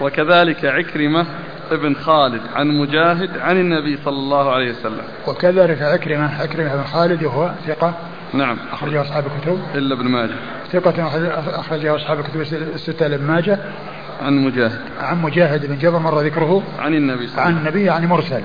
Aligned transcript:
وكذلك 0.00 0.64
عكرمة 0.64 1.26
ابن 1.70 1.94
خالد 1.94 2.40
عن 2.54 2.68
مجاهد 2.68 3.38
عن 3.38 3.60
النبي 3.60 3.98
صلى 4.04 4.16
الله 4.16 4.52
عليه 4.52 4.70
وسلم. 4.70 5.02
وكذلك 5.26 5.82
عكرمة 5.82 6.42
عكرمة 6.42 6.76
بن 6.76 6.84
خالد 6.84 7.24
وهو 7.24 7.50
ثقة. 7.66 7.94
نعم. 8.32 8.56
أخرجه 8.72 9.00
أصحاب 9.00 9.24
الكتب. 9.26 9.58
إلا 9.74 9.94
ابن 9.94 10.04
ماجه. 10.04 10.34
ثقة 10.72 11.08
أخرجه 11.60 11.96
أصحاب 11.96 12.20
الكتب 12.20 12.40
الستة 12.74 13.06
لابن 13.06 13.24
ماجه. 13.24 13.58
عن 14.22 14.44
مجاهد. 14.44 14.80
عن 15.00 15.22
مجاهد 15.22 15.66
بن 15.66 15.78
جبر 15.78 15.98
مر 15.98 16.20
ذكره. 16.20 16.62
عن 16.78 16.94
النبي 16.94 17.26
صلى 17.26 17.38
الله 17.38 17.46
عن 17.46 17.56
النبي 17.56 17.84
يعني 17.84 18.06
مرسل. 18.06 18.42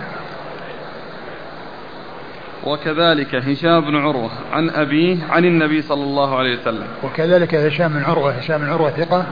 وكذلك 2.64 3.36
هشام 3.36 3.82
بن 3.82 3.96
عروة 3.96 4.30
عن 4.54 4.70
أبيه 4.70 5.18
عن 5.30 5.46
النبي 5.46 5.82
صلى 5.82 6.04
الله 6.04 6.38
عليه 6.38 6.60
وسلم. 6.60 6.88
وكذلك 7.04 7.56
هشام 7.56 7.94
بن 7.94 8.04
عروة 8.04 8.32
هشام 8.32 8.62
بن 8.62 8.70
عروة 8.70 8.90
ثقة. 8.90 9.26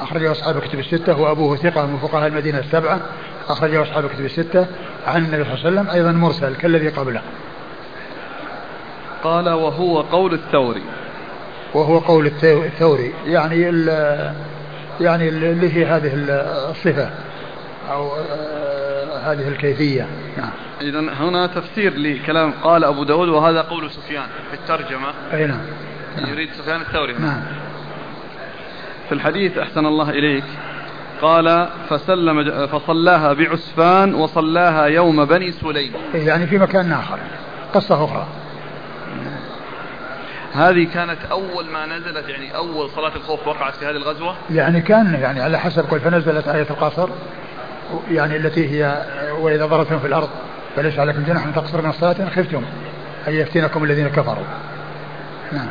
أخرجه 0.00 0.32
أصحاب 0.32 0.56
الكتب 0.56 0.78
الستة 0.78 1.20
وأبوه 1.20 1.56
ثقة 1.56 1.86
من 1.86 1.98
فقهاء 1.98 2.26
المدينة 2.26 2.58
السبعة 2.58 3.00
أخرجه 3.48 3.82
أصحاب 3.82 4.04
الكتب 4.04 4.24
الستة 4.24 4.66
عن 5.06 5.24
النبي 5.24 5.44
صلى 5.44 5.54
الله 5.54 5.66
عليه 5.66 5.80
وسلم 5.80 5.90
أيضا 5.90 6.12
مرسل 6.12 6.56
كالذي 6.56 6.88
قبله. 6.88 7.22
قال 9.24 9.48
وهو 9.48 10.00
قول 10.00 10.34
الثوري. 10.34 10.82
وهو 11.74 11.98
قول 11.98 12.26
الثوري 12.44 13.12
يعني 13.26 13.62
يعني 15.00 15.28
اللي 15.28 15.76
هي 15.76 15.86
هذه 15.86 16.12
الصفة 16.70 17.10
أو 17.90 18.16
آه، 18.16 19.18
هذه 19.32 19.48
الكيفية. 19.48 20.06
نعم. 20.36 20.50
إذا 20.80 21.00
هنا 21.00 21.46
تفسير 21.46 21.96
لكلام 21.96 22.52
قال 22.62 22.84
أبو 22.84 23.04
داود 23.04 23.28
وهذا 23.28 23.60
قول 23.60 23.90
سفيان 23.90 24.26
في 24.50 24.56
الترجمة. 24.56 25.08
أي 25.32 25.46
نعم. 25.46 25.60
يريد 26.18 26.52
سفيان 26.52 26.80
الثوري. 26.80 27.12
نعم. 27.12 27.42
في 29.08 29.12
الحديث 29.12 29.58
أحسن 29.58 29.86
الله 29.86 30.10
إليك. 30.10 30.44
قال 31.22 31.68
فسلم 31.88 32.66
فصلاها 32.66 33.32
بعسفان 33.32 34.14
وصلاها 34.14 34.86
يوم 34.86 35.24
بني 35.24 35.52
سليم. 35.52 35.92
يعني 36.14 36.46
في 36.46 36.58
مكان 36.58 36.92
آخر 36.92 37.18
قصة 37.74 38.04
أخرى. 38.04 38.26
هذه 40.52 40.86
كانت 40.94 41.18
أول 41.30 41.66
ما 41.66 41.86
نزلت 41.86 42.28
يعني 42.28 42.56
أول 42.56 42.90
صلاة 42.90 43.16
الخوف 43.16 43.46
وقعت 43.46 43.74
في 43.74 43.84
هذه 43.86 43.96
الغزوة؟ 43.96 44.34
يعني 44.50 44.80
كان 44.80 45.14
يعني 45.14 45.40
على 45.40 45.58
حسب 45.58 45.84
قل 45.90 46.00
فنزلت 46.00 46.48
آية 46.48 46.66
القصر 46.70 47.08
يعني 48.10 48.36
التي 48.36 48.68
هي 48.70 49.06
وإذا 49.40 49.66
ضربتم 49.66 49.98
في 49.98 50.06
الأرض 50.06 50.28
فليس 50.76 50.98
عليكم 50.98 51.22
جناح 51.22 51.46
أن 51.46 51.54
تقصر 51.54 51.82
من 51.82 51.90
الصلاة 51.90 52.16
إن 52.20 52.30
خفتم 52.30 52.62
أن 53.28 53.32
يفتنكم 53.32 53.84
الذين 53.84 54.08
كفروا. 54.08 54.44
نعم. 55.52 55.68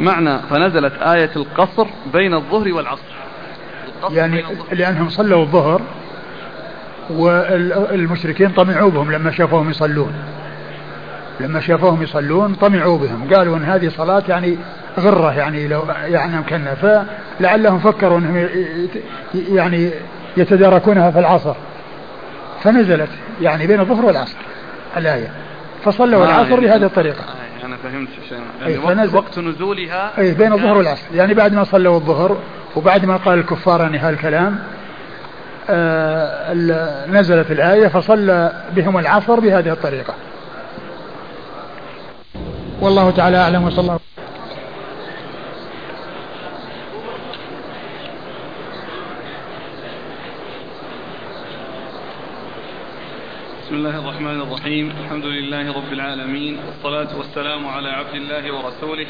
معنى 0.00 0.38
فنزلت 0.38 0.92
آية 1.02 1.30
القصر 1.36 1.86
بين 2.12 2.34
الظهر 2.34 2.72
والعصر. 2.72 3.02
يعني 4.10 4.44
لأنهم 4.72 5.08
صلوا 5.08 5.42
الظهر 5.42 5.80
والمشركين 7.10 8.50
طمعوا 8.50 8.90
بهم 8.90 9.12
لما 9.12 9.30
شافوهم 9.30 9.70
يصلون. 9.70 10.12
لما 11.40 11.60
شافوهم 11.60 12.02
يصلون 12.02 12.54
طمعوا 12.54 12.98
بهم. 12.98 13.34
قالوا 13.34 13.56
إن 13.56 13.64
هذه 13.64 13.88
صلاة 13.88 14.22
يعني 14.28 14.58
غرة 14.98 15.32
يعني 15.32 15.68
لو 15.68 15.82
يعني 16.04 16.38
امكننا 16.38 16.74
فلعلهم 16.74 17.78
فكروا 17.78 18.18
إنهم 18.18 18.48
يعني 19.32 19.90
يتداركونها 20.36 21.10
في 21.10 21.18
العصر. 21.18 21.54
فنزلت 22.62 23.10
يعني 23.40 23.66
بين 23.66 23.80
الظهر 23.80 24.04
والعصر 24.04 24.36
الآية. 24.96 25.30
فصلوا 25.84 26.22
آه 26.22 26.24
العصر 26.24 26.50
يعني 26.50 26.66
بهذه 26.66 26.84
الطريقة. 26.84 27.20
آه 27.20 27.49
أنا 27.70 27.78
فهمت 27.82 28.08
يعني 28.62 28.78
وقت, 28.78 29.14
وقت 29.14 29.38
نزولها 29.38 30.18
أي 30.18 30.34
بين 30.34 30.52
الظهر 30.52 30.76
والعصر. 30.76 31.02
يعني 31.14 31.34
بعد 31.34 31.52
ما 31.52 31.64
صلوا 31.64 31.96
الظهر 31.96 32.36
وبعد 32.76 33.04
ما 33.04 33.16
قال 33.16 33.38
الكفار 33.38 33.80
يعني 33.80 33.98
هالكلام 33.98 34.58
آه 35.70 36.54
نزلت 37.06 37.50
الآية 37.50 37.88
فصلى 37.88 38.64
بهم 38.76 38.98
العصر 38.98 39.40
بهذه 39.40 39.72
الطريقة. 39.72 40.14
والله 42.80 43.10
تعالى 43.10 43.36
أعلم 43.36 43.64
وصلى 43.64 43.80
الله 43.80 43.98
بسم 53.70 53.78
الله 53.78 53.98
الرحمن 53.98 54.40
الرحيم. 54.40 54.92
الحمد 55.04 55.24
لله 55.24 55.72
رب 55.72 55.92
العالمين. 55.92 56.56
والصلاة 56.66 57.18
والسلام 57.18 57.66
على 57.66 57.88
عبد 57.88 58.14
الله 58.14 58.54
ورسوله 58.54 59.06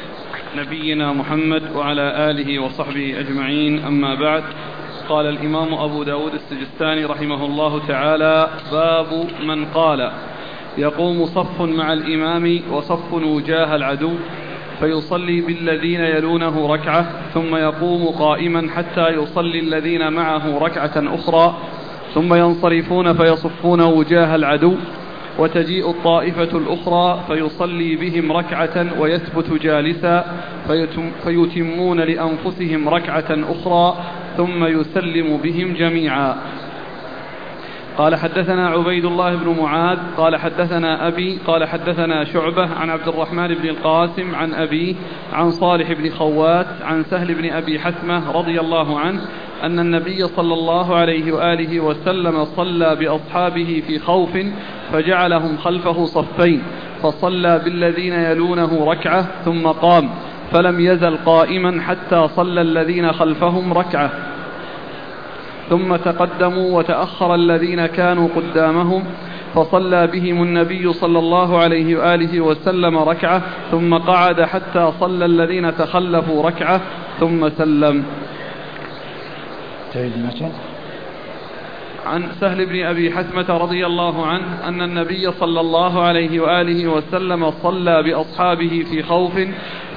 نبينا 0.57 1.13
محمد 1.13 1.63
وعلى 1.77 2.31
آله 2.31 2.59
وصحبه 2.59 3.21
أجمعين. 3.21 3.85
أما 3.85 4.15
بعد 4.15 4.43
قال 5.09 5.27
الإمام 5.27 5.75
أبو 5.75 6.03
داود 6.03 6.33
السجستاني 6.35 7.05
رحمه 7.05 7.45
الله 7.47 7.87
تعالى 7.89 8.49
باب 8.73 9.27
من 9.45 9.65
قال. 9.65 10.13
يقوم 10.79 11.27
صف 11.27 11.61
مع 11.61 11.93
الإمام 11.93 12.61
وصف 12.71 13.13
وجاه 13.13 13.77
العدو 13.77 14.15
فيصلي 14.81 15.41
بالذين 15.41 16.01
يلونه 16.01 16.73
ركعة 16.75 17.33
ثم 17.35 17.57
يقوم 17.57 18.09
قائما 18.09 18.71
حتى 18.77 19.09
يصلي 19.09 19.59
الذين 19.61 20.13
معه 20.13 20.59
ركعة 20.59 20.97
أخرى 20.97 21.57
ثم 22.15 22.35
ينصرفون 22.35 23.13
فيصفون 23.13 23.81
وجاه 23.81 24.35
العدو 24.37 24.75
وتجيء 25.39 25.91
الطائفة 25.91 26.59
الأخرى 26.59 27.25
فيصلي 27.29 27.97
بهم 27.97 28.33
ركعة 28.33 29.01
ويثبت 29.01 29.63
جالسا 29.63 30.25
فيتم 30.67 31.11
فيتمون 31.25 32.01
لأنفسهم 32.01 32.89
ركعة 32.89 33.31
أخرى 33.31 33.97
ثم 34.37 34.65
يسلم 34.65 35.37
بهم 35.37 35.75
جميعا. 35.75 36.37
قال 38.01 38.17
حدثنا 38.17 38.69
عبيد 38.69 39.05
الله 39.05 39.37
بن 39.37 39.57
معاذ 39.61 39.99
قال 40.17 40.37
حدثنا 40.37 41.09
أبي 41.09 41.39
قال 41.47 41.65
حدثنا 41.65 42.25
شعبة 42.25 42.75
عن 42.75 42.91
عبد 42.91 43.09
الرحمن 43.09 43.55
بن 43.55 43.69
القاسم 43.69 44.35
عن 44.35 44.55
أبيه 44.55 44.95
عن 45.33 45.51
صالح 45.51 45.93
بن 45.93 46.11
خوات 46.11 46.67
عن 46.83 47.05
سهل 47.05 47.35
بن 47.35 47.51
أبي 47.51 47.81
حثمة 47.81 48.33
رضي 48.33 48.61
الله 48.61 48.99
عنه 48.99 49.21
أن 49.63 49.79
النبي 49.79 50.27
صلى 50.27 50.55
الله 50.55 50.95
عليه 50.95 51.33
وآله 51.33 51.81
وسلم 51.81 52.45
صلى 52.45 52.97
بأصحابه 52.97 53.83
في 53.87 53.99
خوف 53.99 54.39
فجعلهم 54.93 55.57
خلفه 55.57 56.05
صفين 56.05 56.63
فصلى 57.03 57.59
بالذين 57.65 58.13
يلونه 58.13 58.85
ركعة 58.85 59.27
ثم 59.45 59.67
قام 59.67 60.11
فلم 60.53 60.81
يزل 60.81 61.17
قائما 61.17 61.83
حتى 61.83 62.29
صلى 62.29 62.61
الذين 62.61 63.13
خلفهم 63.13 63.73
ركعة. 63.73 64.11
ثم 65.71 65.97
تقدموا 65.97 66.79
وتأخر 66.79 67.35
الذين 67.35 67.87
كانوا 67.87 68.29
قدامهم 68.37 69.05
فصلى 69.55 70.07
بهم 70.07 70.43
النبي 70.43 70.93
صلى 70.93 71.19
الله 71.19 71.59
عليه 71.59 71.97
وآله 71.97 72.41
وسلم 72.41 72.99
ركعة 72.99 73.43
ثم 73.71 73.95
قعد 73.99 74.43
حتى 74.43 74.93
صلى 75.01 75.25
الذين 75.25 75.77
تخلفوا 75.77 76.43
ركعة 76.43 76.81
ثم 77.21 77.49
سلم. 77.49 78.05
عن 82.07 82.23
سهل 82.41 82.67
بن 82.67 82.85
أبي 82.85 83.13
حثمة 83.13 83.57
رضي 83.59 83.87
الله 83.87 84.27
عنه 84.27 84.69
أن 84.69 84.83
النبي 84.83 85.33
صلى 85.33 85.61
الله 85.61 86.03
عليه 86.03 86.41
وآله 86.41 86.89
وسلم 86.89 87.51
صلى 87.51 88.03
بأصحابه 88.03 88.85
في 88.91 89.03
خوف 89.03 89.33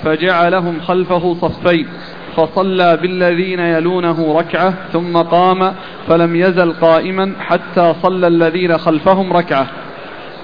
فجعلهم 0.03 0.79
خلفه 0.79 1.33
صفين. 1.33 1.87
فصلى 2.35 2.97
بالذين 2.97 3.59
يلونه 3.59 4.39
ركعة 4.39 4.73
ثم 4.93 5.17
قام 5.17 5.73
فلم 6.07 6.35
يزل 6.35 6.73
قائما 6.73 7.33
حتى 7.39 7.93
صلى 8.01 8.27
الذين 8.27 8.77
خلفهم 8.77 9.33
ركعة. 9.33 9.67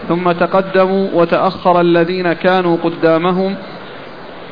ثم 0.10 0.32
تقدموا 0.32 1.08
وتأخر 1.14 1.82
الذين 1.82 2.34
كانوا 2.34 2.78
قدامهم 2.84 3.56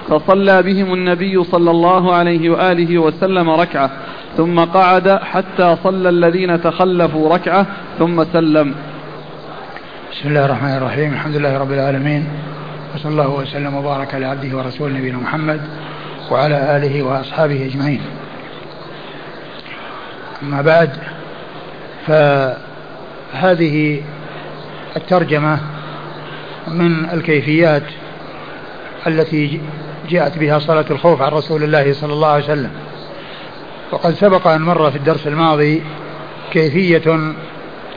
فصلى 0.09 0.63
بهم 0.63 0.93
النبي 0.93 1.43
صلى 1.43 1.71
الله 1.71 2.13
عليه 2.13 2.49
وآله 2.49 2.97
وسلم 2.97 3.49
ركعة. 3.49 3.91
ثم 4.37 4.59
قعد 4.59 5.09
حتى 5.09 5.75
صلى 5.83 6.09
الذين 6.09 6.61
تخلفوا 6.61 7.35
ركعة 7.35 7.65
ثم 7.99 8.23
سلم. 8.23 8.75
بسم 10.11 10.29
الله 10.29 10.45
الرحمن 10.45 10.77
الرحيم. 10.77 11.13
الحمد 11.13 11.35
لله 11.35 11.57
رب 11.57 11.71
العالمين. 11.71 12.27
وصلى 12.95 13.11
الله 13.11 13.29
وسلم 13.29 13.75
وبارك 13.75 14.15
على 14.15 14.25
عبده 14.25 14.57
ورسوله 14.57 14.97
نبينا 14.97 15.17
محمد 15.17 15.61
وعلى 16.31 16.77
آله 16.77 17.03
وأصحابه 17.03 17.65
أجمعين. 17.65 18.01
أما 20.43 20.61
بعد 20.61 20.89
فهذه 22.07 24.01
الترجمة 24.95 25.59
من 26.67 27.09
الكيفيات 27.13 27.83
التي 29.07 29.61
جاءت 30.09 30.37
بها 30.37 30.59
صلاة 30.59 30.85
الخوف 30.91 31.21
عن 31.21 31.31
رسول 31.31 31.63
الله 31.63 31.93
صلى 31.93 32.13
الله 32.13 32.27
عليه 32.27 32.43
وسلم. 32.43 32.71
وقد 33.91 34.13
سبق 34.13 34.47
أن 34.47 34.61
مر 34.61 34.91
في 34.91 34.97
الدرس 34.97 35.27
الماضي 35.27 35.83
كيفية 36.51 37.33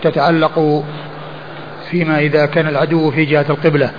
تتعلق 0.03 0.85
فيما 1.91 2.19
إذا 2.19 2.47
كان 2.47 2.69
العدو 2.69 3.11
في 3.11 3.25
جهة 3.25 3.47
القبلة 3.50 3.91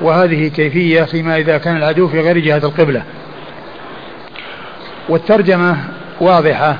وهذه 0.00 0.48
كيفية 0.48 1.02
فيما 1.02 1.36
إذا 1.36 1.58
كان 1.58 1.76
العدو 1.76 2.08
في 2.08 2.20
غير 2.20 2.38
جهة 2.38 2.56
القبلة. 2.56 3.02
والترجمة 5.08 5.76
واضحة 6.20 6.76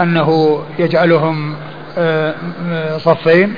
أنه 0.00 0.60
يجعلهم 0.78 1.54
آه، 1.98 2.34
صفين 2.98 3.54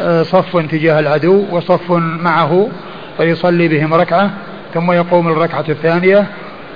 آه، 0.00 0.22
صف 0.22 0.56
تجاه 0.56 1.00
العدو 1.00 1.44
وصف 1.50 1.90
معه 2.20 2.68
فيصلي 3.16 3.68
بهم 3.68 3.94
ركعة 3.94 4.30
ثم 4.74 4.92
يقوم 4.92 5.28
الركعة 5.28 5.64
الثانية 5.68 6.26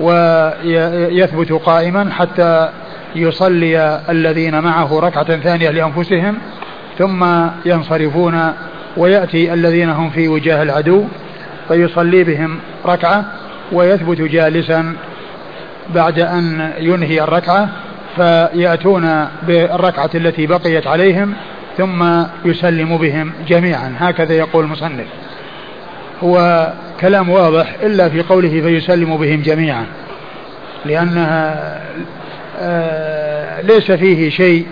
ويثبت 0.00 1.52
قائما 1.52 2.12
حتى 2.12 2.68
يصلي 3.14 4.00
الذين 4.08 4.60
معه 4.60 5.00
ركعة 5.00 5.36
ثانية 5.36 5.70
لأنفسهم 5.70 6.38
ثم 6.98 7.24
ينصرفون 7.64 8.52
ويأتي 8.96 9.54
الذين 9.54 9.90
هم 9.90 10.10
في 10.10 10.28
وجاه 10.28 10.62
العدو 10.62 11.04
فيصلي 11.68 12.24
بهم 12.24 12.58
ركعة 12.86 13.24
ويثبت 13.72 14.20
جالسا 14.20 14.94
بعد 15.94 16.18
أن 16.18 16.72
ينهي 16.78 17.22
الركعة 17.22 17.68
فيأتون 18.16 19.26
بالركعة 19.42 20.10
التي 20.14 20.46
بقيت 20.46 20.86
عليهم 20.86 21.34
ثم 21.78 22.24
يسلم 22.44 22.96
بهم 22.96 23.32
جميعا. 23.48 23.94
هكذا 23.98 24.34
يقول 24.34 24.64
المصنف. 24.64 25.06
هو 26.22 26.66
كلام 27.00 27.30
واضح 27.30 27.74
إلا 27.82 28.08
في 28.08 28.22
قوله 28.22 28.48
فيسلم 28.48 29.16
بهم 29.16 29.42
جميعا 29.42 29.86
لأنها 30.84 31.80
آه، 32.60 33.60
ليس 33.60 33.92
فيه 33.92 34.30
شيء 34.30 34.66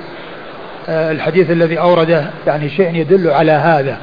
آه، 0.89 1.13
الحديث 1.13 1.51
الذي 1.51 1.79
أورده 1.79 2.31
يعني 2.47 2.69
شيء 2.69 2.95
يدل 2.95 3.31
على 3.31 3.53
هذا. 3.53 3.99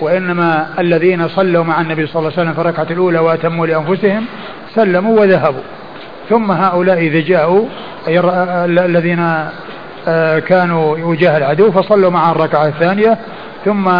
وإنما 0.00 0.66
الذين 0.78 1.28
صلوا 1.28 1.64
مع 1.64 1.80
النبي 1.80 2.06
صلى 2.06 2.16
الله 2.16 2.32
عليه 2.32 2.42
وسلم 2.42 2.54
في 2.54 2.60
الركعة 2.60 2.86
الأولى 2.90 3.18
وأتموا 3.18 3.66
لأنفسهم 3.66 4.24
سلموا 4.74 5.20
وذهبوا. 5.20 5.62
ثم 6.28 6.50
هؤلاء 6.50 6.98
إذا 6.98 7.20
جاءوا 7.20 7.66
الذين 8.08 9.20
آه، 10.08 10.38
كانوا 10.38 10.96
وجاه 10.98 11.36
العدو 11.36 11.72
فصلوا 11.72 12.10
مع 12.10 12.30
الركعة 12.30 12.66
الثانية 12.66 13.18
ثم 13.64 13.90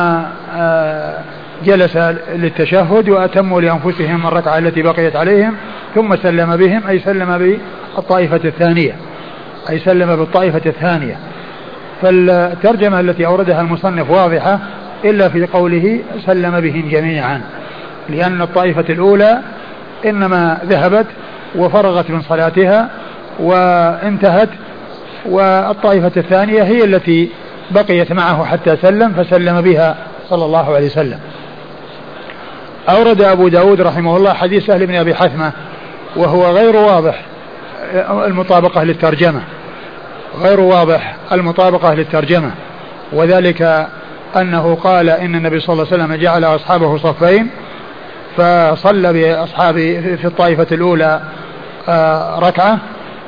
جلس 1.65 1.97
للتشهد 2.35 3.09
وأتموا 3.09 3.61
لأنفسهم 3.61 4.26
الركعة 4.26 4.59
التي 4.59 4.82
بقيت 4.82 5.17
عليهم 5.17 5.56
ثم 5.94 6.17
سلم 6.17 6.56
بهم 6.56 6.87
أي 6.88 6.99
سلم 6.99 7.38
بالطائفة 7.38 8.41
الثانية 8.44 8.97
أي 9.71 9.79
سلم 9.79 10.17
بالطائفة 10.17 10.62
الثانية. 10.67 11.19
فالترجمة 12.03 13.00
التي 13.00 13.26
أوردها 13.26 13.61
المصنف 13.61 14.11
واضحة 14.11 14.59
إلا 15.05 15.29
في 15.29 15.47
قوله 15.47 16.00
سلم 16.26 16.61
بهم 16.61 16.88
جميعا 16.88 17.41
لأن 18.09 18.43
الطائفة 18.43 18.85
الأولى 18.88 19.41
إنما 20.06 20.59
ذهبت 20.65 21.06
وفرغت 21.56 22.10
من 22.10 22.22
صلاتها 22.22 22.90
وانتهت 23.38 24.48
والطائفة 25.26 26.12
الثانية 26.16 26.62
هي 26.62 26.84
التي 26.84 27.30
بقيت 27.70 28.12
معه 28.12 28.44
حتى 28.44 28.76
سلم 28.76 29.12
فسلم 29.12 29.60
بها 29.60 29.96
صلى 30.30 30.44
الله 30.44 30.74
عليه 30.74 30.86
وسلم. 30.86 31.18
أورد 32.88 33.22
أبو 33.22 33.48
داود 33.48 33.80
رحمه 33.80 34.16
الله 34.16 34.32
حديث 34.32 34.66
سهل 34.66 34.86
بن 34.86 34.94
أبي 34.94 35.14
حثمة 35.14 35.52
وهو 36.16 36.50
غير 36.50 36.76
واضح 36.76 37.20
المطابقة 38.10 38.82
للترجمة. 38.82 39.40
غير 40.42 40.60
واضح 40.60 41.16
المطابقة 41.32 41.94
للترجمة. 41.94 42.50
وذلك 43.12 43.88
أنه 44.36 44.74
قال 44.74 45.10
إن 45.10 45.34
النبي 45.34 45.60
صلى 45.60 45.72
الله 45.72 45.86
عليه 45.92 46.04
وسلم 46.04 46.14
جعل 46.14 46.44
أصحابه 46.44 46.98
صفين 46.98 47.50
فصلى 48.36 49.12
بأصحابه 49.12 50.16
في 50.20 50.24
الطائفة 50.24 50.66
الأولى 50.72 51.20
ركعة 52.38 52.78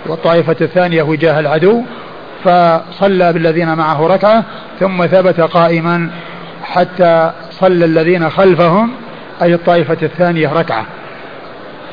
والطائفة 0.07 0.57
الثانية 0.61 1.03
وجاه 1.03 1.41
العدو 1.41 1.83
فصلى 2.45 3.33
بالذين 3.33 3.75
معه 3.75 4.07
ركعة 4.07 4.45
ثم 4.81 5.07
ثبت 5.07 5.41
قائما 5.41 6.11
حتى 6.63 7.33
صلى 7.51 7.85
الذين 7.85 8.31
خلفهم 8.31 8.91
أي 9.43 9.55
الطائفة 9.55 9.97
الثانية 10.03 10.53
ركعة. 10.53 10.87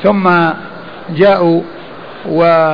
ثم 0.02 0.30
جاءوا 1.10 1.62
و 2.26 2.70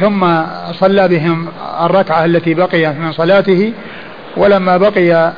ثم 0.00 0.26
صلى 0.72 1.08
بهم 1.08 1.48
الركعة 1.80 2.24
التي 2.24 2.54
بقيت 2.54 2.96
من 2.96 3.12
صلاته 3.12 3.72
ولما 4.36 4.76
بقي 4.76 5.32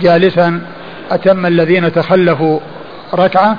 جالسا 0.00 0.60
أتم 1.10 1.46
الذين 1.46 1.92
تخلفوا 1.92 2.60
ركعة 3.14 3.56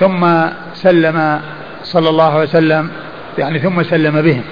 ثم 0.00 0.26
سلم 0.74 1.40
صلى 1.82 2.08
الله 2.08 2.32
عليه 2.32 2.42
وسلم 2.42 2.90
يعني 3.38 3.58
ثم 3.58 3.82
سلم 3.82 4.22
بهم. 4.22 4.42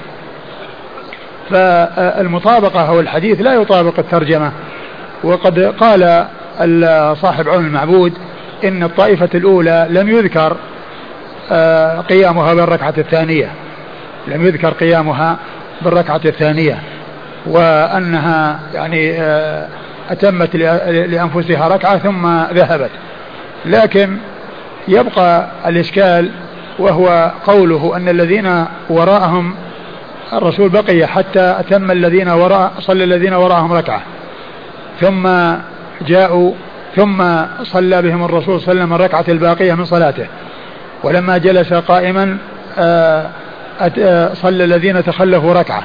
فالمطابقة 1.50 2.88
أو 2.88 3.00
الحديث 3.00 3.40
لا 3.40 3.54
يطابق 3.54 3.98
الترجمة. 3.98 4.52
وقد 5.24 5.58
قال 5.60 6.26
صاحب 7.16 7.48
عون 7.48 7.66
المعبود 7.66 8.12
إن 8.64 8.82
الطائفة 8.82 9.28
الأولى 9.34 9.86
لم 9.90 10.08
يذكر 10.08 10.56
آه، 11.52 12.00
قيامها 12.00 12.54
بالركعة 12.54 12.94
الثانية. 12.98 13.48
لم 14.28 14.46
يذكر 14.46 14.70
قيامها 14.70 15.36
بالركعة 15.82 16.20
الثانية. 16.24 16.78
وأنها 17.46 18.60
يعني 18.74 19.20
آه، 19.20 19.68
أتمت 20.10 20.56
لأنفسها 20.56 21.68
ركعة 21.68 21.98
ثم 21.98 22.26
ذهبت. 22.52 22.90
لكن 23.64 24.16
يبقى 24.88 25.48
الإشكال 25.66 26.30
وهو 26.78 27.32
قوله 27.46 27.96
أن 27.96 28.08
الذين 28.08 28.64
وراءهم 28.90 29.54
الرسول 30.32 30.68
بقي 30.68 31.06
حتى 31.06 31.56
أتم 31.58 31.90
الذين 31.90 32.28
وراء 32.28 32.72
صلى 32.78 33.04
الذين 33.04 33.34
وراءهم 33.34 33.72
ركعة. 33.72 34.02
ثم 35.00 35.28
جاءوا 36.06 36.52
ثم 36.96 37.24
صلى 37.62 38.02
بهم 38.02 38.24
الرسول 38.24 38.60
صلى 38.60 38.72
الله 38.72 38.82
عليه 38.82 38.82
وسلم 38.82 38.92
الركعة 38.92 39.24
الباقية 39.28 39.74
من 39.74 39.84
صلاته. 39.84 40.26
ولما 41.02 41.38
جلس 41.38 41.72
قائما 41.72 42.38
آه، 42.78 43.26
آه، 43.98 44.34
صلى 44.34 44.64
الذين 44.64 45.04
تخلفوا 45.04 45.54
ركعة. 45.54 45.82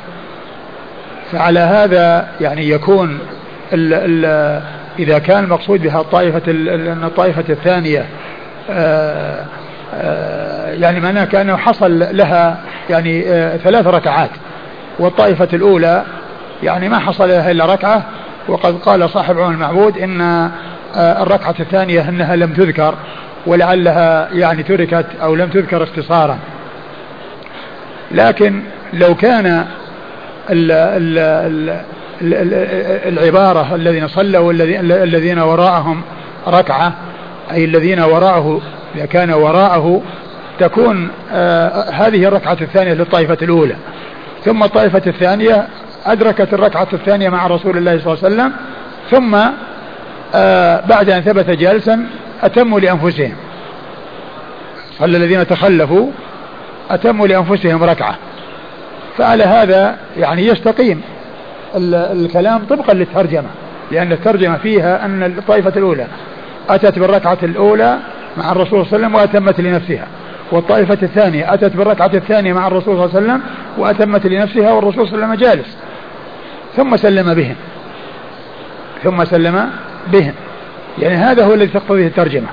فعلى 1.31 1.60
هذا 1.60 2.28
يعني 2.42 2.69
يكون 2.69 3.19
ال 3.74 3.94
ال 3.94 4.62
إذا 5.00 5.19
كان 5.19 5.44
المقصود 5.44 5.81
بها 5.81 6.01
الطائفة 6.01 6.42
أن 6.51 7.04
الطائفة 7.04 7.44
الثانية 7.50 8.06
آه، 8.69 9.45
يعني 10.74 11.00
معناه 11.00 11.25
كأنه 11.25 11.57
حصل 11.57 12.18
لها 12.18 12.57
يعني 12.90 13.21
ثلاث 13.57 13.88
ركعات. 13.88 14.30
والطائفة 15.00 15.47
الأولى 15.54 16.04
يعني 16.64 16.90
ما 16.90 17.00
حصل 17.00 17.30
لها 17.30 17.52
إلا 17.52 17.66
ركعة. 17.66 18.04
وقد 18.47 18.78
قال 18.78 19.09
صاحب 19.09 19.40
عون 19.40 19.54
المعبود 19.54 19.97
إن 19.97 20.21
آه، 20.21 21.23
الركعة 21.23 21.56
الثانية 21.59 22.09
أنها 22.09 22.35
لم 22.35 22.54
تذكر 22.54 22.95
ولعلها 23.47 24.30
يعني 24.33 24.64
تركت 24.64 25.06
أو 25.21 25.35
لم 25.35 25.50
تذكر 25.50 25.83
اختصارا. 25.83 26.38
لكن 28.12 28.62
لو 28.94 29.16
كان 29.16 29.66
ال 30.50 30.71
ال 30.71 31.18
ال 32.21 32.54
العبارة 33.07 33.76
الذين 33.76 34.07
صلوا 34.07 34.52
الذين 35.04 35.40
وراءهم 35.40 36.02
ركعة 36.47 36.94
أي 37.52 37.66
الذين 37.66 38.00
وراءه 38.00 38.62
إذا 38.97 39.06
كان 39.06 39.31
وراءه 39.31 40.01
تكون 40.59 41.09
آه 41.31 41.89
هذه 41.89 42.25
الركعة 42.25 42.57
الثانية 42.61 42.94
للطائفة 42.94 43.37
الأولى. 43.42 43.75
ثم 44.45 44.63
الطائفة 44.63 45.01
الثانية 45.07 45.68
أدركت 46.06 46.54
الركعة 46.54 46.87
الثانية 46.94 47.30
مع 47.30 47.47
رسول 47.47 47.77
الله 47.77 47.99
صلى 47.99 48.13
الله 48.13 48.25
عليه 48.25 48.35
وسلم 48.35 48.54
ثم 49.11 49.35
آه 50.35 50.85
بعد 50.85 51.09
أن 51.09 51.21
ثبت 51.21 51.49
جالسا 51.49 52.06
أتموا 52.44 52.80
لأنفسهم. 52.80 53.35
صلى 54.99 55.18
الذين 55.18 55.47
تخلفوا 55.47 56.11
أتموا 56.89 57.27
لأنفسهم 57.27 57.83
ركعة. 57.83 58.16
فعلى 59.18 59.44
هذا 59.44 59.97
يعني 60.18 60.47
يستقيم 60.47 61.01
الكلام 61.75 62.66
طبقا 62.69 62.94
للترجمة 62.94 63.49
لأن 63.92 64.11
الترجمة 64.11 64.57
فيها 64.57 65.06
أن 65.06 65.23
الطائفة 65.23 65.73
الأولى 65.77 66.07
أتت 66.69 66.99
بالركعة 66.99 67.37
الأولى 67.44 67.97
مع 68.38 68.52
الرسول 68.52 68.86
صلى 68.86 68.96
الله 68.96 68.98
عليه 68.98 68.98
وسلم 68.98 69.16
وأتمت 69.16 69.62
لنفسها. 69.62 70.08
والطائفة 70.52 70.98
الثانية 71.04 71.54
أتت 71.54 71.76
بالركعة 71.76 72.12
الثانية 72.14 72.54
مع 72.54 72.68
الرسول 72.68 72.96
صلى 72.98 73.06
الله 73.06 73.16
عليه 73.16 73.26
وسلم 73.26 73.42
وأتمت 73.78 74.26
لنفسها 74.26 74.72
والرسول 74.72 75.08
صلى 75.08 75.16
الله 75.16 75.28
عليه 75.28 75.38
وسلم 75.38 75.50
جالس. 75.50 75.78
ثم 76.76 76.98
سلم 76.98 77.34
بهم. 77.34 77.56
ثم 79.04 79.26
سلم 79.26 79.70
بهم. 80.14 80.34
يعني 81.00 81.16
هذا 81.16 81.46
هو 81.46 81.54
الذي 81.54 81.68
تقتضيه 81.68 82.08
الترجمة. 82.08 82.48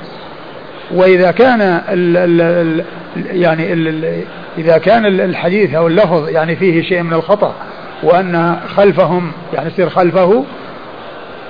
وإذا 0.90 1.30
كان 1.30 1.60
ال 1.60 2.16
ال 2.16 2.40
ال 2.40 2.84
يعني 3.16 3.72
ال 3.72 4.24
إذا 4.58 4.78
كان 4.78 5.06
الحديث 5.06 5.74
أو 5.74 5.86
اللفظ 5.86 6.28
يعني 6.28 6.56
فيه 6.56 6.82
شيء 6.82 7.02
من 7.02 7.12
الخطأ 7.12 7.54
وأن 8.02 8.56
خلفهم 8.76 9.32
يعني 9.54 9.68
يصير 9.68 9.90
خلفه 9.90 10.44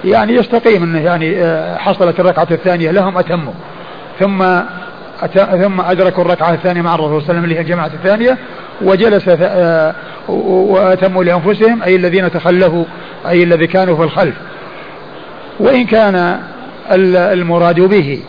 يعني 0.05 0.33
يستقيم 0.33 0.83
أنه 0.83 1.01
يعني 1.01 1.43
آه، 1.43 1.77
حصلت 1.77 2.21
الركعة 2.21 2.47
الثانية 2.51 2.91
لهم 2.91 3.19
أتموا. 3.19 3.53
ثم 4.21 4.45
ثم 5.35 5.81
أدركوا 5.81 6.25
الركعة 6.25 6.55
الثانية 6.55 6.83
مع 6.83 6.95
الرسول 6.95 7.23
صلى 7.23 7.31
الله 7.31 7.31
عليه 7.31 7.41
وسلم 7.41 7.45
اللي 7.45 7.57
هي 7.57 7.61
الجماعة 7.61 7.87
الثانية 7.87 8.39
وجلس 8.83 9.25
آه، 9.29 9.95
وأتموا 10.29 11.25
لأنفسهم 11.25 11.83
أي 11.83 11.97
الذين 11.97 12.31
تخلفوا 12.31 12.85
أي 13.29 13.43
الذي 13.43 13.67
كانوا 13.67 13.97
في 13.97 14.03
الخلف. 14.03 14.35
وإن 15.61 15.87
كان 15.87 16.41
المراد 16.93 17.81
به 17.81 18.23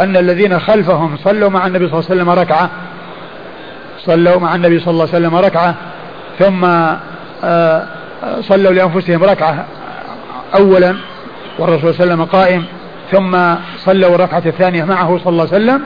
أن 0.00 0.16
الذين 0.16 0.58
خلفهم 0.58 1.16
صلوا 1.16 1.48
مع 1.48 1.66
النبي 1.66 1.88
صلى 1.88 1.98
الله 1.98 2.10
عليه 2.10 2.22
وسلم 2.22 2.30
ركعة 2.30 2.70
صلوا 4.04 4.40
مع 4.40 4.54
النبي 4.54 4.78
صلى 4.78 4.90
الله 4.90 5.08
عليه 5.14 5.26
وسلم 5.26 5.36
ركعة 5.36 5.74
ثم 6.38 6.64
آه، 7.44 7.86
صلوا 8.40 8.72
لأنفسهم 8.72 9.24
ركعة 9.24 9.64
أولا 10.54 10.96
والرسول 11.58 11.94
صلى 11.94 12.04
الله 12.04 12.12
عليه 12.12 12.12
وسلم 12.12 12.24
قائم 12.24 12.64
ثم 13.12 13.54
صلوا 13.78 14.14
الركعة 14.14 14.42
الثانية 14.46 14.84
معه 14.84 15.18
صلى 15.18 15.30
الله 15.30 15.48
عليه 15.52 15.64
وسلم 15.64 15.82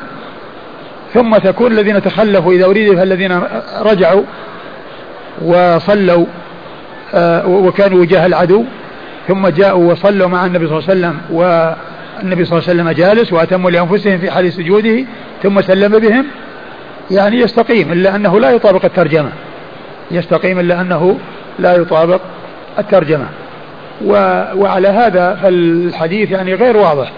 ثم 1.14 1.36
تكون 1.36 1.72
الذين 1.72 2.02
تخلفوا 2.02 2.52
إذا 2.52 2.64
أريد 2.64 2.94
فالذين 2.94 3.40
رجعوا 3.80 4.22
وصلوا 5.44 6.26
آه، 7.14 7.46
وكانوا 7.46 8.00
وجاه 8.00 8.26
العدو 8.26 8.64
ثم 9.28 9.48
جاءوا 9.48 9.92
وصلوا 9.92 10.28
مع 10.28 10.46
النبي 10.46 10.68
صلى 10.68 10.78
الله 10.78 10.88
عليه 10.90 11.00
وسلم 11.00 11.20
والنبي 11.30 12.44
صلى 12.44 12.58
الله 12.58 12.68
عليه 12.68 12.82
وسلم 12.82 12.90
جالس 12.90 13.32
وأتموا 13.32 13.70
لأنفسهم 13.70 14.18
في 14.18 14.30
حال 14.30 14.52
سجوده 14.52 15.04
ثم 15.42 15.60
سلم 15.60 15.98
بهم 15.98 16.26
يعني 17.10 17.36
يستقيم 17.36 17.92
إلا 17.92 18.16
أنه 18.16 18.40
لا 18.40 18.50
يطابق 18.50 18.84
الترجمة 18.84 19.32
يستقيم 20.10 20.58
إلا 20.60 20.80
أنه 20.80 21.18
لا 21.58 21.74
يطابق 21.76 22.20
الترجمة. 22.78 23.26
وعلى 24.56 24.88
هذا 24.88 25.34
فالحديث 25.34 26.30
يعني 26.30 26.54
غير 26.54 26.76
واضح 26.76 27.12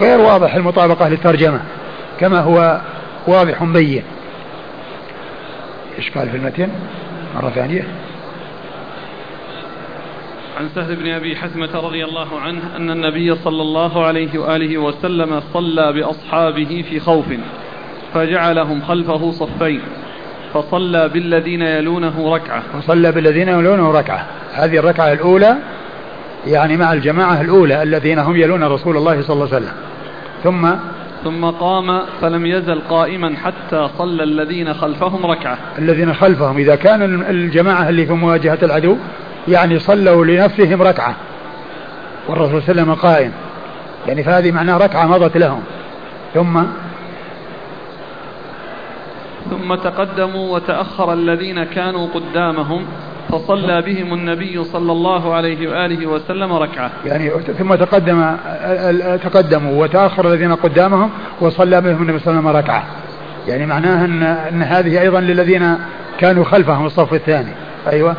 غير 0.00 0.20
واضح 0.20 0.54
المطابقة 0.54 1.08
للترجمة 1.08 1.60
كما 2.20 2.40
هو 2.40 2.80
واضح 3.26 3.64
بين. 3.64 4.02
إيش 5.98 6.10
قال 6.10 6.30
في 6.30 6.36
المتن؟ 6.36 6.68
مرة 7.34 7.50
ثانية. 7.50 7.84
عن 10.58 10.68
سهل 10.74 10.96
بن 10.96 11.08
أبي 11.08 11.36
حزمة 11.36 11.80
رضي 11.80 12.04
الله 12.04 12.40
عنه 12.40 12.76
أن 12.76 12.90
النبي 12.90 13.34
صلى 13.34 13.62
الله 13.62 14.06
عليه 14.06 14.38
وآله 14.38 14.78
وسلم 14.78 15.42
صلى 15.54 15.92
بأصحابه 15.92 16.84
في 16.90 17.00
خوف 17.00 17.26
فجعلهم 18.14 18.82
خلفه 18.82 19.30
صفين 19.30 19.80
فصلى 20.54 21.08
بالذين 21.08 21.62
يلونه 21.62 22.34
ركعة. 22.34 22.62
فصلى 22.72 23.12
بالذين 23.12 23.48
يلونه 23.48 23.92
ركعة. 23.92 24.26
هذه 24.54 24.78
الركعة 24.78 25.12
الأولى 25.12 25.56
يعني 26.46 26.76
مع 26.76 26.92
الجماعة 26.92 27.40
الأولى 27.40 27.82
الذين 27.82 28.18
هم 28.18 28.36
يلون 28.36 28.64
رسول 28.64 28.96
الله 28.96 29.22
صلى 29.22 29.34
الله 29.34 29.54
عليه 29.54 29.56
وسلم. 29.56 29.74
ثم 30.44 30.68
ثم 31.24 31.44
قام 31.44 32.00
فلم 32.20 32.46
يزل 32.46 32.80
قائما 32.90 33.36
حتى 33.36 33.88
صلى 33.98 34.22
الذين 34.22 34.74
خلفهم 34.74 35.26
ركعة. 35.26 35.58
الذين 35.78 36.14
خلفهم 36.14 36.58
إذا 36.58 36.74
كان 36.74 37.22
الجماعة 37.30 37.88
اللي 37.88 38.06
في 38.06 38.12
مواجهة 38.12 38.58
العدو 38.62 38.96
يعني 39.48 39.78
صلوا 39.78 40.24
لنفسهم 40.24 40.82
ركعة. 40.82 41.14
والرسول 42.28 42.62
صلى 42.62 42.72
الله 42.72 42.82
عليه 42.82 42.92
وسلم 42.92 42.94
قائم. 42.94 43.32
يعني 44.06 44.22
فهذه 44.24 44.52
معناه 44.52 44.76
ركعة 44.76 45.06
مضت 45.06 45.36
لهم. 45.36 45.62
ثم 46.34 46.62
ثم 49.50 49.74
تقدموا 49.74 50.54
وتأخر 50.54 51.12
الذين 51.12 51.64
كانوا 51.64 52.08
قدامهم. 52.14 52.86
فصلى 53.28 53.82
بهم 53.82 54.14
النبي 54.14 54.64
صلى 54.64 54.92
الله 54.92 55.34
عليه 55.34 55.70
وآله 55.70 56.06
وسلم 56.06 56.52
ركعة. 56.52 56.90
يعني 57.04 57.30
ثم 57.30 57.74
تقدم 57.74 58.36
تقدموا 59.22 59.82
وتأخر 59.82 60.28
الذين 60.28 60.54
قدامهم 60.54 61.10
وصلى 61.40 61.80
بهم 61.80 62.02
النبي 62.02 62.18
صلى 62.18 62.38
الله 62.38 62.48
عليه 62.48 62.58
وسلم 62.58 62.64
ركعة. 62.64 62.84
يعني 63.48 63.66
معناها 63.66 64.04
أن, 64.04 64.22
أن 64.22 64.62
هذه 64.62 65.00
أيضا 65.00 65.20
للذين 65.20 65.78
كانوا 66.18 66.44
خلفهم 66.44 66.86
الصف 66.86 67.14
الثاني. 67.14 67.52
أيوة. 67.92 68.14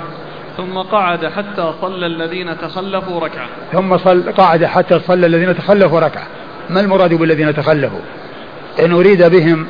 ثم 0.57 0.77
قعد 0.77 1.25
حتى 1.25 1.73
صلى 1.81 2.05
الذين 2.05 2.57
تخلفوا 2.57 3.19
ركعة. 3.19 3.47
ثم 3.71 3.97
صل 3.97 4.31
قعد 4.31 4.65
حتى 4.65 4.99
صلى 4.99 5.25
الذين 5.25 5.57
تخلفوا 5.57 5.99
ركعة. 5.99 6.27
ما 6.69 6.79
المراد 6.79 7.13
بالذين 7.13 7.55
تخلفوا؟ 7.55 7.99
إن 8.85 8.91
أريد 8.91 9.23
بهم 9.23 9.65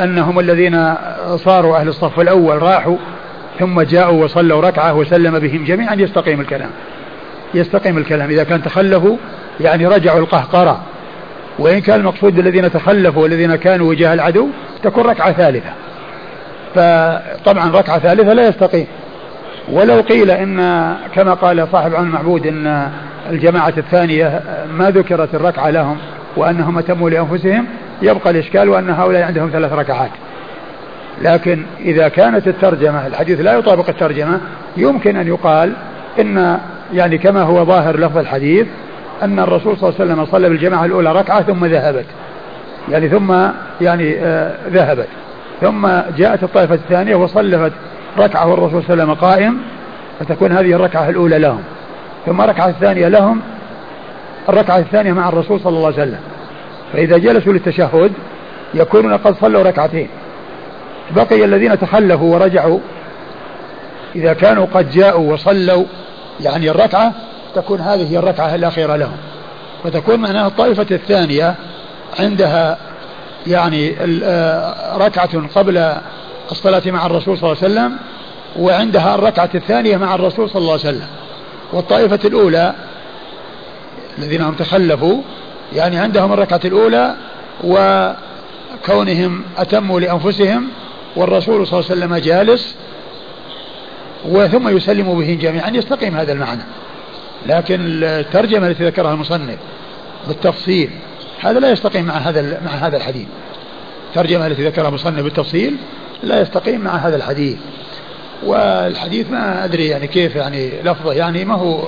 أنهم 0.00 0.38
الذين 0.38 0.94
صاروا 1.36 1.76
أهل 1.76 1.88
الصف 1.88 2.20
الأول 2.20 2.62
راحوا 2.62 2.96
ثم 3.58 3.80
جاءوا 3.80 4.24
وصلوا 4.24 4.60
ركعة 4.60 4.94
وسلم 4.94 5.38
بهم 5.38 5.64
جميعا 5.64 5.94
يستقيم 5.94 6.40
الكلام. 6.40 6.70
يستقيم 7.54 7.98
الكلام. 7.98 8.30
إذا 8.30 8.44
كان 8.44 8.62
تخلفوا 8.62 9.16
يعني 9.60 9.86
رجعوا 9.86 10.20
القهقرة. 10.20 10.80
وإن 11.58 11.80
كان 11.80 12.00
المقصود 12.00 12.34
بالذين 12.34 12.72
تخلفوا 12.72 13.22
والذين 13.22 13.56
كانوا 13.56 13.88
وجاه 13.88 14.14
العدو 14.14 14.48
تكون 14.82 15.04
ركعة 15.04 15.32
ثالثة. 15.32 15.70
فطبعا 16.74 17.70
ركعة 17.70 17.98
ثالثة 17.98 18.32
لا 18.32 18.48
يستقيم. 18.48 18.86
ولو 19.72 20.00
قيل 20.00 20.30
إن 20.30 20.56
كما 21.14 21.34
قال 21.34 21.68
صاحب 21.72 21.94
عون 21.94 22.06
المعبود 22.06 22.46
إن 22.46 22.90
الجماعة 23.30 23.74
الثانية 23.78 24.42
ما 24.78 24.90
ذكرت 24.90 25.34
الركعة 25.34 25.70
لهم 25.70 25.96
وأنهم 26.36 26.78
أتموا 26.78 27.10
لأنفسهم 27.10 27.66
يبقى 28.02 28.30
الإشكال 28.30 28.68
وأن 28.68 28.90
هؤلاء 28.90 29.22
عندهم 29.22 29.50
ثلاث 29.50 29.72
ركعات. 29.72 30.10
لكن 31.22 31.62
إذا 31.80 32.08
كانت 32.08 32.48
الترجمة 32.48 33.06
الحديث 33.06 33.40
لا 33.40 33.52
يطابق 33.52 33.88
الترجمة 33.88 34.40
يمكن 34.76 35.16
أن 35.16 35.26
يقال 35.26 35.72
إن 36.20 36.58
يعني 36.92 37.18
كما 37.18 37.42
هو 37.42 37.64
ظاهر 37.64 38.00
لفظ 38.00 38.18
الحديث 38.18 38.66
أن 39.22 39.38
الرسول 39.38 39.76
صلى 39.76 39.88
الله 39.88 40.00
عليه 40.00 40.12
وسلم 40.12 40.26
صلى 40.26 40.48
بالجماعة 40.48 40.84
الأولى 40.84 41.12
ركعة 41.12 41.42
ثم 41.42 41.64
ذهبت. 41.64 42.06
يعني 42.88 43.08
ثم 43.08 43.34
يعني 43.80 44.18
آه 44.18 44.54
ذهبت. 44.68 45.08
ثم 45.60 45.88
جاءت 46.16 46.42
الطائفة 46.42 46.74
الثانية 46.74 47.16
وصلفت 47.16 47.72
ركعة 48.18 48.50
والرسول 48.50 48.82
صلى 48.82 48.92
الله 48.92 49.02
عليه 49.02 49.12
وسلم 49.12 49.28
قائم 49.28 49.58
فتكون 50.20 50.52
هذه 50.52 50.72
الركعة 50.72 51.08
الأولى 51.08 51.38
لهم. 51.38 51.62
ثم 52.26 52.40
الركعة 52.40 52.68
الثانية 52.68 53.08
لهم 53.08 53.40
الركعة 54.48 54.78
الثانية 54.78 55.12
مع 55.12 55.28
الرسول 55.28 55.60
صلى 55.60 55.76
الله 55.76 55.86
عليه 55.86 56.02
وسلم. 56.02 56.20
فإذا 56.92 57.18
جلسوا 57.18 57.52
للتشهد 57.52 58.12
يكونون 58.74 59.16
قد 59.16 59.34
صلوا 59.34 59.62
ركعتين. 59.62 60.08
بقي 61.10 61.44
الذين 61.44 61.78
تخلفوا 61.78 62.34
ورجعوا. 62.34 62.78
إذا 64.14 64.32
كانوا 64.32 64.66
قد 64.74 64.90
جاءوا 64.90 65.32
وصلوا 65.32 65.84
يعني 66.40 66.70
الركعة 66.70 67.12
تكون 67.54 67.80
هذه 67.80 68.16
الركعة 68.16 68.54
الأخيرة 68.54 68.96
لهم. 68.96 69.16
فتكون 69.84 70.20
معناها 70.20 70.46
الطائفة 70.46 70.86
الثانية 70.90 71.54
عندها 72.18 72.78
يعني 73.46 73.96
آه، 74.24 74.96
ركعة 74.96 75.48
قبل 75.54 75.92
الصلاة 76.50 76.82
مع 76.86 77.06
الرسول 77.06 77.38
صلى 77.38 77.52
الله 77.52 77.62
عليه 77.62 77.72
وسلم 77.72 77.96
وعندها 78.58 79.14
الركعة 79.14 79.50
الثانية 79.54 79.96
مع 79.96 80.14
الرسول 80.14 80.50
صلى 80.50 80.60
الله 80.60 80.72
عليه 80.72 80.80
وسلم. 80.80 81.06
والطائفة 81.72 82.20
الأولى 82.24 82.74
الذين 84.18 84.42
هم 84.42 84.54
تخلفوا 84.54 85.22
يعني 85.72 85.98
عندهم 85.98 86.32
الركعة 86.32 86.60
الأولى 86.64 87.14
وكونهم 87.64 89.42
أتموا 89.58 90.00
لأنفسهم 90.00 90.68
والرسول 91.16 91.66
صلى 91.66 91.80
الله 91.80 91.90
عليه 91.90 92.00
وسلم 92.00 92.16
جالس 92.16 92.76
وثم 94.28 94.76
يسلم 94.76 95.18
به 95.18 95.38
جميعا 95.40 95.70
يستقيم 95.70 96.16
هذا 96.16 96.32
المعنى. 96.32 96.62
لكن 97.46 97.80
الترجمة 98.02 98.66
التي 98.66 98.86
ذكرها 98.86 99.12
المصنف 99.12 99.58
بالتفصيل 100.28 100.90
هذا 101.40 101.60
لا 101.60 101.70
يستقيم 101.70 102.04
مع 102.04 102.14
هذا 102.14 102.60
مع 102.64 102.70
هذا 102.70 102.96
الحديث. 102.96 103.26
الترجمة 104.08 104.46
التي 104.46 104.66
ذكرها 104.66 104.88
المصنف 104.88 105.22
بالتفصيل 105.22 105.76
لا 106.22 106.40
يستقيم 106.40 106.80
مع 106.80 106.96
هذا 106.96 107.16
الحديث. 107.16 107.56
والحديث 108.46 109.30
ما 109.30 109.64
أدري 109.64 109.86
يعني 109.86 110.06
كيف 110.06 110.36
يعني 110.36 110.70
لفظه 110.84 111.12
يعني 111.12 111.44
ما 111.44 111.54
هو 111.54 111.82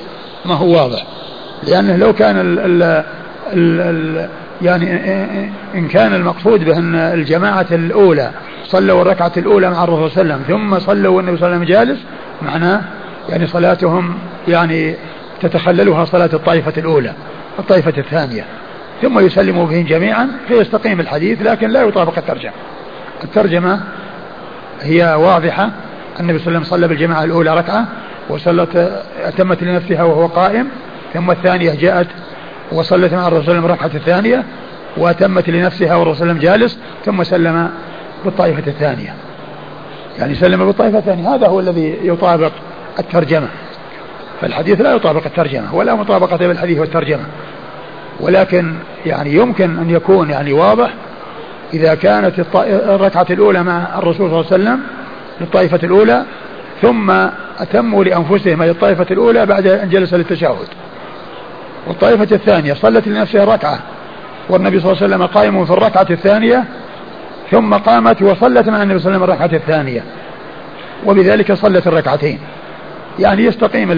ما 0.44 0.54
هو 0.54 0.72
واضح. 0.72 1.06
لأنه 1.62 1.96
لو 1.96 2.12
كان 2.12 2.40
ال 2.40 2.58
ال 2.58 2.82
ال 3.52 3.80
ال 3.80 4.28
يعني 4.62 4.92
إن 5.74 5.88
كان 5.88 6.14
المقصود 6.14 6.64
بأن 6.64 6.94
الجماعة 6.94 7.66
الأولى 7.72 8.30
صلوا 8.64 9.02
الركعة 9.02 9.32
الأولى 9.36 9.70
مع 9.70 9.84
الرسول 9.84 10.10
صلى 10.10 10.22
الله 10.22 10.34
عليه 10.34 10.44
وسلم 10.44 10.56
ثم 10.56 10.78
صلوا 10.78 11.16
والنبي 11.16 11.36
صلى 11.36 11.46
الله 11.46 11.56
عليه 11.58 11.66
وسلم 11.66 11.86
جالس 11.86 12.00
معناه 12.42 12.80
يعني 13.28 13.46
صلاتهم 13.46 14.14
يعني 14.48 14.94
تتخللها 15.40 16.04
صلاة 16.04 16.30
الطائفة 16.32 16.72
الأولى 16.76 17.12
الطائفة 17.58 17.92
الثانية 17.98 18.44
ثم 19.02 19.18
يسلموا 19.18 19.66
بهم 19.66 19.84
جميعا 19.84 20.28
فيستقيم 20.48 21.00
الحديث 21.00 21.42
لكن 21.42 21.70
لا 21.70 21.82
يطابق 21.82 22.18
الترجمة. 22.18 22.52
الترجمة 23.24 23.80
هي 24.82 25.14
واضحة 25.18 25.70
النبي 26.20 26.38
صلى 26.38 26.48
الله 26.48 26.58
عليه 26.58 26.66
وسلم 26.66 26.76
صلى 26.76 26.88
بالجماعة 26.88 27.24
الأولى 27.24 27.56
ركعة 27.56 27.86
وصلت 28.28 29.02
أتمت 29.22 29.62
لنفسها 29.62 30.02
وهو 30.02 30.26
قائم 30.26 30.68
ثم 31.14 31.30
الثانية 31.30 31.74
جاءت 31.74 32.06
وصلت 32.72 33.12
مع 33.12 33.28
الرسول 33.28 33.44
صلى 33.44 33.58
الله 33.58 33.64
عليه 33.64 33.64
وسلم 33.64 33.64
الركعة 33.64 33.98
الثانية 34.00 34.44
وأتمت 34.96 35.48
لنفسها 35.48 35.94
والرسول 35.94 36.16
صلى 36.16 36.30
الله 36.30 36.40
عليه 36.40 36.48
وسلم 36.48 36.60
جالس 36.60 36.78
ثم 37.04 37.24
سلم 37.24 37.70
بالطائفة 38.24 38.62
الثانية. 38.66 39.14
يعني 40.18 40.34
سلم 40.34 40.66
بالطائفة 40.66 40.98
الثانية. 40.98 41.34
هذا 41.34 41.46
هو 41.46 41.60
الذي 41.60 41.98
يطابق 42.02 42.52
الترجمة. 42.98 43.48
فالحديث 44.40 44.80
لا 44.80 44.92
يطابق 44.92 45.26
الترجمة 45.26 45.74
ولا 45.74 45.94
مطابقة 45.94 46.36
بين 46.36 46.50
الحديث 46.50 46.78
والترجمة. 46.78 47.24
ولكن 48.20 48.74
يعني 49.06 49.34
يمكن 49.34 49.78
أن 49.78 49.90
يكون 49.90 50.30
يعني 50.30 50.52
واضح 50.52 50.94
إذا 51.74 51.94
كانت 51.94 52.34
الركعة 52.66 53.26
الأولى 53.30 53.62
مع 53.62 53.98
الرسول 53.98 54.16
صلى 54.16 54.26
الله 54.26 54.52
عليه 54.52 54.62
وسلم 54.62 54.80
للطائفة 55.40 55.80
الأولى 55.82 56.24
ثم 56.82 57.10
أتموا 57.58 58.04
لأنفسهم 58.04 58.62
أي 58.62 58.70
الطائفة 58.70 59.06
الأولى 59.10 59.46
بعد 59.46 59.66
أن 59.66 59.88
جلس 59.88 60.14
للتشهد. 60.14 60.56
والطائفة 61.88 62.36
الثانية 62.36 62.74
صلت 62.74 63.08
لنفسها 63.08 63.44
ركعة. 63.44 63.78
والنبي 64.50 64.80
صلى 64.80 64.92
الله 64.92 65.02
عليه 65.02 65.14
وسلم 65.14 65.26
قائم 65.26 65.64
في 65.64 65.70
الركعة 65.70 66.06
الثانية 66.10 66.64
ثم 67.50 67.74
قامت 67.74 68.22
وصلت 68.22 68.68
مع 68.68 68.82
النبي 68.82 68.98
صلى 68.98 69.14
الله 69.14 69.22
عليه 69.22 69.22
وسلم 69.22 69.22
الركعة 69.22 69.56
الثانية. 69.56 70.04
وبذلك 71.06 71.52
صلت 71.52 71.86
الركعتين. 71.86 72.38
يعني 73.18 73.44
يستقيم 73.44 73.88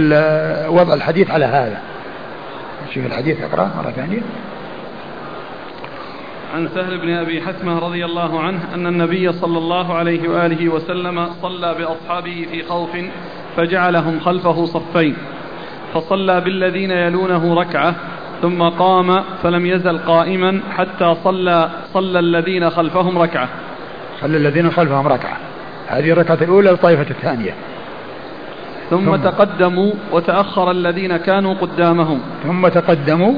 وضع 0.68 0.94
الحديث 0.94 1.30
على 1.30 1.44
هذا. 1.44 1.78
شوف 2.94 3.06
الحديث 3.06 3.42
اقرأ 3.42 3.70
مرة 3.78 3.90
ثانية. 3.90 4.20
عن 6.54 6.68
سهل 6.74 6.98
بن 6.98 7.10
أبي 7.10 7.42
حثمة 7.42 7.78
رضي 7.78 8.04
الله 8.04 8.40
عنه 8.40 8.60
أن 8.74 8.86
النبي 8.86 9.32
صلى 9.32 9.58
الله 9.58 9.94
عليه 9.94 10.28
وآله 10.28 10.68
وسلم 10.68 11.28
صلى 11.42 11.74
بأصحابه 11.74 12.46
في 12.50 12.62
خوف 12.62 12.90
فجعلهم 13.56 14.20
خلفه 14.20 14.64
صفين. 14.64 15.16
فصلى 15.94 16.40
بالذين 16.40 16.90
يلونه 16.90 17.54
ركعة 17.54 17.94
ثم 18.42 18.62
قام 18.62 19.24
فلم 19.42 19.66
يزل 19.66 19.98
قائما 19.98 20.60
حتى 20.76 21.14
صلى 21.24 21.70
صلى 21.94 22.18
الذين 22.18 22.70
خلفهم 22.70 23.18
ركعة. 23.18 23.48
صلى 24.20 24.36
الذين 24.36 24.70
خلفهم 24.70 25.08
ركعة. 25.08 25.36
هذه 25.86 26.10
الركعة 26.10 26.38
الأولى 26.42 26.70
للطائفة 26.70 27.10
الثانية. 27.10 27.54
ثم, 28.90 29.04
ثم 29.04 29.16
تقدموا 29.16 29.92
وتأخر 30.12 30.70
الذين 30.70 31.16
كانوا 31.16 31.54
قدامهم. 31.54 32.20
ثم 32.44 32.68
تقدموا 32.68 33.34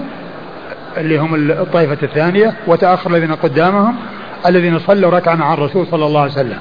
اللي 0.96 1.18
هم 1.18 1.50
الطائفة 1.50 1.98
الثانية 2.02 2.54
وتأخر 2.66 3.10
الذين 3.10 3.34
قدامهم 3.34 3.96
الذين 4.46 4.78
صلوا 4.78 5.10
ركعة 5.10 5.34
مع 5.34 5.54
الرسول 5.54 5.86
صلى 5.86 6.06
الله 6.06 6.20
عليه 6.20 6.32
وسلم. 6.32 6.58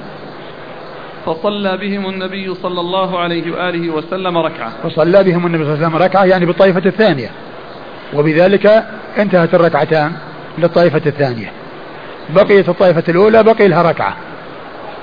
فصلى 1.26 1.76
بهم 1.76 2.08
النبي 2.08 2.54
صلى 2.54 2.80
الله 2.80 3.18
عليه 3.18 3.52
وآله 3.52 3.90
وسلم 3.90 4.38
ركعة. 4.38 4.72
فصلى 4.82 5.24
بهم 5.24 5.46
النبي 5.46 5.64
صلى 5.64 5.74
الله 5.74 5.86
عليه 5.86 5.96
وسلم 5.96 6.02
ركعة 6.02 6.24
يعني 6.24 6.46
بالطائفة 6.46 6.82
الثانية. 6.86 7.30
وبذلك 8.14 8.84
انتهت 9.18 9.54
الركعتان 9.54 10.12
للطائفة 10.58 11.02
الثانية. 11.06 11.52
بقيت 12.30 12.68
الطائفة 12.68 13.04
الأولى 13.08 13.42
بقي 13.42 13.68
لها 13.68 13.82
ركعة. 13.82 14.16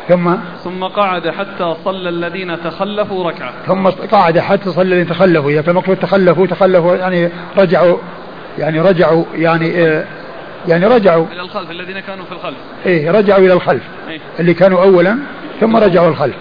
ثم؟ 0.07 0.35
ثم 0.63 0.83
قعد 0.83 1.29
حتى 1.29 1.75
صلى 1.85 2.09
الذين 2.09 2.63
تخلفوا 2.63 3.31
ركعة. 3.31 3.53
ثم 3.67 3.87
قعد 3.87 4.39
حتى 4.39 4.71
صلى 4.71 4.83
الذين 4.83 5.07
تخلفوا. 5.07 5.51
يعني 5.51 5.67
المقصود 5.67 5.97
تخلفوا 5.97 6.47
تخلفوا 6.47 6.95
يعني 6.95 7.29
رجعوا 7.57 7.97
يعني 8.57 8.81
رجعوا 8.81 9.23
يعني 9.35 9.87
آه 9.87 10.05
يعني 10.69 10.85
رجعوا. 10.85 11.25
إلى 11.31 11.41
الخلف 11.41 11.71
الذين 11.71 11.99
كانوا 11.99 12.25
في 12.25 12.31
الخلف. 12.31 12.57
إيه 12.85 13.11
رجعوا 13.11 13.39
إلى 13.39 13.53
الخلف. 13.53 13.83
إيه؟ 14.09 14.19
اللي 14.39 14.53
كانوا 14.53 14.83
أولا 14.83 15.17
ثم 15.61 15.75
رجعوا 15.75 16.09
الخلف. 16.09 16.35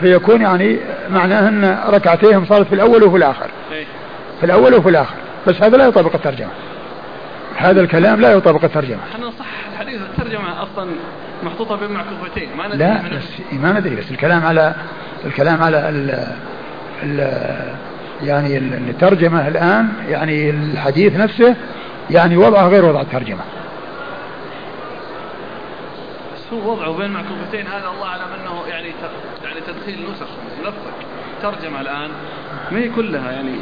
فيكون 0.00 0.40
يعني 0.40 0.78
معناه 1.10 1.48
أن 1.48 1.78
ركعتيهم 1.88 2.46
صارت 2.46 2.66
في 2.66 2.74
الأول 2.74 3.02
وفي 3.04 3.16
الآخر. 3.16 3.50
إيه؟ 3.72 3.84
في 4.40 4.46
الأول 4.46 4.74
وفي 4.74 4.88
الآخر. 4.88 5.14
بس 5.46 5.62
هذا 5.62 5.76
لا 5.76 5.86
يطابق 5.86 6.14
الترجمة. 6.14 6.50
هذا 7.56 7.80
الكلام 7.80 8.20
لا 8.20 8.32
يطابق 8.32 8.64
الترجمة. 8.64 9.00
إحنا 9.14 9.30
صح 9.30 9.46
الحديث 9.72 10.00
الترجمة 10.00 10.62
أصلا 10.62 10.90
محطوطة 11.44 11.76
بين 11.76 11.90
معكوفتين. 11.90 12.48
ما 12.58 12.66
ندري 12.66 12.78
لا 12.78 13.02
بس 13.16 13.24
ما 13.52 13.72
ندري 13.72 13.96
بس 13.96 14.10
الكلام 14.10 14.44
على 14.44 14.74
الكلام 15.26 15.62
على 15.62 15.88
ال 15.88 16.26
ال 17.02 17.42
يعني 18.22 18.58
الترجمة 18.58 19.48
الآن 19.48 19.88
يعني 20.08 20.50
الحديث 20.50 21.16
نفسه 21.16 21.56
يعني 22.10 22.36
وضعه 22.36 22.68
غير 22.68 22.84
وضع 22.84 23.00
الترجمة. 23.00 23.42
هو 26.52 26.72
وضعه 26.72 26.96
بين 26.96 27.10
معكوفتين 27.10 27.66
هذا 27.66 27.88
الله 27.88 28.06
أعلم 28.06 28.22
أنه 28.40 28.66
يعني 28.68 28.88
يعني 29.44 29.60
تدخيل 29.60 30.10
نسخ 30.10 30.26
ملفق 30.60 30.92
ترجمة 31.42 31.80
الآن 31.80 32.10
ما 32.72 32.78
هي 32.78 32.88
كلها 32.88 33.32
يعني 33.32 33.52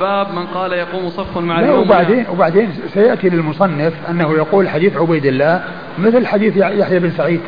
باب 0.00 0.34
من 0.34 0.46
قال 0.46 0.72
يقوم 0.72 1.10
صف 1.10 1.38
مع 1.38 1.60
لا 1.60 1.72
وبعدين 1.72 2.26
وبعدين 2.30 2.72
سيأتي 2.94 3.28
للمصنف 3.28 3.94
أنه 4.10 4.32
يقول 4.32 4.68
حديث 4.68 4.96
عبيد 4.96 5.26
الله 5.26 5.64
مثل 5.98 6.26
حديث 6.26 6.56
يحيى 6.56 6.98
بن 6.98 7.10
سعيد. 7.10 7.40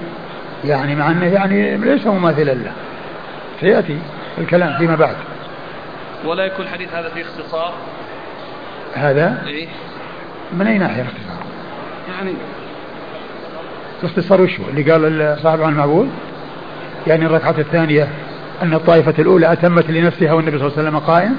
يعني 0.65 0.95
مع 0.95 1.11
أنه 1.11 1.27
يعني 1.27 1.77
ليس 1.77 2.07
مماثلا 2.07 2.55
له. 2.55 2.73
سيأتي 3.61 3.99
الكلام 4.39 4.79
فيما 4.79 4.95
بعد. 4.95 5.17
ولا 6.25 6.45
يكون 6.45 6.65
الحديث 6.65 6.95
هذا 6.95 7.09
فيه 7.09 7.23
اختصار؟ 7.23 7.73
هذا؟ 8.95 9.43
إيه؟ 9.47 9.69
من 10.53 10.67
أي 10.67 10.79
ناحية 10.79 11.03
اختصار 11.03 11.43
يعني 12.09 12.35
اختصار 14.03 14.41
وشو 14.41 14.63
اللي 14.69 14.93
قال 14.93 15.39
صاحب 15.43 15.63
عن 15.63 15.73
المعبود 15.73 16.11
يعني 17.07 17.27
الركعة 17.27 17.55
الثانية 17.59 18.09
أن 18.63 18.75
الطائفة 18.75 19.15
الأولى 19.19 19.53
أتمت 19.53 19.91
لنفسها 19.91 20.33
والنبي 20.33 20.59
صلى 20.59 20.67
الله 20.67 20.79
عليه 20.79 20.89
وسلم 20.89 20.99
قائم؟ 20.99 21.37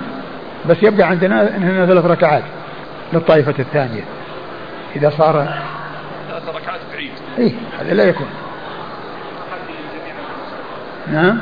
بس 0.69 0.83
يبقى 0.83 1.07
عندنا 1.07 1.57
أنها 1.57 1.85
ثلاث 1.85 2.05
ركعات 2.05 2.43
للطائفة 3.13 3.53
الثانية. 3.59 4.03
إذا 4.95 5.09
صار 5.09 5.33
ثلاث 6.29 6.55
ركعات 6.55 6.79
بعيد. 6.93 7.11
إيه 7.37 7.51
هذا 7.79 7.93
لا 7.93 8.03
يكون. 8.03 8.27
نعم؟ 11.07 11.41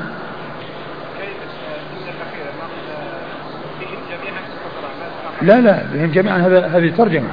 لا 5.41 5.61
لا 5.61 5.83
بهم 5.93 6.11
جميعا 6.11 6.37
هذا 6.37 6.67
هذه 6.67 6.89
ترجمة. 6.97 7.29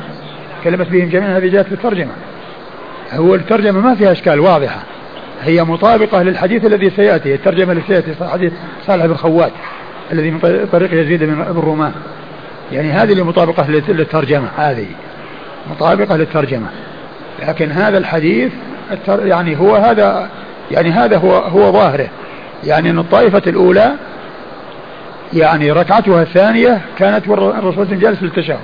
كلمة 0.64 0.85
بهم 0.85 1.09
جميعا 1.09 1.38
هذه 1.38 1.48
جاءت 1.48 1.66
في 1.66 1.72
الترجمة 1.72 2.12
هو 3.12 3.35
الترجمة 3.35 3.81
ما 3.81 3.94
فيها 3.94 4.12
أشكال 4.12 4.40
واضحة. 4.40 4.83
هي 5.42 5.64
مطابقة 5.64 6.22
للحديث 6.22 6.64
الذي 6.64 6.90
سيأتي 6.90 7.35
الترجمة 7.35 7.72
التي 7.72 7.87
سيأتي 7.87 8.24
حديث 8.24 8.53
صالح 8.87 9.07
بن 9.07 9.14
خوات 9.14 9.53
الذي 10.12 10.31
من 10.31 10.66
طريق 10.72 10.94
يزيد 10.94 11.24
بن 11.24 11.40
الرومان. 11.40 11.92
يعني 12.72 12.92
هذه 12.92 13.12
اللي 13.12 13.22
مطابقة 13.22 13.70
للترجمة 13.70 14.48
هذه 14.57 14.87
مطابقة 15.70 16.16
للترجمة. 16.16 16.66
لكن 17.48 17.70
هذا 17.70 17.98
الحديث 17.98 18.53
يعني 19.09 19.59
هو 19.59 19.77
هذا 19.77 20.29
يعني 20.70 20.90
هذا 20.90 21.16
هو 21.16 21.33
هو 21.33 21.72
ظاهره. 21.72 22.09
يعني 22.64 22.90
إن 22.90 22.98
الطائفة 22.98 23.42
الأولى 23.46 23.92
يعني 25.33 25.72
ركعتها 25.72 26.22
الثانية 26.22 26.81
كانت 26.98 27.29
الرسول 27.29 27.98
جالس 27.98 28.22
للتشهد. 28.22 28.59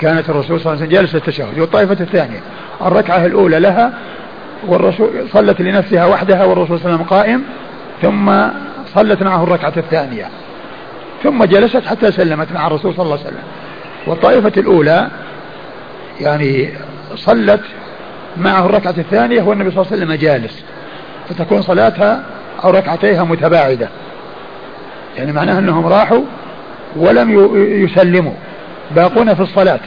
كانت 0.00 0.30
الرسول 0.30 0.60
صلى 0.60 0.72
الله 0.72 0.82
عليه 0.82 0.86
وسلم 0.86 1.00
جالس 1.00 1.14
للتشهد 1.14 1.58
والطائفة 1.58 1.96
الثانية. 2.00 2.40
الركعة 2.82 3.26
الأولى 3.26 3.60
لها 3.60 3.92
والرسول 4.66 5.08
صلت 5.32 5.60
لنفسها 5.60 6.06
وحدها 6.06 6.44
والرسول 6.44 6.80
صلى 6.80 6.86
الله 6.86 6.94
عليه 6.94 7.04
وسلم 7.04 7.18
قائم 7.18 7.42
ثم 8.02 8.32
صلت 8.94 9.22
معه 9.22 9.44
الركعة 9.44 9.72
الثانية. 9.76 10.28
ثم 11.22 11.44
جلست 11.44 11.86
حتى 11.86 12.12
سلمت 12.12 12.52
مع 12.52 12.66
الرسول 12.66 12.94
صلى 12.94 13.02
الله 13.04 13.18
عليه 13.18 13.26
وسلم. 13.26 13.42
والطائفة 14.06 14.52
الأولى 14.56 15.08
يعني 16.20 16.68
صلت 17.14 17.60
معه 18.36 18.66
الركعة 18.66 18.94
الثانية 18.98 19.42
والنبي 19.42 19.70
صلى 19.70 19.82
الله 19.82 19.92
عليه 19.92 20.02
وسلم 20.02 20.14
جالس. 20.14 20.64
فتكون 21.28 21.62
صلاتها 21.62 22.24
أو 22.64 22.70
ركعتيها 22.70 23.24
متباعدة. 23.24 23.88
يعني 25.16 25.32
معناها 25.32 25.58
أنهم 25.58 25.86
راحوا 25.86 26.22
ولم 26.96 27.56
يسلموا. 27.84 28.34
باقون 28.90 29.34
في 29.34 29.40
الصلاة. 29.40 29.80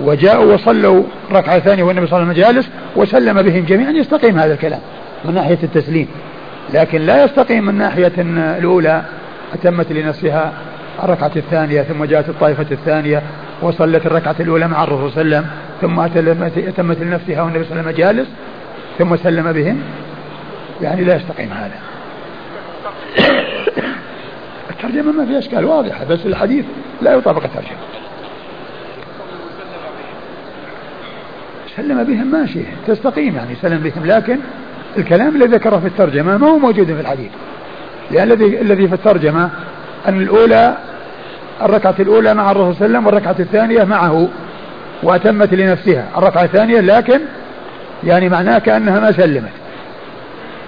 وجاءوا 0.00 0.54
وصلوا 0.54 1.04
ركعة 1.32 1.58
ثانية 1.58 1.82
والنبي 1.82 2.06
صلى 2.06 2.18
الله 2.18 2.30
عليه 2.30 2.40
وسلم 2.40 2.54
جالس 2.54 2.70
وسلم 2.96 3.42
بهم 3.42 3.64
جميعا 3.64 3.90
يستقيم 3.90 4.38
هذا 4.38 4.54
الكلام 4.54 4.80
من 5.24 5.34
ناحية 5.34 5.58
التسليم. 5.62 6.08
لكن 6.74 7.00
لا 7.00 7.24
يستقيم 7.24 7.64
من 7.64 7.74
ناحية 7.74 8.12
الأولى 8.18 9.02
أتمت 9.54 9.92
لنفسها 9.92 10.52
الركعة 11.02 11.32
الثانية 11.36 11.82
ثم 11.82 12.04
جاءت 12.04 12.28
الطائفة 12.28 12.66
الثانية 12.70 13.22
وصلت 13.62 14.06
الركعة 14.06 14.36
الأولى 14.40 14.68
مع 14.68 14.84
الرسول 14.84 15.12
صلى 15.12 15.22
الله 15.22 15.36
عليه 15.36 15.46
وسلم 15.46 15.50
ثم 15.80 16.00
أتمت 16.68 16.98
لنفسها 16.98 17.42
والنبي 17.42 17.64
صلى 17.64 17.72
الله 17.72 17.82
عليه 17.82 17.92
وسلم 17.92 18.16
جالس 18.16 18.28
ثم 18.98 19.16
سلم 19.16 19.52
بهم. 19.52 19.82
يعني 20.80 21.04
لا 21.04 21.16
يستقيم 21.16 21.52
هذا. 21.52 21.91
الترجمة 24.84 25.12
ما 25.12 25.26
فيها 25.26 25.38
أشكال 25.38 25.64
واضحة 25.64 26.04
بس 26.04 26.26
الحديث 26.26 26.64
لا 27.02 27.14
يطابق 27.14 27.44
الترجمة. 27.44 27.78
سلم 31.76 32.04
بهم 32.04 32.26
ماشي 32.26 32.60
تستقيم 32.86 33.36
يعني 33.36 33.54
سلم 33.62 33.78
بهم 33.78 34.06
لكن 34.06 34.38
الكلام 34.98 35.36
الذي 35.36 35.56
ذكره 35.56 35.78
في 35.78 35.86
الترجمة 35.86 36.36
ما 36.36 36.48
هو 36.48 36.58
موجود 36.58 36.86
في 36.86 37.00
الحديث. 37.00 37.30
لأن 38.10 38.32
الذي 38.32 38.60
الذي 38.60 38.88
في 38.88 38.94
الترجمة 38.94 39.50
أن 40.08 40.22
الأولى 40.22 40.76
الركعة 41.62 41.94
الأولى 42.00 42.34
مع 42.34 42.50
الرسول 42.50 42.74
صلى 42.74 42.86
الله 42.86 42.98
عليه 42.98 42.98
وسلم 42.98 43.06
والركعة 43.06 43.36
الثانية 43.40 43.84
معه 43.84 44.28
وأتمت 45.02 45.54
لنفسها. 45.54 46.08
الركعة 46.16 46.44
الثانية 46.44 46.80
لكن 46.80 47.20
يعني 48.04 48.28
معناه 48.28 48.58
كأنها 48.58 49.00
ما 49.00 49.12
سلمت. 49.12 49.61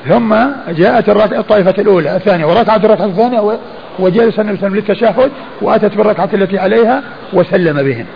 ثم 0.09 0.35
جاءت 0.69 1.09
الطائفة 1.33 1.75
الأولى 1.79 2.17
الثانية 2.17 2.47
وركعت 2.47 2.85
الركعة 2.85 3.07
الثانية 3.07 3.59
وجلس 3.99 4.41
النبي 4.41 4.59
صلى 4.61 4.69
للتشهد 4.71 5.31
وأتت 5.61 5.97
بالركعة 5.97 6.29
التي 6.35 6.59
عليها 6.59 7.03
وسلم 7.33 7.83
بهم. 7.83 8.07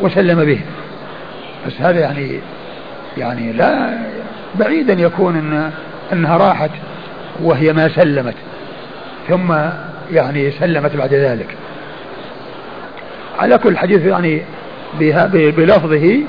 وسلم 0.00 0.44
بهم. 0.44 0.64
بس 1.66 1.72
هذا 1.78 2.00
يعني 2.00 2.40
يعني 3.16 3.52
لا 3.52 3.98
بعيد 4.54 4.90
أن 4.90 4.98
يكون 4.98 5.36
إن 5.36 5.70
أنها 6.12 6.36
راحت 6.36 6.70
وهي 7.42 7.72
ما 7.72 7.88
سلمت 7.88 8.34
ثم 9.28 9.54
يعني 10.12 10.50
سلمت 10.50 10.96
بعد 10.96 11.14
ذلك. 11.14 11.56
على 13.38 13.58
كل 13.58 13.76
حديث 13.76 14.06
يعني 14.06 14.42
بلفظه 15.32 16.20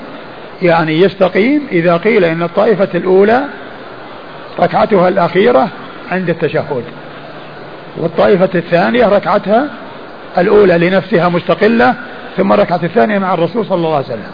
يعني 0.62 1.00
يستقيم 1.00 1.62
إذا 1.72 1.96
قيل 1.96 2.24
إن 2.24 2.42
الطائفة 2.42 2.88
الأولى 2.94 3.44
ركعتها 4.60 5.08
الأخيرة 5.08 5.68
عند 6.10 6.30
التشهد. 6.30 6.84
والطائفة 7.96 8.50
الثانية 8.54 9.06
ركعتها 9.06 9.68
الأولى 10.38 10.78
لنفسها 10.78 11.28
مستقلة 11.28 11.94
ثم 12.36 12.52
الركعة 12.52 12.80
الثانية 12.82 13.18
مع 13.18 13.34
الرسول 13.34 13.66
صلى 13.66 13.76
الله 13.76 13.94
عليه 13.94 14.06
وسلم. 14.06 14.30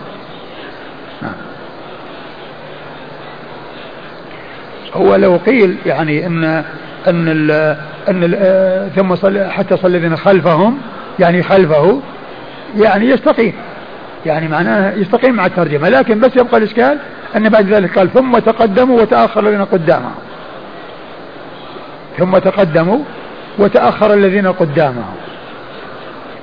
نعم. 1.23 1.33
هو 4.95 5.17
لو 5.17 5.37
قيل 5.37 5.77
يعني 5.87 6.27
ان 6.27 6.45
إن 7.09 7.29
ال 7.29 7.51
إن 8.09 8.25
ال 8.25 8.35
آه، 8.39 8.89
ثم 8.89 9.15
صل 9.15 9.45
حتى 9.51 9.77
صلى 9.77 9.97
الذين 9.97 10.17
خلفهم 10.17 10.79
يعني 11.19 11.43
خلفه 11.43 12.01
يعني 12.77 13.07
يستقيم. 13.07 13.53
يعني 14.27 14.49
معناه 14.49 14.93
يستقيم 14.95 15.35
مع 15.35 15.47
الترجمة 15.47 15.89
لكن 15.89 16.21
بس 16.21 16.37
يبقى 16.37 16.57
الإشكال 16.57 16.99
أن 17.37 17.49
بعد 17.49 17.69
ذلك 17.69 17.99
قال 17.99 18.13
ثم 18.13 18.39
تقدموا 18.39 19.01
وتاخر 19.01 19.41
الذين 19.41 19.65
قدامهم 19.65 20.15
ثم 22.19 22.39
تقدموا 22.39 22.99
وتآخر 23.59 24.15
الذين 24.15 24.47
قدامهم 24.47 25.15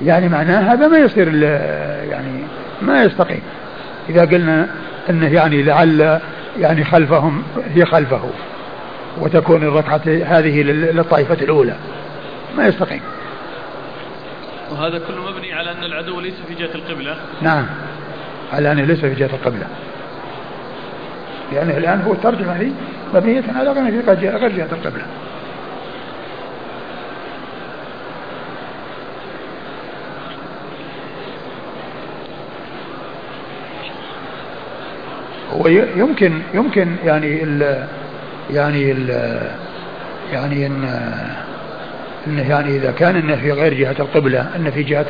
يعني 0.02 0.28
معناه 0.28 0.74
هذا 0.74 0.88
ما 0.88 0.98
يصير 0.98 1.42
يعني 2.10 2.44
ما 2.82 3.02
يستقيم. 3.02 3.42
إذا 4.08 4.24
قلنا 4.24 4.68
أنه 5.10 5.34
يعني 5.34 5.62
لعل 5.62 6.20
يعني 6.58 6.84
خلفهم 6.84 7.42
هي 7.74 7.84
خلفه 7.84 8.30
وتكون 9.20 9.62
الركعة 9.62 10.02
هذه 10.06 10.62
للطائفة 10.62 11.34
الأولى. 11.34 11.74
ما 12.56 12.66
يستقيم. 12.66 13.00
وهذا 14.70 14.98
كله 14.98 15.30
مبني 15.30 15.52
على 15.52 15.72
أن 15.72 15.84
العدو 15.84 16.20
ليس 16.20 16.34
في 16.48 16.54
جهة 16.54 16.74
القبلة. 16.74 17.16
نعم. 17.42 17.66
على 18.52 18.72
أنه 18.72 18.82
ليس 18.82 19.00
في 19.00 19.14
جهة 19.14 19.30
القبلة. 19.34 19.66
لأنه 21.52 21.76
الآن 21.76 22.00
هو 22.00 22.12
الترجمة 22.12 22.52
هذه 22.52 22.72
مبنية 23.14 23.42
على 23.56 23.70
غير 23.70 24.52
جهة 24.52 24.68
القبلة 24.72 25.02
هو 35.52 35.68
يمكن 36.54 36.96
يعني 37.04 37.44
ال 37.44 37.86
يعني 38.50 38.92
ال 38.92 39.10
يعني 40.32 40.66
ان 40.66 40.84
انه 42.26 42.50
يعني 42.50 42.76
إذا 42.76 42.90
كان 42.92 43.16
إنه 43.16 43.36
في 43.36 43.52
غير 43.52 43.74
جهة 43.74 43.96
القبلة 44.00 44.46
إن 44.56 44.70
في 44.70 44.82
جهة 44.82 45.06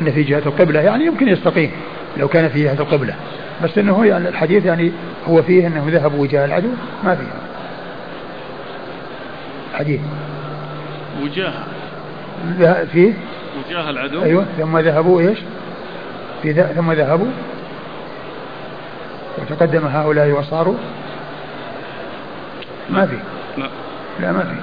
إن 0.00 0.12
في 0.12 0.22
جهة 0.22 0.42
القبلة 0.46 0.80
يعني 0.80 1.06
يمكن 1.06 1.28
يستقيم 1.28 1.70
لو 2.16 2.28
كان 2.28 2.48
في 2.48 2.64
جهة 2.64 2.72
القبلة. 2.72 3.14
بس 3.64 3.78
إنه 3.78 4.06
يعني 4.06 4.28
الحديث 4.28 4.64
يعني 4.64 4.92
هو 5.28 5.42
فيه 5.42 5.66
إنه 5.66 5.84
ذهب 5.88 6.14
وجاه 6.14 6.44
العدو 6.44 6.68
ما 7.04 7.14
فيه. 7.14 7.24
حديث. 9.74 10.00
وجاه 11.22 11.52
فيه؟ 12.92 13.12
وجاه 13.58 13.90
العدو. 13.90 14.22
أيوه 14.22 14.46
ثم 14.58 14.78
ذهبوا 14.78 15.20
إيش؟ 15.20 15.38
في 16.42 16.52
ثم 16.52 16.92
ذهبوا. 16.92 17.30
وتقدم 19.38 19.86
هؤلاء 19.86 20.30
وصاروا. 20.30 20.76
ما 22.90 23.06
في. 23.06 23.16
لا. 23.58 23.66
لا 24.20 24.32
ما 24.32 24.40
في. 24.40 24.54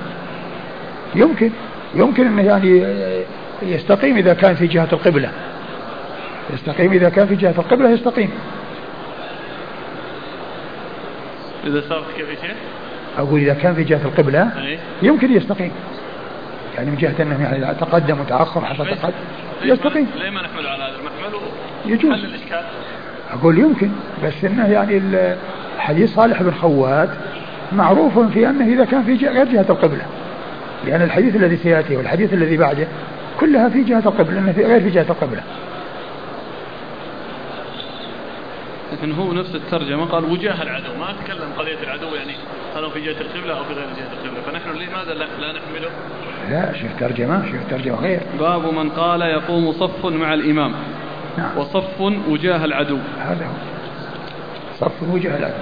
يمكن 1.20 1.52
يمكن 1.96 2.28
إنه 2.28 2.42
يعني 2.42 2.86
يستقيم 3.62 4.18
إذا 4.18 4.34
كان 4.34 4.56
في 4.56 4.68
جهة 4.68 4.88
القبلة. 4.94 5.30
يستقيم 6.54 6.92
إذا 6.92 7.10
كان 7.10 7.28
في 7.28 7.36
جهة 7.36 7.54
القبلة 7.58 7.90
يستقيم. 7.90 8.30
إذا 11.68 11.82
صار 11.90 12.04
كيف 12.18 12.30
يا 12.30 12.36
شيخ؟ 12.36 12.58
أقول 13.18 13.40
إذا 13.40 13.54
كان 13.54 13.76
في 13.76 13.84
جهة 13.84 14.02
القبلة 14.06 14.52
يمكن 15.02 15.32
يستقيم. 15.32 15.72
يعني 16.76 16.92
من 16.92 16.98
جهة 16.98 17.22
إنه 17.22 17.44
يعني 17.44 17.76
تقدم 17.76 18.20
وتأخر 18.20 18.66
حصل 18.66 18.88
تقدم. 18.88 19.14
يستقيم. 19.64 20.08
ليه 20.20 20.30
ما 20.30 20.42
نحمل 20.42 20.68
على 20.68 20.84
هذا. 20.84 20.96
المحمل 21.00 21.40
يجوز. 21.86 22.24
الإشكال. 22.24 22.64
أقول 23.34 23.60
يمكن 23.60 23.90
بس 24.24 24.46
إنه 24.46 24.68
يعني 24.68 25.02
حديث 25.78 26.16
صالح 26.16 26.44
بن 26.44 26.52
خوات 26.52 27.10
معروف 27.72 28.20
في 28.20 28.50
أنه 28.50 28.74
إذا 28.74 28.86
كان 28.86 29.04
في 29.04 29.28
غير 29.28 29.46
جهة 29.46 29.66
القبلة. 29.70 30.06
لأن 30.86 31.02
الحديث 31.02 31.36
الذي 31.36 31.58
سيأتي 31.58 31.96
والحديث 31.96 32.34
الذي 32.34 32.58
بعده 32.58 32.88
كلها 33.40 33.70
في 33.70 33.84
جهة 33.84 34.04
القبلة 34.06 34.52
في 34.52 34.66
غير 34.66 34.80
في 34.80 34.90
جهة 34.90 35.06
القبلة. 35.10 35.42
لكن 38.94 39.12
هو 39.12 39.34
نفس 39.34 39.56
الترجمة 39.56 40.06
قال 40.06 40.26
وجاه 40.26 40.64
العدو 40.64 40.94
ما 41.00 41.14
تكلم 41.24 41.50
قضية 41.58 41.84
العدو 41.84 42.16
يعني 42.16 42.34
هل 42.76 42.84
هو 42.84 42.90
في 42.90 43.02
جهة 43.02 43.22
القبلة 43.22 43.58
أو 43.58 43.64
في 43.64 43.74
غير 43.74 43.88
جهة 43.88 44.14
القبلة. 44.14 44.42
فنحن 44.42 44.70
لماذا 44.70 45.14
لا, 45.14 45.26
لا 45.42 45.60
نحمله؟ 45.60 45.90
لا 46.50 46.74
شوف 46.74 46.90
ترجمة 47.00 47.52
شوف 47.52 47.70
ترجمة 47.70 47.96
غير؟ 47.96 48.20
باب 48.40 48.74
من 48.74 48.90
قال 48.90 49.22
يقوم 49.22 49.72
صف 49.72 50.06
مع 50.06 50.34
الإمام. 50.34 50.74
نعم. 51.38 51.58
وصف 51.58 52.02
وجاه 52.02 52.66
العدو. 52.66 52.98
هذا 53.20 53.46
هو. 53.46 53.54
صف 54.80 55.04
وجاه 55.14 55.38
العدو. 55.38 55.54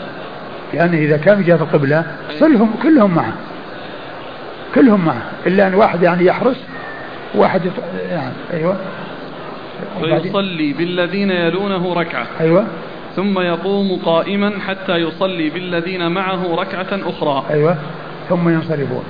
لأنه 0.74 0.98
إذا 0.98 1.18
كان 1.18 1.38
في 1.38 1.44
جهة 1.44 1.64
القبلة 1.64 2.06
صلهم 2.40 2.74
كلهم 2.84 3.16
معه. 3.16 3.34
كلهم 4.76 5.06
معه. 5.06 5.22
إلا 5.48 5.68
أن 5.68 5.74
واحد 5.74 6.04
يعني 6.04 6.26
يحرس 6.26 6.58
واحد. 7.36 7.72
يعني 8.10 8.34
أيوه. 8.54 8.78
فيصلي 10.00 10.74
بالذين 10.74 11.32
يلونه 11.32 11.94
ركعة. 11.94 12.28
أيوه. 12.40 12.68
ثم 13.16 13.40
يقوم 13.40 14.02
قائما 14.06 14.60
حتى 14.68 14.96
يصلي 14.96 15.50
بالذين 15.50 16.12
معه 16.12 16.56
ركعة 16.56 16.88
أخرى. 16.92 17.44
أيوه. 17.50 17.78
ثم 18.30 18.50
ينصرفون. 18.50 19.04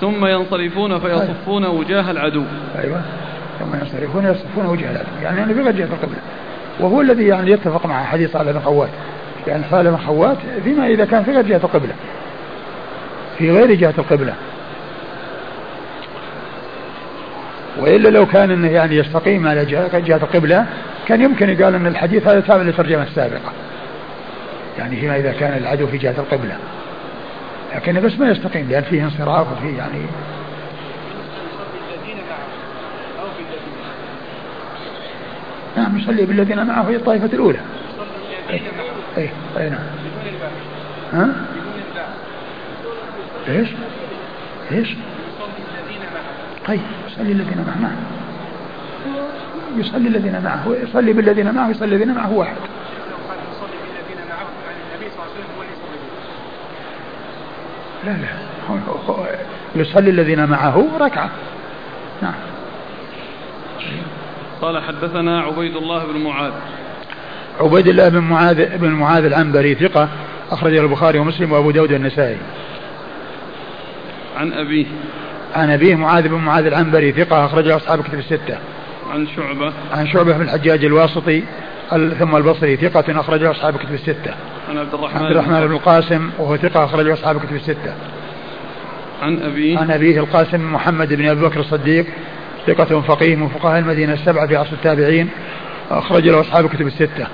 ثم 0.00 0.26
ينصرفون 0.26 0.98
فيصفون 0.98 1.66
وجاه 1.66 2.10
العدو. 2.10 2.44
أيوه. 2.78 3.00
ثم 3.58 3.78
ينصرفون 3.80 4.24
يصفون 4.24 4.66
وجه 4.66 4.90
العدو. 4.90 5.08
يعني 5.22 5.44
أنه 5.44 5.52
بغير 5.52 5.70
جهة 5.70 5.84
القبلة 5.84 6.18
وهو 6.80 7.00
الذي 7.00 7.26
يعني 7.26 7.50
يتفق 7.50 7.86
مع 7.86 8.04
حديث 8.04 8.32
صالح 8.32 8.50
بن 8.50 8.60
خوات. 8.60 8.90
يعني 9.46 9.64
صالح 9.70 9.90
بن 9.90 9.96
خوات 9.96 10.36
فيما 10.64 10.86
إذا 10.86 11.04
كان 11.04 11.24
في 11.24 11.30
غير 11.30 11.46
جهة 11.46 11.60
القبلة. 11.64 11.94
في 13.38 13.50
غير 13.50 13.74
جهة 13.74 13.94
القبلة. 13.98 14.34
وإلا 17.80 18.08
لو 18.08 18.26
كان 18.26 18.50
أنه 18.50 18.68
يعني 18.68 18.96
يستقيم 18.96 19.48
على 19.48 19.64
جهة 19.64 20.16
القبلة 20.16 20.66
كان 21.08 21.20
يمكن 21.20 21.48
يقال 21.50 21.74
أن 21.74 21.86
الحديث 21.86 22.26
هذا 22.26 22.40
تابع 22.40 22.62
للترجمة 22.62 23.02
السابقة 23.02 23.52
يعني 24.78 24.96
فيما 24.96 25.16
إذا 25.16 25.32
كان 25.32 25.58
العدو 25.58 25.86
في 25.86 25.98
جهة 25.98 26.14
القبلة 26.18 26.56
لكن 27.74 28.00
بس 28.00 28.18
ما 28.18 28.30
يستقيم 28.30 28.68
لأن 28.68 28.82
فيه 28.82 29.04
انصراف 29.04 29.46
وفيه 29.52 29.78
يعني 29.78 29.98
نعم 35.76 35.98
يصلي 35.98 36.26
بالذين 36.26 36.66
معه 36.66 36.86
في 36.86 36.96
الطائفة 36.96 37.26
الأولى 37.26 37.60
أي 38.50 38.60
أي, 39.16 39.30
أي 39.58 39.70
نعم 39.70 39.80
ها؟ 41.12 41.28
إيش؟ 43.48 43.68
إيش؟ 44.72 44.88
طيب 46.66 46.80
يصلي 47.06 47.32
الذين 47.32 47.64
معه 47.66 47.78
نعم 47.82 47.96
يصلي 49.76 50.08
الذين 50.08 50.42
معه 50.44 50.76
يصلي 50.82 51.12
بالذين 51.12 51.54
معه 51.54 51.70
يصلي 51.70 51.94
الذين 51.94 52.14
معه 52.14 52.32
واحد. 52.32 52.56
لا 58.04 58.12
لا 58.12 58.48
يصلي 59.74 60.10
الذين 60.10 60.46
معه 60.46 60.86
ركعة. 61.00 61.30
نعم. 62.22 62.34
قال 64.62 64.82
حدثنا 64.82 65.40
عبيد 65.40 65.76
الله 65.76 66.04
بن 66.04 66.20
معاذ. 66.24 66.52
عبيد 67.60 67.88
الله 67.88 68.08
بن 68.08 68.18
معاذ 68.18 68.78
بن 68.78 68.88
معاذ 68.88 69.24
العنبري 69.24 69.74
ثقة 69.74 70.08
أخرجه 70.50 70.80
البخاري 70.80 71.18
ومسلم 71.18 71.52
وأبو 71.52 71.70
داود 71.70 71.92
والنسائي. 71.92 72.38
عن 74.36 74.52
أبيه. 74.52 74.86
عن 75.54 75.70
أبيه 75.70 75.94
معاذ 75.94 76.28
بن 76.28 76.34
معاذ 76.34 76.66
العنبري 76.66 77.12
ثقة 77.12 77.44
أخرجه 77.44 77.76
أصحاب 77.76 78.02
كتب 78.02 78.18
الستة. 78.18 78.58
عن 79.10 79.26
شعبة. 79.36 79.72
عن 79.92 80.06
شعبة 80.06 80.32
بن 80.32 80.42
الحجاج 80.42 80.84
الواسطي 80.84 81.42
ثم 82.18 82.36
البصري 82.36 82.76
ثقة 82.76 83.20
أخرجه 83.20 83.50
أصحاب 83.50 83.76
كتب 83.76 83.94
الستة. 83.94 84.34
عن 84.68 84.78
عبد 84.78 84.94
الرحمن 84.94 85.22
عبد 85.22 85.30
الرحمن 85.30 85.66
بن 85.66 85.72
القاسم 85.72 86.30
وهو 86.38 86.56
ثقة 86.56 86.84
أخرجه 86.84 87.12
أصحاب 87.12 87.40
كتب 87.40 87.56
الستة. 87.56 87.94
عن 89.22 89.42
أبيه. 89.42 89.78
عن 89.78 89.90
أبيه 89.90 90.20
القاسم 90.20 90.72
محمد 90.72 91.14
بن 91.14 91.28
أبي 91.28 91.40
بكر 91.40 91.60
الصديق 91.60 92.06
ثقة 92.66 93.00
فقيه 93.00 93.36
من 93.36 93.48
فقهاء 93.48 93.78
المدينة 93.78 94.12
السبعة 94.12 94.46
في 94.46 94.56
عصر 94.56 94.72
التابعين 94.72 95.28
أخرج 95.90 96.28
له 96.28 96.40
أصحاب 96.40 96.64
الكتب 96.64 96.86
الستة. 96.86 97.26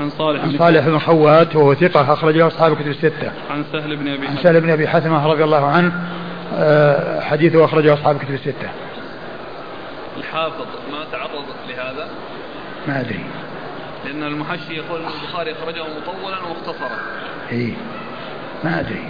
عن 0.00 0.10
صالح 0.10 0.42
عن 0.42 0.58
صالح 0.58 0.88
بن 0.88 0.98
خوات 0.98 1.56
وهو 1.56 1.74
ثقة 1.74 2.12
أخرج 2.12 2.36
له 2.36 2.46
أصحاب 2.46 2.72
الكتب 2.72 2.88
الستة. 2.88 3.32
عن 3.50 3.64
سهل 3.72 3.96
بن 3.96 4.08
أبي 4.08 4.26
عن 4.26 4.36
سهل 4.36 4.60
بن 4.60 4.70
أبي 4.70 4.88
حثمة 4.88 5.26
رضي 5.26 5.44
الله 5.44 5.66
عنه 5.66 5.92
آه، 6.54 7.20
حديثه 7.20 7.64
أخرجه 7.64 7.94
أصحاب 7.94 8.16
الكتب 8.16 8.34
الستة. 8.34 8.68
الحافظ 10.20 10.66
ما 10.92 11.04
تعرض 11.12 11.44
لهذا؟ 11.68 12.08
ما 12.88 13.00
أدري. 13.00 13.24
لأن 14.04 14.22
المحشي 14.22 14.74
يقول 14.74 15.00
البخاري 15.00 15.52
أخرجه 15.52 15.82
مطولا 15.82 16.36
ومختصرا 16.38 16.98
إيه 17.52 17.74
ما 18.64 18.80
أدري. 18.80 19.02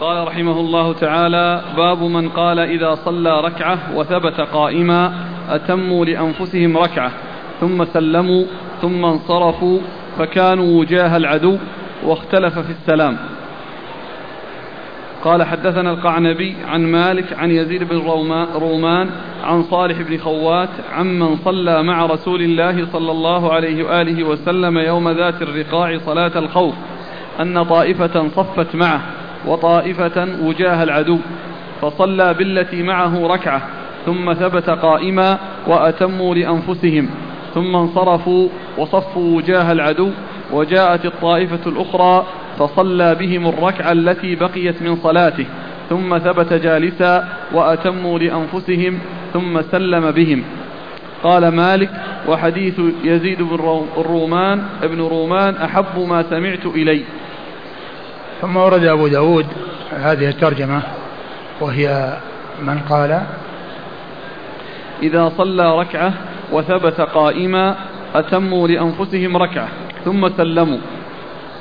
قال 0.00 0.28
رحمه 0.28 0.60
الله 0.60 0.92
تعالى 0.92 1.62
باب 1.76 2.02
من 2.02 2.28
قال 2.28 2.58
إذا 2.58 2.94
صلى 2.94 3.40
ركعة 3.40 3.78
وثبت 3.96 4.40
قائما 4.40 5.12
أتموا 5.48 6.04
لأنفسهم 6.04 6.78
ركعة 6.78 7.12
ثم 7.60 7.84
سلموا 7.84 8.44
ثم 8.82 9.04
انصرفوا 9.04 9.80
فكانوا 10.18 10.80
وجاه 10.80 11.16
العدو 11.16 11.58
واختلف 12.04 12.58
في 12.58 12.70
السلام. 12.70 13.16
قال 15.24 15.42
حدثنا 15.42 15.90
القعنبي 15.90 16.56
عن 16.66 16.86
مالك 16.86 17.32
عن 17.38 17.50
يزيد 17.50 17.84
بن 17.84 17.96
رومان 18.54 19.10
عن 19.44 19.62
صالح 19.62 20.02
بن 20.02 20.18
خوات 20.18 20.68
عمن 20.92 21.36
صلى 21.36 21.82
مع 21.82 22.06
رسول 22.06 22.42
الله 22.42 22.86
صلى 22.92 23.10
الله 23.10 23.52
عليه 23.52 23.84
وآله 23.84 24.24
وسلم 24.24 24.78
يوم 24.78 25.08
ذات 25.08 25.42
الرقاع 25.42 25.98
صلاة 25.98 26.38
الخوف 26.38 26.74
أن 27.40 27.62
طائفة 27.62 28.28
صفت 28.28 28.74
معه 28.74 29.00
وطائفة 29.46 30.28
وجاه 30.42 30.82
العدو 30.82 31.18
فصلى 31.82 32.34
بالتي 32.34 32.82
معه 32.82 33.26
ركعة 33.26 33.62
ثم 34.06 34.32
ثبت 34.32 34.70
قائما 34.70 35.38
وأتموا 35.66 36.34
لأنفسهم 36.34 37.10
ثم 37.54 37.76
انصرفوا 37.76 38.48
وصفوا 38.78 39.36
وجاه 39.36 39.72
العدو 39.72 40.10
وجاءت 40.52 41.04
الطائفة 41.04 41.70
الأخرى 41.70 42.26
فصلى 42.60 43.14
بهم 43.14 43.48
الركعة 43.48 43.92
التي 43.92 44.34
بقيت 44.34 44.82
من 44.82 44.96
صلاته 44.96 45.46
ثم 45.88 46.18
ثبت 46.18 46.52
جالسا 46.52 47.28
وأتموا 47.52 48.18
لأنفسهم 48.18 48.98
ثم 49.32 49.62
سلم 49.62 50.10
بهم. 50.10 50.44
قال 51.22 51.48
مالك 51.48 51.90
وحديث 52.28 52.80
يزيد 53.04 53.42
بن 53.42 53.84
الرومان 53.98 54.62
ابن 54.82 55.00
رومان 55.00 55.54
أحب 55.56 55.98
ما 56.08 56.22
سمعت 56.22 56.66
إلي. 56.66 57.02
ثم 58.40 58.56
ورد 58.56 58.84
أبو 58.84 59.08
داود 59.08 59.46
هذه 59.90 60.28
الترجمة 60.28 60.82
وهي 61.60 62.16
من 62.62 62.78
قال 62.78 63.22
إذا 65.02 65.32
صلى 65.36 65.80
ركعة 65.80 66.12
وثبت 66.52 67.00
قائما 67.00 67.76
أتموا 68.14 68.68
لأنفسهم 68.68 69.36
ركعة 69.36 69.68
ثم 70.04 70.28
سلموا. 70.28 70.78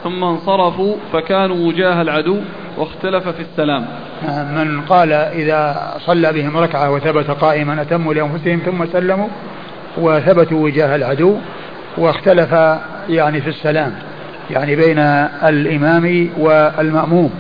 ثم 0.04 0.24
انصرفوا 0.24 0.96
فكانوا 1.14 1.68
وجاه 1.68 2.02
العدو 2.02 2.38
واختلف 2.78 3.28
في 3.28 3.42
السلام. 3.42 3.86
من 4.56 4.82
قال 4.82 5.14
إذا 5.14 5.92
صلى 6.00 6.34
بهم 6.34 6.58
ركعة 6.58 6.92
وثبت 6.92 7.32
قائما 7.32 7.82
أتموا 7.82 8.14
لأنفسهم 8.14 8.60
ثم 8.66 8.86
سلموا 8.86 9.28
وثبتوا 9.98 10.64
وجاه 10.64 10.96
العدو 10.96 11.36
واختلف 11.98 12.54
يعني 13.10 13.42
في 13.42 13.50
السلام 13.50 13.96
يعني 14.52 14.76
بين 14.76 15.00
الإمام 15.44 16.30
والمأموم. 16.38 17.32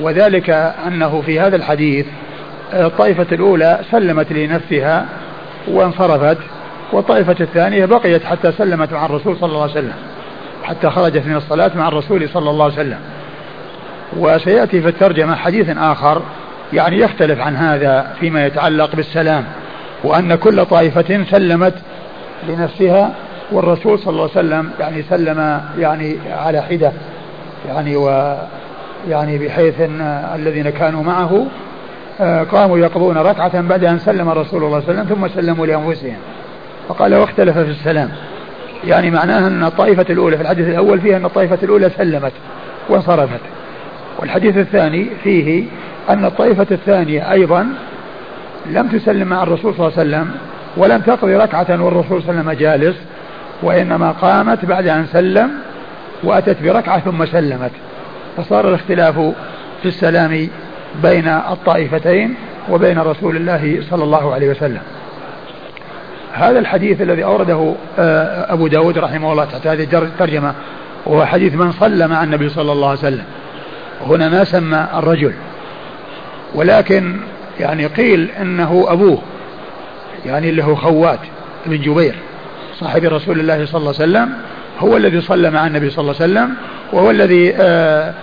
وذلك 0.00 0.50
أنه 0.86 1.22
في 1.26 1.40
هذا 1.40 1.56
الحديث 1.56 2.06
الطائفة 2.72 3.26
الأولى 3.32 3.80
سلمت 3.90 4.32
لنفسها 4.32 5.06
وانصرفت 5.68 6.38
والطائفة 6.92 7.36
الثانية 7.40 7.84
بقيت 7.84 8.24
حتى 8.24 8.52
سلمت 8.52 8.92
مع 8.92 9.06
الرسول 9.06 9.36
صلى 9.36 9.48
الله 9.48 9.62
عليه 9.62 9.72
وسلم. 9.72 9.92
حتى 10.64 10.90
خرجت 10.90 11.26
من 11.26 11.36
الصلاة 11.36 11.70
مع 11.74 11.88
الرسول 11.88 12.28
صلى 12.28 12.50
الله 12.50 12.64
عليه 12.64 12.74
وسلم. 12.74 12.98
وسيأتي 14.16 14.82
في 14.82 14.88
الترجمة 14.88 15.34
حديث 15.36 15.76
آخر 15.76 16.22
يعني 16.72 16.98
يختلف 16.98 17.40
عن 17.40 17.56
هذا 17.56 18.14
فيما 18.20 18.46
يتعلق 18.46 18.96
بالسلام 18.96 19.44
وأن 20.04 20.34
كل 20.34 20.66
طائفة 20.66 21.24
سلمت 21.30 21.74
لنفسها 22.48 23.14
والرسول 23.52 23.98
صلى 23.98 24.10
الله 24.10 24.30
عليه 24.36 24.48
وسلم 24.48 24.70
يعني 24.80 25.02
سلم 25.02 25.60
يعني 25.78 26.16
على 26.30 26.62
حدة 26.62 26.92
يعني 27.68 27.96
و 27.96 28.36
يعني 29.08 29.38
بحيث 29.38 29.80
إن 29.80 30.00
الذين 30.34 30.70
كانوا 30.70 31.02
معه 31.02 31.46
آه، 32.20 32.42
قاموا 32.42 32.78
يقضون 32.78 33.18
ركعة 33.18 33.60
بعد 33.60 33.84
أن 33.84 33.98
سلم 33.98 34.30
الرسول 34.30 34.64
الله 34.64 34.80
صلى 34.80 34.90
الله 34.90 35.00
عليه 35.00 35.12
وسلم 35.12 35.28
ثم 35.28 35.40
سلموا 35.40 35.66
لأنفسهم. 35.66 36.16
فقال 36.88 37.14
واختلف 37.14 37.58
في 37.58 37.70
السلام. 37.70 38.10
يعني 38.86 39.10
معناه 39.10 39.46
أن 39.46 39.64
الطائفة 39.64 40.06
الأولى 40.10 40.36
في 40.36 40.42
الحديث 40.42 40.68
الأول 40.68 41.00
فيها 41.00 41.16
أن 41.16 41.24
الطائفة 41.24 41.58
الأولى 41.62 41.90
سلمت 41.90 42.32
وانصرفت. 42.88 43.40
والحديث 44.18 44.56
الثاني 44.56 45.06
فيه 45.24 45.64
أن 46.10 46.24
الطائفة 46.24 46.66
الثانية 46.70 47.32
أيضا 47.32 47.68
لم 48.66 48.88
تسلم 48.88 49.28
مع 49.28 49.42
الرسول 49.42 49.74
صلى 49.74 49.88
الله 49.88 49.98
عليه 49.98 50.08
وسلم 50.08 50.30
ولم 50.76 51.00
تقضي 51.00 51.36
ركعة 51.36 51.84
والرسول 51.84 52.22
صلى 52.22 52.30
الله 52.30 52.40
عليه 52.40 52.40
وسلم 52.40 52.52
جالس 52.52 52.96
وإنما 53.62 54.10
قامت 54.10 54.64
بعد 54.64 54.88
أن 54.88 55.06
سلم 55.06 55.50
وأتت 56.24 56.62
بركعة 56.62 57.00
ثم 57.00 57.26
سلمت. 57.26 57.70
فصار 58.36 58.68
الاختلاف 58.68 59.14
في 59.82 59.88
السلام 59.88 60.48
بين 61.02 61.28
الطائفتين 61.28 62.34
وبين 62.70 62.98
رسول 62.98 63.36
الله 63.36 63.82
صلى 63.90 64.04
الله 64.04 64.34
عليه 64.34 64.50
وسلم. 64.50 64.80
هذا 66.34 66.58
الحديث 66.58 67.02
الذي 67.02 67.24
أورده 67.24 67.74
آه، 67.98 68.52
أبو 68.52 68.66
داود 68.66 68.98
رحمه 68.98 69.32
الله 69.32 69.44
تحت 69.44 69.66
هذه 69.66 69.82
الترجمة 69.82 70.54
وهو 71.06 71.26
حديث 71.26 71.54
من 71.54 71.72
صلى 71.72 72.08
مع 72.08 72.24
النبي 72.24 72.48
صلى 72.48 72.72
الله 72.72 72.88
عليه 72.88 72.98
وسلم. 72.98 73.24
هنا 74.06 74.28
ما 74.28 74.44
سمى 74.44 74.86
الرجل 74.94 75.32
ولكن 76.54 77.16
يعني 77.60 77.86
قيل 77.86 78.30
إنه 78.40 78.86
أبوه 78.88 79.18
يعني 80.26 80.50
اللي 80.50 80.64
هو 80.64 80.74
خوات 80.74 81.18
بن 81.66 81.80
جبير 81.80 82.14
صاحب 82.80 83.04
رسول 83.04 83.40
الله 83.40 83.66
صلى 83.66 83.78
الله 83.78 83.94
عليه 84.00 84.04
وسلم 84.04 84.32
هو 84.78 84.96
الذي 84.96 85.20
صلى 85.20 85.50
مع 85.50 85.66
النبي 85.66 85.90
صلى 85.90 86.02
الله 86.02 86.14
عليه 86.22 86.32
وسلم 86.32 86.54
وهو 86.92 87.10
الذي 87.10 87.54
آه، 87.56 88.14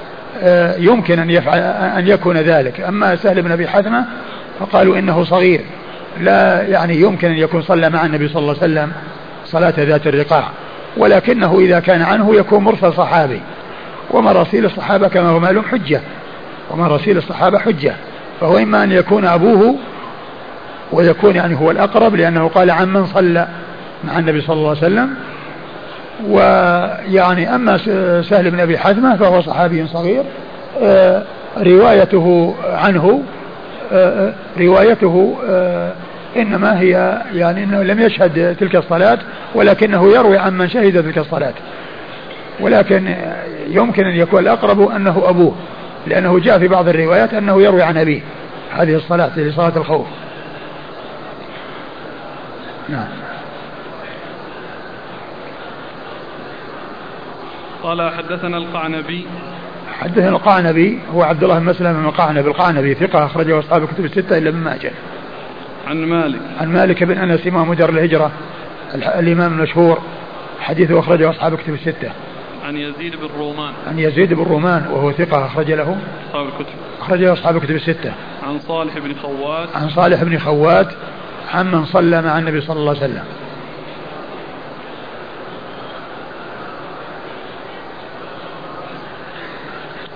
آه، 0.42 0.76
يمكن 0.78 1.20
أن 1.20 1.30
يفعل 1.30 1.60
أن 1.98 2.08
يكون 2.08 2.38
ذلك. 2.38 2.82
أما 2.82 3.16
سهل 3.16 3.42
بن 3.42 3.52
أبي 3.52 3.68
حثمه 3.68 4.06
فقالوا 4.60 5.00
إنه 5.00 5.24
صغير. 5.24 5.62
لا 6.20 6.62
يعني 6.62 6.96
يمكن 6.96 7.28
أن 7.28 7.38
يكون 7.38 7.62
صلى 7.62 7.90
مع 7.90 8.06
النبي 8.06 8.28
صلى 8.28 8.40
الله 8.40 8.56
عليه 8.62 8.74
وسلم 8.74 8.92
صلاة 9.46 9.74
ذات 9.78 10.08
الرقاع 10.08 10.50
ولكنه 10.98 11.60
إذا 11.60 11.80
كان 11.80 12.02
عنه 12.02 12.36
يكون 12.36 12.64
مرسل 12.64 12.94
صحابي 12.94 13.42
ومراسيل 14.12 14.66
الصحابة 14.66 15.08
كما 15.08 15.30
هو 15.30 15.40
معلوم 15.40 15.64
حجة 15.64 16.02
ومراسيل 16.72 17.18
الصحابة 17.18 17.60
حجة 17.60 17.96
فهو 18.42 18.58
إما 18.58 18.84
أن 18.84 18.92
يكون 18.92 19.26
أبوه 19.26 19.76
ويكون 20.92 21.36
يعني 21.36 21.60
هو 21.60 21.72
الأقرب 21.72 22.16
لأنه 22.16 22.48
قال 22.48 22.72
عن 22.72 22.94
من 22.94 23.06
صلى 23.06 23.48
مع 24.04 24.20
النبي 24.20 24.42
صلى 24.42 24.56
الله 24.56 24.70
عليه 24.70 24.80
وسلم 24.80 25.16
ويعني 26.28 27.56
أما 27.56 27.78
سهل 28.22 28.52
بن 28.52 28.60
أبي 28.60 28.78
حثمة 28.78 29.16
فهو 29.18 29.42
صحابي 29.42 29.88
صغير 29.88 30.24
آه، 30.82 31.24
روايته 31.58 32.56
عنه 32.64 33.24
روايته 34.58 35.38
إنما 36.38 36.80
هي 36.80 37.22
يعني 37.34 37.64
أنه 37.64 37.84
لم 37.84 38.00
يشهد 38.00 38.56
تلك 38.56 38.76
الصلاة 38.76 39.20
ولكنه 39.56 40.14
يروي 40.14 40.38
عن 40.38 40.58
من 40.58 40.70
شهد 40.70 41.04
تلك 41.04 41.18
الصلاة. 41.18 41.54
ولكن 42.60 43.16
يمكن 43.68 44.06
أن 44.06 44.16
يكون 44.16 44.40
الأقرب 44.40 44.90
أنه 44.90 45.24
أبوه 45.26 45.56
لأنه 46.08 46.40
جاء 46.40 46.60
في 46.60 46.68
بعض 46.68 46.88
الروايات 46.88 47.34
أنه 47.34 47.62
يروي 47.62 47.82
عن 47.82 47.98
أبيه 47.98 48.22
هذه 48.72 48.96
الصلاة 48.96 49.40
لصلاة 49.40 49.78
الخوف. 49.78 50.08
نعم. 52.90 53.08
قال 57.84 58.12
حدثنا 58.12 58.58
القعنبي 58.58 59.26
حدثنا 60.02 60.30
القعنبي 60.30 61.00
هو 61.14 61.24
عبد 61.24 61.44
الله 61.44 61.60
بن 61.60 61.66
مسلم 61.66 61.94
بن 61.94 62.06
القعنبي 62.06 62.48
القعنبي 62.50 62.94
ثقة 62.94 63.26
أخرجه 63.26 63.60
أصحاب 63.60 63.84
الكتب 63.84 64.06
الستة 64.06 64.38
إلا 64.38 64.50
ابن 64.50 64.58
ماجه. 64.58 64.92
عن 65.88 65.98
مالك 65.98 66.40
عن 66.62 66.74
مالك 66.74 67.04
بن 67.04 67.18
أنس 67.18 67.48
إمام 67.48 67.74
دار 67.74 67.90
الهجرة 67.90 68.32
الإمام 68.96 69.54
المشهور 69.54 70.02
حديثه 70.60 71.00
أخرجه 71.00 71.30
أصحاب 71.30 71.54
الكتب 71.54 71.74
الستة. 71.74 72.12
عن 72.66 72.78
يزيد 72.78 73.16
بن 73.16 73.28
رومان 73.40 73.74
عن 73.88 74.00
يزيد 74.00 74.34
بن 74.34 74.44
رومان 74.44 74.88
وهو 74.92 75.12
ثقة 75.12 75.46
أخرج 75.46 75.72
له 75.72 75.98
أصحاب 76.30 76.48
الكتب 76.48 76.74
أخرجه 77.02 77.34
أصحاب 77.34 77.58
الكتب 77.58 77.76
الستة. 77.76 78.14
عن 78.44 78.60
صالح 78.60 78.98
بن 78.98 79.16
خوات 79.16 79.70
عن 79.76 79.90
صالح 79.90 80.24
بن 80.24 80.38
خوات 80.38 80.94
عمن 81.54 81.86
صلى 81.86 82.22
مع 82.22 82.40
النبي 82.40 82.62
صلى 82.62 82.80
الله 82.80 82.90
عليه 82.90 83.00
وسلم. 83.00 83.24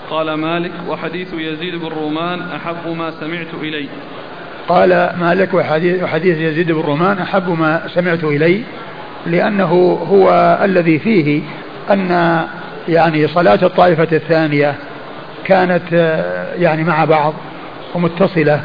قال 0.10 0.34
مالك 0.34 0.72
وحديث 0.89 1.34
يزيد 1.34 1.76
بن 1.76 1.88
رومان 1.88 2.41
أحب 2.41 2.98
ما 2.98 3.12
سمعت 3.12 3.54
إلي 3.62 3.88
قال 4.68 5.13
مالك 5.20 5.54
وحديث, 5.54 6.04
وحديث 6.04 6.38
يزيد 6.38 6.72
بن 6.72 6.82
رومان 6.82 7.18
أحب 7.18 7.60
ما 7.60 7.88
سمعت 7.88 8.24
إلي 8.24 8.63
لأنه 9.26 10.00
هو 10.10 10.58
الذي 10.63 11.00
فيه 11.00 11.41
أن 11.91 12.41
يعني 12.88 13.28
صلاة 13.28 13.60
الطائفة 13.63 14.08
الثانية 14.12 14.76
كانت 15.46 15.91
يعني 16.58 16.84
مع 16.84 17.06
بعض 17.06 17.34
ومتصلة 17.96 18.62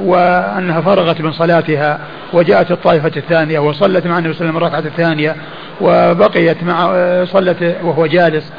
وأنها 0.00 0.80
فرغت 0.80 1.20
من 1.20 1.32
صلاتها 1.32 1.98
وجاءت 2.32 2.70
الطائفة 2.70 3.12
الثانية 3.16 3.58
وصلت 3.58 4.06
مع 4.06 4.18
النبي 4.18 4.34
صلى 4.34 4.48
الله 4.48 4.56
عليه 4.56 4.56
وسلم 4.56 4.56
الركعة 4.56 4.90
الثانية 4.90 5.36
وبقيت 5.80 6.64
مع 6.64 6.94
صلت 7.24 7.76
وهو 7.82 8.06
جالس. 8.06 8.52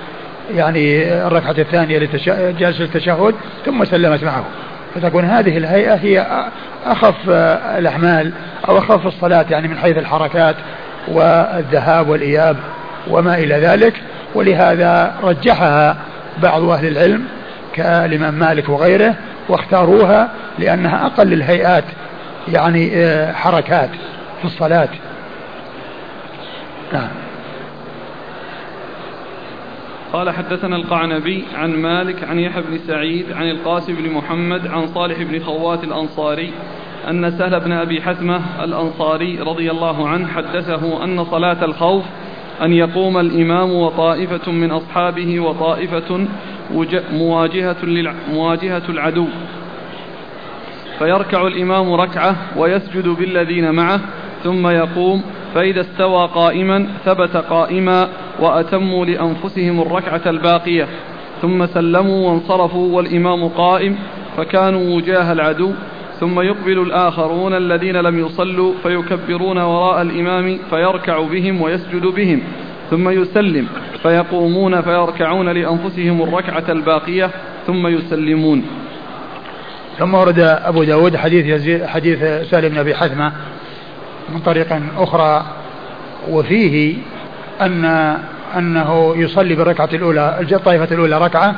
يعني 0.51 1.13
الركعة 1.27 1.55
الثانية 1.57 1.99
جالس 2.59 2.81
التشهد 2.81 3.35
ثم 3.65 3.85
سلمت 3.85 4.23
معه. 4.23 4.45
فتكون 4.95 5.25
هذه 5.25 5.57
الهيئة 5.57 5.95
هي 5.95 6.27
أخف 6.85 7.29
الأعمال 7.77 8.31
أو 8.69 8.77
أخف 8.77 9.07
الصلاة 9.07 9.45
يعني 9.49 9.67
من 9.67 9.77
حيث 9.77 9.97
الحركات 9.97 10.55
والذهاب 11.07 12.09
والإياب 12.09 12.57
وما 13.07 13.37
إلى 13.37 13.55
ذلك. 13.55 13.93
ولهذا 14.35 15.15
رجحها 15.23 15.97
بعض 16.43 16.69
أهل 16.69 16.87
العلم 16.87 17.25
كالإمام 17.73 18.33
مالك 18.33 18.69
وغيره 18.69 19.15
واختاروها 19.49 20.29
لأنها 20.59 21.05
أقل 21.05 21.33
الهيئات 21.33 21.83
يعني 22.47 22.91
آه، 22.95 23.33
حركات 23.33 23.89
في 24.39 24.45
الصلاة. 24.45 24.89
نعم. 26.93 27.22
قال 30.13 30.29
حدثنا 30.29 30.75
القعنبي 30.75 31.43
عن 31.55 31.75
مالك 31.75 32.23
عن 32.23 32.39
يحيى 32.39 32.61
بن 32.61 32.77
سعيد 32.77 33.31
عن 33.31 33.49
القاسم 33.49 33.95
بن 33.95 34.09
محمد 34.09 34.67
عن 34.67 34.87
صالح 34.87 35.21
بن 35.21 35.39
خوات 35.39 35.83
الأنصاري 35.83 36.51
أن 37.09 37.31
سهل 37.31 37.59
بن 37.59 37.71
أبي 37.71 38.01
حثمة 38.01 38.63
الأنصاري 38.63 39.39
رضي 39.39 39.71
الله 39.71 40.07
عنه 40.07 40.27
حدثه 40.27 41.03
أن 41.03 41.23
صلاة 41.23 41.65
الخوف 41.65 42.03
أن 42.61 42.73
يقوم 42.73 43.17
الإمام 43.17 43.71
وطائفة 43.71 44.51
من 44.51 44.71
أصحابه 44.71 45.39
وطائفة 45.39 46.27
مواجهة, 47.11 47.77
مواجهة 48.31 48.83
العدو. 48.89 49.27
فيركع 50.99 51.47
الإمام 51.47 51.93
ركعة 51.93 52.35
ويسجد 52.57 53.07
بالذين 53.07 53.71
معه 53.71 53.99
ثم 54.43 54.67
يقوم 54.67 55.23
فإذا 55.53 55.81
استوى 55.81 56.27
قائما 56.27 56.87
ثبت 57.05 57.37
قائما 57.37 58.09
وأتموا 58.39 59.05
لأنفسهم 59.05 59.81
الركعة 59.81 60.21
الباقية 60.25 60.87
ثم 61.41 61.65
سلموا 61.65 62.29
وانصرفوا 62.29 62.95
والإمام 62.95 63.47
قائم 63.47 63.95
فكانوا 64.37 64.95
وجاه 64.95 65.31
العدو 65.31 65.71
ثم 66.19 66.39
يقبل 66.39 66.79
الآخرون 66.79 67.53
الذين 67.53 67.95
لم 67.95 68.19
يصلوا 68.19 68.73
فيكبرون 68.83 69.57
وراء 69.57 70.01
الإمام 70.01 70.59
فيركع 70.69 71.21
بهم 71.21 71.61
ويسجد 71.61 72.05
بهم 72.05 72.41
ثم 72.89 73.09
يسلم 73.09 73.67
فيقومون 74.01 74.81
فيركعون 74.81 75.49
لأنفسهم 75.49 76.21
الركعة 76.21 76.63
الباقية 76.69 77.29
ثم 77.67 77.87
يسلمون. 77.87 78.63
ثم 79.97 80.13
ورد 80.13 80.39
أبو 80.39 80.83
داود 80.83 81.15
حديث 81.15 81.83
حديث 81.83 82.19
سالم 82.49 82.69
بن 82.69 82.77
أبي 82.77 82.95
حثمة 82.95 83.31
من 84.29 84.39
طريق 84.39 84.81
أخرى 84.97 85.45
وفيه 86.29 86.95
أن 87.61 87.85
أنه 88.57 89.13
يصلي 89.17 89.55
بالركعة 89.55 89.89
الأولى 89.93 90.39
الطائفة 90.51 90.95
الأولى 90.95 91.17
ركعة 91.17 91.55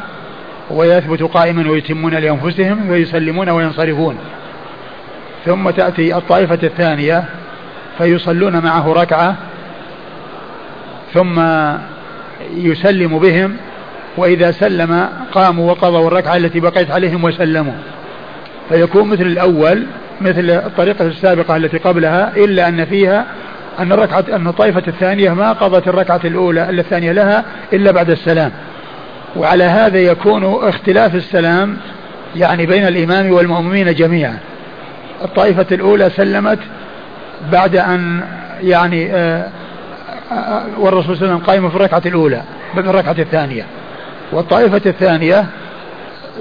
ويثبت 0.71 1.23
قائما 1.23 1.69
ويتمون 1.71 2.13
لأنفسهم 2.13 2.89
ويسلمون 2.89 3.49
وينصرفون. 3.49 4.17
ثم 5.45 5.69
تأتي 5.69 6.15
الطائفة 6.17 6.59
الثانية 6.63 7.25
فيصلون 7.97 8.63
معه 8.63 8.93
ركعة 8.93 9.35
ثم 11.13 11.41
يسلم 12.55 13.19
بهم 13.19 13.57
وإذا 14.17 14.51
سلم 14.51 15.09
قاموا 15.31 15.71
وقضوا 15.71 16.07
الركعة 16.07 16.35
التي 16.35 16.59
بقيت 16.59 16.91
عليهم 16.91 17.23
وسلموا. 17.23 17.73
فيكون 18.69 19.07
مثل 19.07 19.21
الأول 19.21 19.85
مثل 20.21 20.49
الطريقة 20.49 21.05
السابقة 21.05 21.55
التي 21.55 21.77
قبلها 21.77 22.31
إلا 22.37 22.67
أن 22.67 22.85
فيها 22.85 23.25
أن 23.79 23.91
الركعة 23.91 24.25
أن 24.33 24.47
الطائفة 24.47 24.83
الثانية 24.87 25.33
ما 25.33 25.51
قضت 25.51 25.87
الركعة 25.87 26.21
الأولى 26.25 26.69
الثانية 26.69 27.11
لها 27.11 27.43
إلا 27.73 27.91
بعد 27.91 28.09
السلام. 28.09 28.51
وعلى 29.35 29.63
هذا 29.63 29.99
يكون 29.99 30.67
اختلاف 30.67 31.15
السلام 31.15 31.77
يعني 32.35 32.65
بين 32.65 32.87
الإمام 32.87 33.31
والمؤمنين 33.31 33.93
جميعا. 33.93 34.37
الطائفة 35.23 35.65
الأولى 35.71 36.09
سلمت 36.09 36.59
بعد 37.51 37.75
أن 37.75 38.21
يعني 38.61 39.13
آه، 39.13 39.49
آه، 40.31 40.35
آه، 40.35 40.65
والرسول 40.79 41.17
صلى 41.17 41.25
الله 41.25 41.25
عليه 41.25 41.35
وسلم 41.35 41.47
قائم 41.47 41.69
في 41.69 41.75
الركعة 41.75 42.01
الأولى 42.05 42.41
في 42.73 42.79
الركعة 42.79 43.15
الثانية. 43.19 43.65
والطائفة 44.31 44.81
الثانية 44.85 45.45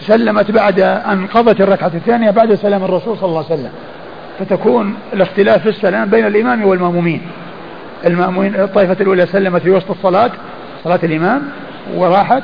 سلمت 0.01 0.51
بعد 0.51 0.81
أن 0.81 1.27
قضت 1.27 1.61
الركعة 1.61 1.91
الثانية 1.95 2.31
بعد 2.31 2.55
سلام 2.55 2.85
الرسول 2.85 3.17
صلى 3.19 3.29
الله 3.29 3.45
عليه 3.45 3.55
وسلم. 3.55 3.73
فتكون 4.39 4.95
الاختلاف 5.13 5.63
في 5.63 5.69
السلام 5.69 6.11
بين 6.11 6.27
الإمام 6.27 6.65
والمأمومين. 6.65 7.23
المأمومين 8.07 8.55
الطائفة 8.55 8.97
الأولى 9.01 9.27
سلمت 9.27 9.63
في 9.63 9.71
وسط 9.71 9.91
الصلاة 9.91 10.31
صلاة 10.85 11.01
الإمام 11.03 11.43
وراحت. 11.95 12.43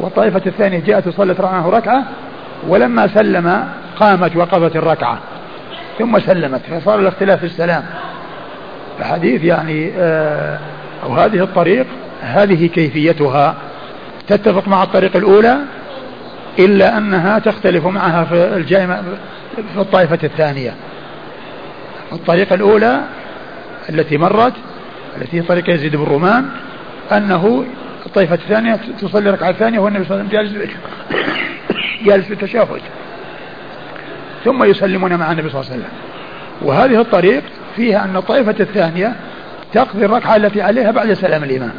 والطائفة 0.00 0.42
الثانية 0.46 0.78
جاءت 0.78 1.06
وصلت 1.06 1.40
معه 1.40 1.68
ركعة 1.68 2.04
ولما 2.68 3.06
سلم 3.06 3.68
قامت 3.96 4.36
وقضت 4.36 4.76
الركعة. 4.76 5.18
ثم 5.98 6.18
سلمت 6.18 6.60
فصار 6.70 6.98
الاختلاف 6.98 7.38
في 7.38 7.46
السلام. 7.46 7.84
فحديث 8.98 9.44
يعني 9.44 9.92
آه 9.98 10.58
أو 11.04 11.14
هذه 11.14 11.42
الطريق 11.42 11.86
هذه 12.22 12.66
كيفيتها. 12.66 13.54
تتفق 14.28 14.68
مع 14.68 14.82
الطريق 14.82 15.16
الأولى 15.16 15.58
إلا 16.58 16.98
أنها 16.98 17.38
تختلف 17.38 17.86
معها 17.86 18.24
في 18.24 18.56
الجائمة 18.56 19.02
في 19.74 19.80
الطائفة 19.80 20.18
الثانية. 20.24 20.74
الطريقة 22.12 22.54
الأولى 22.54 23.00
التي 23.90 24.18
مرت 24.18 24.52
التي 25.16 25.36
هي 25.36 25.42
طريقة 25.42 25.72
يزيد 25.72 25.96
بن 25.96 26.04
رومان 26.04 26.46
أنه 27.12 27.64
الطائفة 28.06 28.34
الثانية 28.34 28.78
تصلي 29.00 29.30
ركعة 29.30 29.52
ثانية 29.52 29.78
والنبي 29.78 30.04
صلى 30.04 30.20
الله 30.20 30.38
عليه 30.38 30.48
وسلم 30.48 30.60
جالس 30.60 30.74
جالس 32.06 32.26
في 32.26 32.34
التشهد 32.34 32.80
ثم 34.44 34.64
يسلمون 34.64 35.16
مع 35.16 35.32
النبي 35.32 35.50
صلى 35.50 35.60
الله 35.60 35.72
عليه 35.72 35.82
وسلم. 35.82 35.92
وهذه 36.62 37.00
الطريق 37.00 37.42
فيها 37.76 38.04
أن 38.04 38.16
الطائفة 38.16 38.54
الثانية 38.60 39.12
تقضي 39.72 40.04
الركعة 40.04 40.36
التي 40.36 40.62
عليها 40.62 40.90
بعد 40.90 41.12
سلام 41.12 41.44
الإمام. 41.44 41.72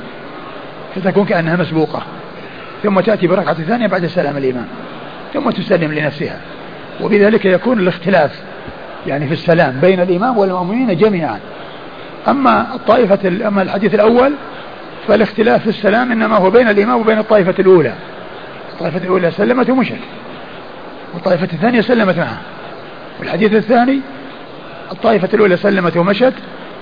فتكون 0.95 1.25
كأنها 1.25 1.55
مسبوقة. 1.55 2.03
ثم 2.86 3.00
تأتي 3.00 3.28
بركعة 3.28 3.54
ثانية 3.54 3.88
بعد 3.88 4.06
سلام 4.06 4.38
الإمام 4.38 4.65
ثم 5.34 5.50
تسلم 5.50 5.91
لنفسها. 5.93 6.38
وبذلك 7.02 7.45
يكون 7.45 7.80
الاختلاف 7.80 8.41
يعني 9.08 9.28
في 9.28 9.34
السلام 9.34 9.80
بين 9.82 10.00
الإمام 10.00 10.38
والمؤمنين 10.38 10.98
جميعا. 10.98 11.39
أما 12.28 12.76
الطائفة 12.76 13.48
أما 13.48 13.62
الحديث 13.62 13.95
الأول 13.95 14.34
فالاختلاف 15.08 15.62
في 15.62 15.69
السلام 15.69 16.12
إنما 16.12 16.38
هو 16.38 16.50
بين 16.50 16.69
الإمام 16.69 17.00
وبين 17.00 17.19
الطائفة 17.19 17.56
الأولى. 17.60 17.93
الطائفة 18.74 18.98
الأولى 18.98 19.32
سلمت 19.32 19.69
ومشت 19.69 20.00
والطائفة 21.13 21.50
الثانية 21.54 21.82
سلمت 21.82 22.17
معها. 22.17 22.41
والحديث 23.19 23.54
الثاني 23.54 24.00
الطائفة 24.91 25.30
الأولى 25.34 25.58
سلمت 25.58 25.98
ومشت 25.98 26.34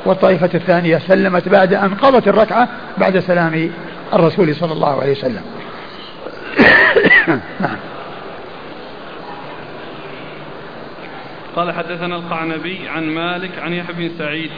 والطائفة 0.06 0.50
الثانية 0.54 0.98
سلمت 0.98 1.50
بعد 1.50 1.74
أن 1.74 1.96
قضت 1.96 2.28
الركعة 2.28 2.68
بعد 2.98 3.20
سلام 3.20 3.70
الرسول 4.14 4.56
صلى 4.56 4.74
الله 4.74 5.02
عليه 5.02 5.12
وسلم. 5.12 5.42
نعم. 7.28 7.78
قال 11.56 11.72
حدثنا 11.72 12.16
القعنبي 12.16 12.80
عن 12.88 13.04
مالك 13.04 13.52
عن 13.60 13.74
يحيى 13.74 13.96
بن 13.96 14.10
سعيد. 14.18 14.50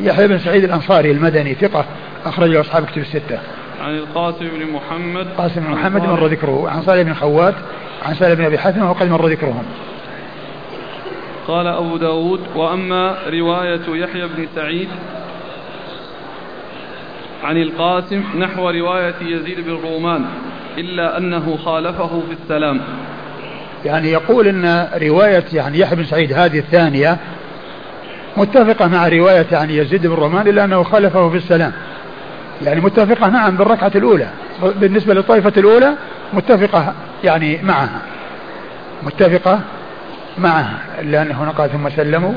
يحيى 0.00 0.28
بن 0.28 0.38
سعيد 0.38 0.64
الأنصاري 0.64 1.10
المدني 1.10 1.54
ثقة 1.54 1.84
أخرج 2.24 2.50
له 2.50 2.60
أصحاب 2.60 2.86
كتب 2.86 2.98
الستة. 2.98 3.38
عن 3.80 3.94
القاسم 3.94 4.48
بن 4.48 4.72
محمد. 4.72 5.26
قاسم 5.38 5.60
بن 5.60 5.70
محمد 5.70 6.02
مر 6.02 6.26
ذكره. 6.26 6.70
عن 6.70 6.82
صالح 6.82 7.02
بن 7.02 7.14
خوات 7.14 7.54
عن 8.02 8.14
سالم 8.14 8.34
بن 8.34 8.44
أبي 8.44 8.58
حاتم 8.58 8.90
وقد 8.90 9.10
مر 9.10 9.26
ذكرهم. 9.26 9.64
قال 11.48 11.66
أبو 11.66 11.96
داود 11.96 12.40
وأما 12.54 13.16
رواية 13.28 13.80
يحيى 13.88 14.26
بن 14.26 14.46
سعيد 14.54 14.88
عن 17.44 17.56
القاسم 17.56 18.24
نحو 18.38 18.70
رواية 18.70 19.14
يزيد 19.20 19.60
بن 19.60 19.72
رومان. 19.72 20.26
إلا 20.78 21.18
أنه 21.18 21.56
خالفه 21.64 22.08
في 22.08 22.36
السلام. 22.42 22.80
يعني 23.84 24.10
يقول 24.10 24.46
أن 24.48 24.88
رواية 25.02 25.44
يعني 25.52 25.78
يحيى 25.78 25.96
بن 25.96 26.04
سعيد 26.04 26.32
هذه 26.32 26.58
الثانية 26.58 27.16
متفقة 28.36 28.88
مع 28.88 29.08
رواية 29.08 29.46
يعني 29.52 29.76
يزيد 29.76 30.06
بن 30.06 30.14
رومان 30.14 30.48
إلا 30.48 30.64
أنه 30.64 30.82
خالفه 30.82 31.30
في 31.30 31.36
السلام. 31.36 31.72
يعني 32.64 32.80
متفقة 32.80 33.28
نعم 33.28 33.56
بالركعة 33.56 33.92
الأولى. 33.94 34.28
بالنسبة 34.62 35.14
للطائفة 35.14 35.52
الأولى 35.56 35.92
متفقة 36.32 36.94
يعني 37.24 37.62
معها. 37.62 38.00
متفقة 39.02 39.60
معها. 40.38 40.78
إلا 41.00 41.22
أنه 41.22 41.42
هنا 41.42 41.50
قال 41.50 41.70
ثم 41.72 41.90
سلموا. 41.90 42.32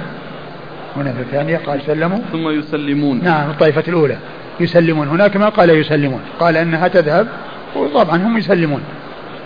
هنا 0.97 1.13
في 1.13 1.21
الثانية 1.21 1.57
قال 1.57 1.81
سلموا. 1.81 2.19
ثم 2.31 2.49
يسلمون. 2.49 3.23
نعم 3.23 3.49
الطائفة 3.49 3.83
الأولى. 3.87 4.17
يسلمون. 4.59 5.07
هناك 5.07 5.37
ما 5.37 5.49
قال 5.49 5.69
يسلمون. 5.69 6.21
قال 6.39 6.57
أنها 6.57 6.87
تذهب 6.87 7.27
وطبعا 7.75 8.17
هم 8.17 8.37
يسلمون. 8.37 8.81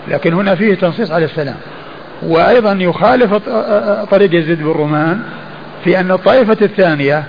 لكن 0.08 0.32
هنا 0.34 0.54
فيه 0.54 0.74
تنصيص 0.74 1.12
على 1.12 1.24
السلام. 1.24 1.56
وأيضا 2.22 2.72
يخالف 2.72 3.34
طريق 4.10 4.34
يزيد 4.34 4.58
بن 4.58 4.70
رومان 4.70 5.22
في 5.84 6.00
أن 6.00 6.10
الطائفة 6.10 6.56
الثانية 6.62 7.24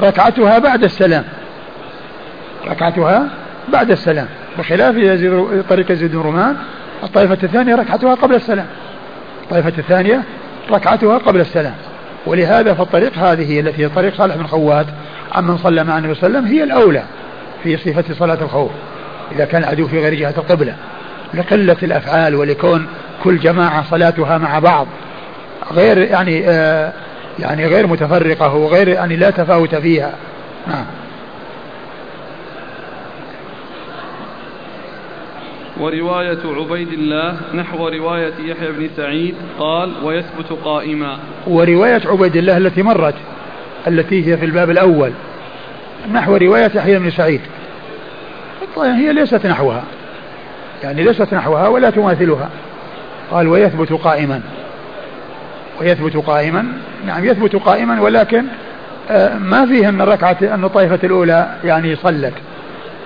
ركعتها 0.00 0.58
بعد 0.58 0.84
السلام. 0.84 1.24
ركعتها 2.66 3.28
بعد 3.72 3.90
السلام. 3.90 4.26
بخلاف 4.58 4.94
طريق 5.68 5.90
يزيد 5.90 6.12
بن 6.12 6.18
رومان 6.18 6.56
الطائفة 7.02 7.38
الثانية 7.42 7.74
ركعتها 7.74 8.14
قبل 8.14 8.34
السلام. 8.34 8.66
الطائفة 9.42 9.72
الثانية 9.78 10.22
ركعتها 10.70 11.18
قبل 11.18 11.40
السلام. 11.40 11.74
ولهذا 12.26 12.74
فالطريق 12.74 13.18
هذه 13.18 13.60
التي 13.60 13.84
هي 13.84 13.88
طريق 13.88 14.14
صالح 14.14 14.36
بن 14.36 14.46
خوات 14.46 14.86
عمن 15.32 15.58
صلى 15.58 15.84
مع 15.84 15.98
النبي 15.98 16.14
صلى 16.14 16.26
الله 16.26 16.38
عليه 16.38 16.48
وسلم 16.48 16.58
هي 16.58 16.64
الأولى 16.64 17.02
في 17.62 17.76
صفة 17.76 18.14
صلاة 18.14 18.42
الخوف. 18.42 18.70
إذا 19.32 19.44
كان 19.44 19.62
العدو 19.62 19.88
في 19.88 19.98
غير 20.02 20.14
جهة 20.14 20.34
القبلة. 20.38 20.74
لقلة 21.34 21.76
الأفعال 21.82 22.34
ولكون 22.34 22.86
كل 23.24 23.38
جماعة 23.38 23.90
صلاتها 23.90 24.38
مع 24.38 24.58
بعض. 24.58 24.86
غير 25.72 25.98
يعني 25.98 26.48
آه 26.48 26.92
يعني 27.38 27.66
غير 27.66 27.86
متفرقة 27.86 28.54
وغير 28.54 28.88
يعني 28.88 29.16
لا 29.16 29.30
تفاوت 29.30 29.74
فيها. 29.74 30.12
نعم. 30.66 30.84
ورواية 35.80 36.38
عبيد 36.44 36.92
الله 36.92 37.36
نحو 37.54 37.88
رواية 37.88 38.32
يحيى 38.44 38.72
بن 38.72 38.88
سعيد 38.96 39.34
قال 39.58 39.92
ويثبت 40.04 40.52
قائما. 40.64 41.18
ورواية 41.46 42.02
عبيد 42.06 42.36
الله 42.36 42.56
التي 42.56 42.82
مرت 42.82 43.14
التي 43.86 44.32
هي 44.32 44.38
في 44.38 44.44
الباب 44.44 44.70
الأول. 44.70 45.12
نحو 46.12 46.36
رواية 46.36 46.70
يحيى 46.74 46.98
بن 46.98 47.10
سعيد. 47.10 47.40
هي 48.82 49.12
ليست 49.12 49.46
نحوها. 49.46 49.82
يعني 50.82 51.02
ليست 51.02 51.34
نحوها 51.34 51.68
ولا 51.68 51.90
تماثلها. 51.90 52.48
قال 53.30 53.48
ويثبت 53.48 53.92
قائما. 53.92 54.40
ويثبت 55.80 56.16
قائما. 56.16 56.66
نعم 57.06 57.24
يثبت 57.24 57.56
قائما 57.56 58.00
ولكن 58.00 58.44
آه، 59.10 59.38
ما 59.38 59.66
فيه 59.66 59.88
ان 59.88 60.00
الركعه 60.00 60.36
ان 60.42 60.64
الطائفة 60.64 60.98
الأولى 61.04 61.54
يعني 61.64 61.96
صلت. 61.96 62.34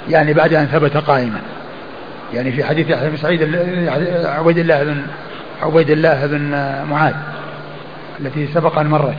يعني 0.09 0.33
بعد 0.33 0.55
أن 0.55 0.67
ثبت 0.67 0.97
قائما. 0.97 1.41
يعني 2.35 2.53
في 2.53 2.65
حديث 2.65 2.91
يحيى 2.91 3.11
بن 3.11 3.17
سعيد 3.17 3.43
عبيد 4.27 4.59
الله 4.59 4.85
بن 4.85 5.03
عبيد 5.63 5.91
الله 5.91 6.27
بن 6.27 6.51
معاذ 6.91 7.15
التي 8.21 8.47
سبق 8.47 8.79
أن 8.79 8.87
مرت. 8.87 9.15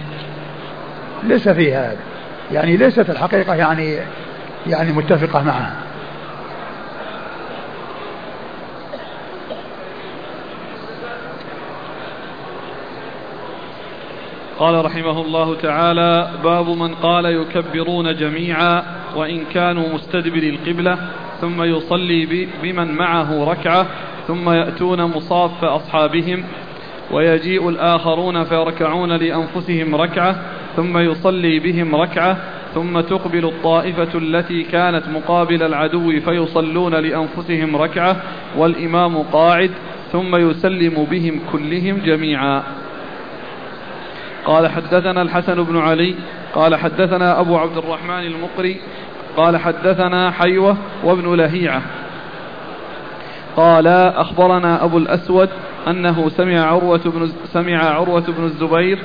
ليس 1.23 1.49
فيها 1.49 1.91
هذا. 1.91 1.97
يعني 2.51 2.77
ليست 2.77 3.09
الحقيقة 3.09 3.55
يعني 3.55 3.97
يعني 4.67 4.91
متفقة 4.91 5.43
معها. 5.43 5.88
قال 14.59 14.85
رحمه 14.85 15.21
الله 15.21 15.55
تعالى 15.55 16.31
باب 16.43 16.69
من 16.69 16.95
قال 16.95 17.25
يكبرون 17.25 18.15
جميعا 18.15 18.83
وإن 19.15 19.45
كانوا 19.45 19.93
مستدبر 19.93 20.43
القبلة 20.43 20.97
ثم 21.41 21.63
يصلي 21.63 22.47
بمن 22.63 22.95
معه 22.95 23.43
ركعة 23.51 23.85
ثم 24.27 24.49
يأتون 24.49 25.01
مصاف 25.01 25.63
أصحابهم 25.63 26.43
ويجيء 27.11 27.69
الآخرون 27.69 28.43
فيركعون 28.43 29.11
لأنفسهم 29.11 29.95
ركعة 29.95 30.35
ثم 30.75 30.97
يصلي 30.97 31.59
بهم 31.59 31.95
ركعة 31.95 32.37
ثم 32.73 32.99
تقبل 32.99 33.45
الطائفة 33.45 34.17
التي 34.17 34.63
كانت 34.63 35.03
مقابل 35.07 35.63
العدو 35.63 36.19
فيصلون 36.19 36.95
لأنفسهم 36.95 37.75
ركعة 37.75 38.21
والإمام 38.57 39.17
قاعد 39.17 39.71
ثم 40.11 40.35
يسلم 40.35 41.07
بهم 41.11 41.39
كلهم 41.51 41.97
جميعا. 42.05 42.63
قال 44.45 44.67
حدثنا 44.67 45.21
الحسن 45.21 45.63
بن 45.63 45.77
علي 45.77 46.15
قال 46.55 46.75
حدثنا 46.75 47.39
أبو 47.39 47.57
عبد 47.57 47.77
الرحمن 47.77 48.19
المقري 48.25 48.81
قال 49.37 49.57
حدثنا 49.57 50.31
حيوة 50.31 50.77
وابن 51.03 51.35
لهيعة. 51.35 51.81
قال 53.57 53.87
أخبرنا 53.87 54.83
أبو 54.83 54.97
الأسود 54.97 55.49
أنه 55.87 56.29
سمع 56.29 56.65
عروة 56.65 57.01
بن 57.05 57.31
سمع 57.53 57.77
عروة 57.77 58.23
بن 58.27 58.43
الزبير 58.43 58.99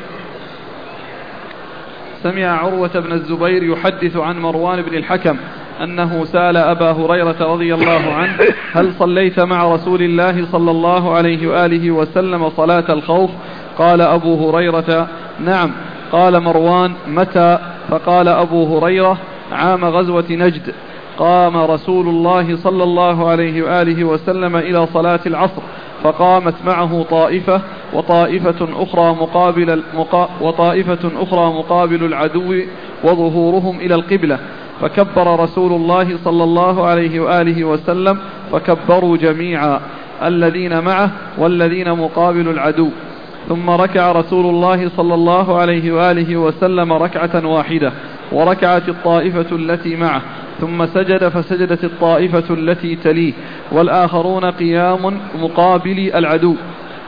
سمع 2.22 2.46
عروة 2.46 3.00
بن 3.00 3.12
الزبير 3.12 3.62
يحدث 3.62 4.16
عن 4.16 4.38
مروان 4.38 4.82
بن 4.82 4.96
الحكم 4.96 5.36
أنه 5.82 6.24
سأل 6.24 6.56
أبا 6.56 6.90
هريرة 6.90 7.52
رضي 7.52 7.74
الله 7.74 8.12
عنه 8.12 8.38
هل 8.72 8.92
صليت 8.98 9.40
مع 9.40 9.74
رسول 9.74 10.02
الله 10.02 10.46
صلى 10.52 10.70
الله 10.70 11.14
عليه 11.14 11.46
وآله 11.46 11.90
وسلم 11.90 12.50
صلاة 12.50 12.84
الخوف؟ 12.92 13.30
قال 13.78 14.00
أبو 14.00 14.50
هريرة 14.50 15.08
نعم. 15.40 15.70
قال 16.12 16.40
مروان 16.40 16.92
متى؟ 17.08 17.58
فقال 17.88 18.28
أبو 18.28 18.78
هريرة 18.78 19.18
عام 19.52 19.84
غزوة 19.84 20.24
نجد. 20.30 20.74
قام 21.18 21.56
رسول 21.56 22.08
الله 22.08 22.56
صلى 22.56 22.82
الله 22.82 23.28
عليه 23.28 23.62
وآله 23.62 24.04
وسلم 24.04 24.56
إلى 24.56 24.86
صلاة 24.86 25.20
العصر 25.26 25.62
فقامت 26.02 26.54
معه 26.66 27.02
طائفة 27.10 27.60
وطائفة 27.92 28.68
أخرى 28.82 29.14
مقابل 29.14 29.82
مقا 29.94 30.28
وطائفة 30.40 31.10
أخرى 31.16 31.46
مقابل 31.46 32.04
العدو 32.04 32.54
وظهورهم 33.04 33.80
إلى 33.80 33.94
القبلة. 33.94 34.38
فكبر 34.80 35.40
رسول 35.40 35.72
الله 35.72 36.18
صلى 36.24 36.44
الله 36.44 36.86
عليه 36.86 37.20
وآله 37.20 37.64
وسلم 37.64 38.18
فكبروا 38.52 39.16
جميعا 39.16 39.80
الذين 40.22 40.84
معه 40.84 41.10
والذين 41.38 41.92
مقابل 41.92 42.48
العدو. 42.48 42.88
ثم 43.48 43.70
ركع 43.70 44.12
رسول 44.12 44.46
الله 44.46 44.88
صلى 44.96 45.14
الله 45.14 45.58
عليه 45.58 45.92
وآله 45.92 46.36
وسلم 46.36 46.92
ركعة 46.92 47.46
واحدة 47.46 47.92
وركعت 48.32 48.88
الطائفة 48.88 49.56
التي 49.56 49.96
معه 49.96 50.22
ثم 50.60 50.86
سجد 50.86 51.28
فسجدت 51.28 51.84
الطائفة 51.84 52.54
التي 52.54 52.96
تليه 52.96 53.32
والآخرون 53.72 54.44
قيام 54.44 55.20
مقابل 55.40 56.10
العدو 56.14 56.54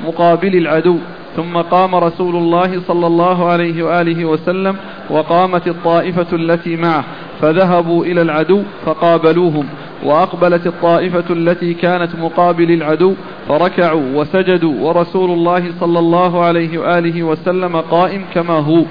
مقابل 0.04 0.56
العدو. 0.56 0.98
ثم 1.36 1.56
قام 1.56 1.94
رسول 1.94 2.36
الله 2.36 2.80
صلى 2.80 3.06
الله 3.06 3.48
عليه 3.48 3.82
وآله 3.82 4.24
وسلم 4.24 4.76
وقامت 5.10 5.68
الطائفة 5.68 6.26
التي 6.32 6.76
معه 6.76 7.04
فذهبوا 7.40 8.04
إلى 8.04 8.22
العدو 8.22 8.62
فقابلوهم 8.86 9.66
وأقبلت 10.04 10.66
الطائفة 10.66 11.24
التي 11.30 11.74
كانت 11.74 12.16
مقابل 12.16 12.70
العدو 12.70 13.14
فركعوا 13.48 14.02
وسجدوا 14.14 14.74
ورسول 14.80 15.30
الله 15.30 15.72
صلى 15.80 15.98
الله 15.98 16.44
عليه 16.44 16.78
وآله 16.78 17.22
وسلم 17.22 17.76
قائم 17.76 18.24
كما 18.34 18.54
هو. 18.54 18.82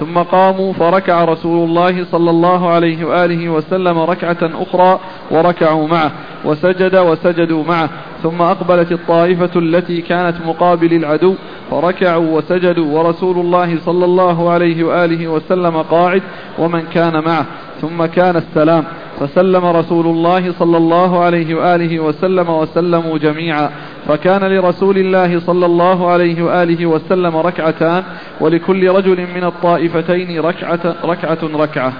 ثم 0.00 0.18
قاموا 0.18 0.72
فركع 0.72 1.24
رسول 1.24 1.68
الله 1.68 2.04
صلى 2.04 2.30
الله 2.30 2.70
عليه 2.70 3.04
وآله 3.04 3.48
وسلم 3.48 3.98
ركعة 3.98 4.38
أخرى 4.42 5.00
وركعوا 5.30 5.88
معه 5.88 6.10
وسجد 6.44 6.96
وسجدوا 6.96 7.64
معه. 7.64 7.90
ثم 8.22 8.42
أقبلت 8.42 8.92
الطائفة 8.92 9.50
التي 9.56 10.00
كانت 10.00 10.36
مقابل 10.46 10.92
العدو 10.92 11.34
فركعوا 11.70 12.36
وسجدوا 12.36 12.98
ورسول 12.98 13.38
الله 13.38 13.78
صلى 13.78 14.04
الله 14.04 14.50
عليه 14.50 14.84
وآله 14.84 15.28
وسلم 15.28 15.76
قاعد 15.76 16.22
ومن 16.58 16.82
كان 16.94 17.24
معه. 17.24 17.46
ثم 17.82 18.06
كان 18.06 18.36
السلام. 18.36 18.84
فسلم 19.20 19.64
رسول 19.64 20.06
الله 20.06 20.52
صلى 20.52 20.76
الله 20.76 21.24
عليه 21.24 21.54
وآله 21.54 22.00
وسلم 22.00 22.50
وسلموا 22.50 23.18
جميعا. 23.18 23.70
فكان 24.08 24.44
لرسول 24.44 24.98
الله 24.98 25.40
صلى 25.40 25.66
الله 25.66 26.10
عليه 26.10 26.42
وآله 26.42 26.86
وسلم 26.86 27.36
ركعتان 27.36 28.02
ولكل 28.40 28.88
رجل 28.88 29.26
من 29.34 29.44
الطائفتين 29.44 30.40
ركعة 30.40 30.94
ركعة 31.04 31.38
ركعة. 31.42 31.92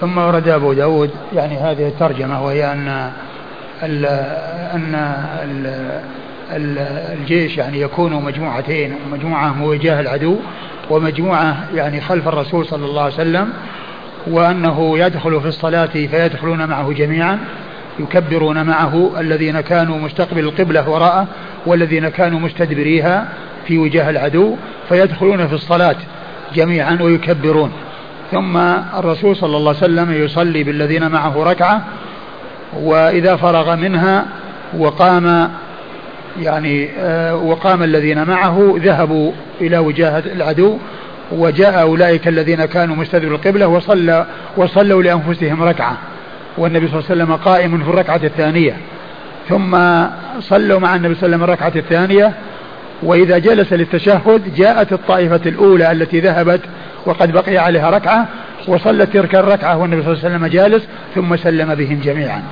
ثم 0.00 0.18
ورد 0.18 0.48
أبو 0.48 0.72
داود 0.72 1.10
يعني 1.32 1.56
هذه 1.58 1.88
الترجمة 1.88 2.44
وهي 2.44 2.72
أن 2.72 3.10
ال 3.82 4.06
أن 4.74 4.94
ال 6.52 6.78
الجيش 7.18 7.58
يعني 7.58 7.80
يكون 7.80 8.24
مجموعتين 8.24 8.94
مجموعة 9.12 9.52
مواجهة 9.52 10.00
العدو 10.00 10.36
ومجموعة 10.90 11.56
يعني 11.74 12.00
خلف 12.00 12.28
الرسول 12.28 12.66
صلى 12.66 12.84
الله 12.86 13.02
عليه 13.02 13.14
وسلم. 13.14 13.52
وأنه 14.26 14.98
يدخل 14.98 15.40
في 15.40 15.48
الصلاة 15.48 15.86
فيدخلون 15.86 16.66
معه 16.66 16.92
جميعا 16.92 17.38
يكبرون 17.98 18.62
معه 18.62 19.10
الذين 19.20 19.60
كانوا 19.60 19.98
مستقبل 19.98 20.44
القبلة 20.44 20.90
وراءه 20.90 21.26
والذين 21.66 22.08
كانوا 22.08 22.40
مستدبريها 22.40 23.28
في 23.66 23.78
وجاه 23.78 24.10
العدو 24.10 24.56
فيدخلون 24.88 25.48
في 25.48 25.54
الصلاة 25.54 25.96
جميعا 26.54 26.98
ويكبرون. 27.00 27.72
ثم 28.30 28.56
الرسول 28.98 29.36
صلى 29.36 29.56
الله 29.56 29.68
عليه 29.68 29.78
وسلم 29.78 30.12
يصلي 30.12 30.64
بالذين 30.64 31.08
معه 31.08 31.42
ركعة 31.44 31.84
وإذا 32.76 33.36
فرغ 33.36 33.76
منها 33.76 34.26
وقام 34.78 35.50
يعني 36.40 36.88
آه، 36.98 37.36
وقام 37.36 37.82
الذين 37.82 38.24
معه 38.24 38.74
ذهبوا 38.76 39.32
إلى 39.60 39.78
وجاهة 39.78 40.22
العدو 40.26 40.78
وجاء 41.32 41.80
أولئك 41.80 42.28
الذين 42.28 42.64
كانوا 42.64 42.96
مستدبر 42.96 43.34
القبلة 43.34 43.66
وصلى 43.66 44.26
وصلوا 44.56 45.02
لأنفسهم 45.02 45.62
ركعة. 45.62 45.96
والنبي 46.58 46.88
صلى 46.88 46.98
الله 46.98 47.10
عليه 47.10 47.22
وسلم 47.22 47.36
قائم 47.36 47.82
في 47.84 47.90
الركعة 47.90 48.20
الثانية. 48.24 48.76
ثم 49.48 49.78
صلوا 50.40 50.80
مع 50.80 50.96
النبي 50.96 51.14
صلى 51.14 51.26
الله 51.26 51.36
عليه 51.36 51.36
وسلم 51.36 51.42
الركعة 51.44 51.72
الثانية. 51.76 52.32
وإذا 53.02 53.38
جلس 53.38 53.72
للتشهد 53.72 54.54
جاءت 54.54 54.92
الطائفة 54.92 55.40
الأولى 55.46 55.92
التي 55.92 56.20
ذهبت 56.20 56.60
وقد 57.06 57.32
بقي 57.32 57.58
عليها 57.58 57.90
ركعة 57.90 58.28
وصلت 58.68 59.12
تلك 59.12 59.34
الركعة 59.34 59.76
والنبي 59.76 60.02
صلى 60.02 60.12
الله 60.12 60.24
عليه 60.24 60.34
وسلم 60.34 60.46
جالس 60.46 60.88
ثم 61.14 61.36
سلم 61.36 61.74
بهم 61.74 62.00
جميعا. 62.04 62.42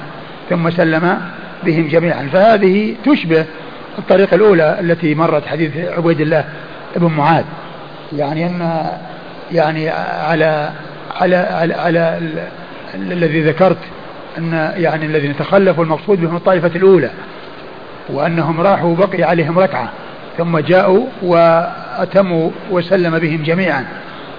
ثم 0.51 0.71
سلم 0.71 1.19
بهم 1.65 1.89
جميعا. 1.89 2.29
فهذه 2.33 2.95
تشبه 3.05 3.45
الطريقة 3.99 4.35
الأولى 4.35 4.79
التي 4.81 5.15
مرت 5.15 5.47
حديث 5.47 5.77
عبيد 5.77 6.21
الله 6.21 6.45
بن 6.97 7.07
معاذ. 7.07 7.45
يعني 8.17 8.47
أن 8.47 8.87
يعني 9.53 9.89
على 9.89 10.71
على 11.21 11.37
على, 11.37 11.75
على 11.75 12.21
الذي 12.95 13.41
ذكرت 13.41 13.79
أن 14.39 14.73
يعني 14.77 15.07
الذين 15.07 15.37
تخلفوا 15.37 15.85
المقصود 15.85 16.21
بهم 16.21 16.37
الطائفة 16.37 16.71
الأولى 16.77 17.11
وأنهم 18.09 18.61
راحوا 18.61 18.97
بقي 18.97 19.23
عليهم 19.23 19.59
ركعة 19.59 19.89
ثم 20.39 20.59
جاءوا 20.59 21.07
وأتموا 21.23 22.51
وسلم 22.71 23.19
بهم 23.19 23.43
جميعا. 23.43 23.87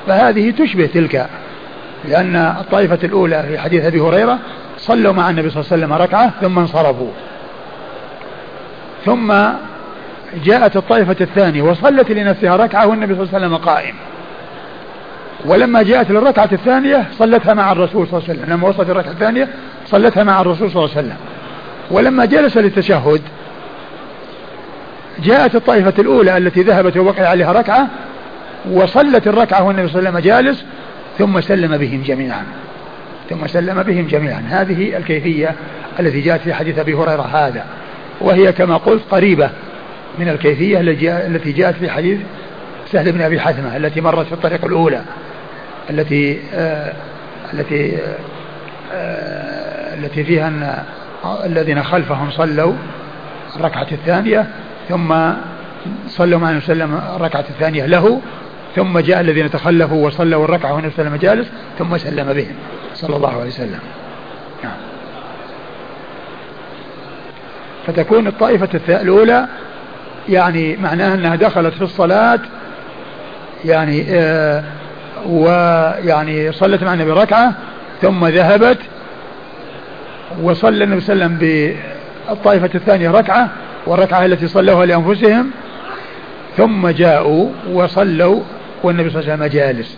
فهذه 0.07 0.51
تشبه 0.51 0.86
تلك 0.86 1.28
لأن 2.05 2.36
الطائفة 2.36 2.99
الأولى 3.03 3.43
في 3.43 3.59
حديث 3.59 3.86
أبي 3.86 3.99
هريرة 3.99 4.39
صلوا 4.78 5.13
مع 5.13 5.30
النبي 5.30 5.49
صلى 5.49 5.61
الله 5.61 5.74
عليه 5.74 5.84
وسلم 5.84 5.93
ركعة 5.93 6.32
ثم 6.41 6.59
انصرفوا. 6.59 7.11
ثم 9.05 9.34
جاءت 10.44 10.78
الطائفة 10.78 11.16
الثانية 11.22 11.62
وصلت 11.62 12.12
لنفسها 12.12 12.56
ركعة 12.56 12.88
والنبي 12.88 13.16
صلى 13.16 13.24
الله 13.24 13.36
عليه 13.36 13.46
وسلم 13.46 13.58
قائم. 13.58 13.96
ولما 15.46 15.84
جاءت 15.84 16.12
للركعة 16.12 16.50
الثانية 16.52 17.06
صلتها 17.18 17.54
مع 17.54 17.72
الرسول 17.72 18.08
صلى 18.08 18.18
الله 18.18 18.30
عليه 18.30 18.40
وسلم. 18.40 18.54
لما 18.54 18.68
وصلت 18.68 18.90
الركعة 18.90 19.12
الثانية 19.12 19.50
صلتها 19.86 20.24
مع 20.24 20.42
الرسول 20.42 20.72
صلى 20.72 20.84
الله 20.84 20.96
عليه 20.96 21.08
وسلم. 21.08 21.18
ولما 21.92 22.26
جلس 22.26 22.58
للتشهد 22.58 23.22
جاءت 25.24 25.56
الطائفة 25.56 25.94
الأولى 26.00 26.38
التي 26.38 26.62
ذهبت 26.62 26.98
ووقع 26.98 27.28
عليها 27.28 27.52
ركعة 27.52 27.88
وصلت 28.72 29.28
الركعة 29.28 29.64
والنبي 29.64 29.88
صلى 29.88 30.00
الله 30.00 30.10
عليه 30.10 30.20
وسلم 30.20 30.32
جالس 30.32 30.66
ثم 31.18 31.42
سلم 31.42 31.78
بهم 31.78 32.02
جميعا. 32.02 32.44
ثم 33.30 33.48
سلم 33.48 33.84
بهم 33.84 34.08
جميعا. 34.08 34.44
هذه 34.50 34.98
الكيفية 34.98 35.56
التي 36.00 36.22
جاءت 36.22 36.42
في 36.42 36.54
حديث 36.54 36.80
أبي 36.80 36.94
هريرة 36.94 37.22
هذا. 37.22 37.66
وهي 38.22 38.52
كما 38.52 38.78
قلت 38.78 39.02
قريبة. 39.12 39.50
من 40.20 40.30
الكيفية 40.30 40.80
التي 41.28 41.51
جاءت 41.51 41.76
في 41.76 41.89
حديث 41.89 42.20
سهل 42.91 43.12
بن 43.12 43.22
أبي 43.22 43.39
حثمة 43.39 43.78
التي 43.78 44.01
مرت 44.01 44.26
في 44.26 44.34
الطريق 44.34 44.66
الأولى 44.66 45.01
التي 45.89 46.39
آه 46.53 46.93
التي 47.53 47.97
آه 48.93 49.95
التي 49.95 50.24
فيها 50.24 50.47
أن 50.47 50.84
الذين 51.45 51.84
خلفهم 51.84 52.32
صلوا 52.32 52.74
الركعة 53.55 53.88
الثانية 53.91 54.47
ثم 54.89 55.16
صلوا 56.07 56.39
مع 56.39 56.49
النبي 56.49 56.66
صلى 56.66 56.84
الركعة 57.16 57.45
الثانية 57.49 57.86
له 57.86 58.22
ثم 58.76 58.99
جاء 58.99 59.22
الذين 59.22 59.51
تخلفوا 59.51 60.07
وصلوا 60.07 60.45
الركعة 60.45 60.74
والنبي 60.74 60.93
صلى 60.97 61.18
جالس 61.18 61.51
ثم 61.80 61.97
سلم 61.97 62.34
بهم 62.34 62.55
صلى 62.93 63.16
الله 63.16 63.39
عليه 63.39 63.47
وسلم. 63.49 63.80
نعم. 64.64 64.78
فتكون 67.88 68.28
الطائفة 68.28 69.01
الأولى 69.01 69.47
يعني 70.30 70.78
معناها 70.78 71.14
أنها 71.14 71.36
دخلت 71.36 71.74
في 71.74 71.82
الصلاة 71.82 72.40
يعني 73.66 74.06
آه 74.10 74.64
ويعني 75.26 76.52
صلت 76.52 76.84
مع 76.84 76.94
النبي 76.94 77.12
ركعة 77.12 77.54
ثم 78.02 78.26
ذهبت 78.26 78.78
وصلى 80.44 80.84
النبي 80.84 81.02
صلى 81.02 81.14
الله 81.14 81.26
عليه 81.26 81.36
وسلم 81.36 81.76
بالطائفة 82.28 82.70
الثانية 82.76 83.12
ركعة 83.12 83.50
والركعة 83.86 84.26
التي 84.26 84.48
صلوها 84.48 84.86
لأنفسهم 84.86 85.52
ثم 86.58 86.88
جاءوا 86.88 87.50
وصلوا 87.72 88.42
والنبي 88.84 89.10
صلى 89.10 89.22
الله 89.22 89.32
عليه 89.32 89.44
وسلم 89.44 89.60
جالس. 89.60 89.98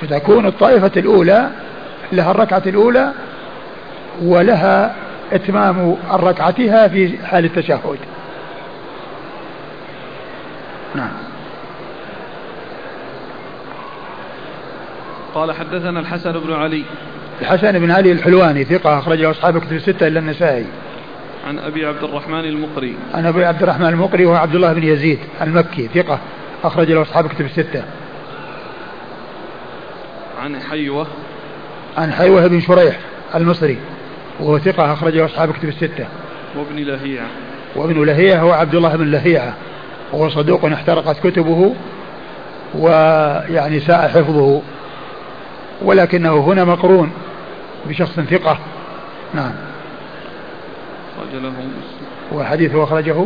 فتكون 0.00 0.46
الطائفة 0.46 0.90
الأولى 0.96 1.48
لها 2.12 2.30
الركعة 2.30 2.62
الأولى 2.66 3.12
ولها 4.22 4.94
إتمام 5.32 5.96
ركعتها 6.12 6.88
في 6.88 7.18
حال 7.26 7.44
التشهد. 7.44 7.98
نعم. 10.94 11.10
قال 15.34 15.52
حدثنا 15.52 16.00
الحسن 16.00 16.32
بن 16.32 16.52
علي. 16.52 16.84
الحسن 17.40 17.78
بن 17.78 17.90
علي 17.90 18.12
الحلواني 18.12 18.64
ثقة 18.64 18.98
أخرجه 18.98 19.30
أصحاب 19.30 19.58
كتب 19.58 19.72
الستة 19.72 20.06
إلا 20.06 20.20
النسائي. 20.20 20.66
عن 21.46 21.58
أبي 21.58 21.86
عبد 21.86 22.04
الرحمن 22.04 22.44
المقري. 22.44 22.96
عن 23.14 23.26
أبي 23.26 23.44
عبد 23.44 23.62
الرحمن 23.62 23.86
المقري 23.86 24.26
وهو 24.26 24.36
عبد 24.36 24.54
الله 24.54 24.72
بن 24.72 24.82
يزيد 24.82 25.18
المكي 25.42 25.88
ثقة 25.94 26.18
أخرج 26.64 26.90
له 26.90 27.02
أصحاب 27.02 27.28
كتب 27.28 27.44
الستة. 27.44 27.84
عن 30.42 30.60
حيوة. 30.60 31.06
عن 31.98 32.12
حيوة 32.12 32.46
بن 32.46 32.60
شريح 32.60 32.98
المصري 33.34 33.78
وهو 34.40 34.58
ثقة 34.58 34.92
أخرجه 34.92 35.24
أصحاب 35.24 35.52
كتب 35.52 35.68
الستة. 35.68 36.06
وابن 36.56 36.76
لهيعة. 36.76 37.26
وابن 37.76 38.04
لهيعة 38.04 38.40
هو 38.40 38.52
عبد 38.52 38.74
الله 38.74 38.96
بن 38.96 39.10
لهيعة. 39.10 39.54
وهو 40.12 40.28
صدوق 40.28 40.64
احترقت 40.64 41.26
كتبه 41.26 41.74
ويعني 42.74 43.80
ساء 43.80 44.08
حفظه. 44.08 44.62
ولكنه 45.82 46.38
هنا 46.38 46.64
مقرون 46.64 47.12
بشخص 47.88 48.20
ثقة. 48.20 48.58
نعم. 49.34 49.52
أخرج 51.18 51.42
له 51.42 51.48
مسلم 51.48 51.72
وحديثه 52.32 52.84
أخرجه 52.84 53.24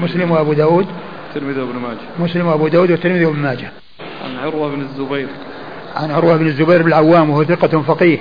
مسلم 0.00 0.30
وأبو 0.30 0.52
داود. 0.52 0.86
الترمذي 1.28 1.60
وابن 1.60 1.78
ماجه. 1.78 1.98
مسلم 2.18 2.46
وأبو 2.46 2.68
داود 2.68 2.90
والترمذي 2.90 3.24
وابن 3.24 3.38
ماجه. 3.38 3.70
عن 4.24 4.36
عروة 4.44 4.68
بن 4.68 4.80
الزبير. 4.80 5.28
عن 5.96 6.10
عروة 6.10 6.36
بن 6.36 6.46
الزبير 6.46 6.82
بن 6.82 6.88
العوام 6.88 7.30
وهو 7.30 7.44
ثقة 7.44 7.82
فقيه. 7.82 8.18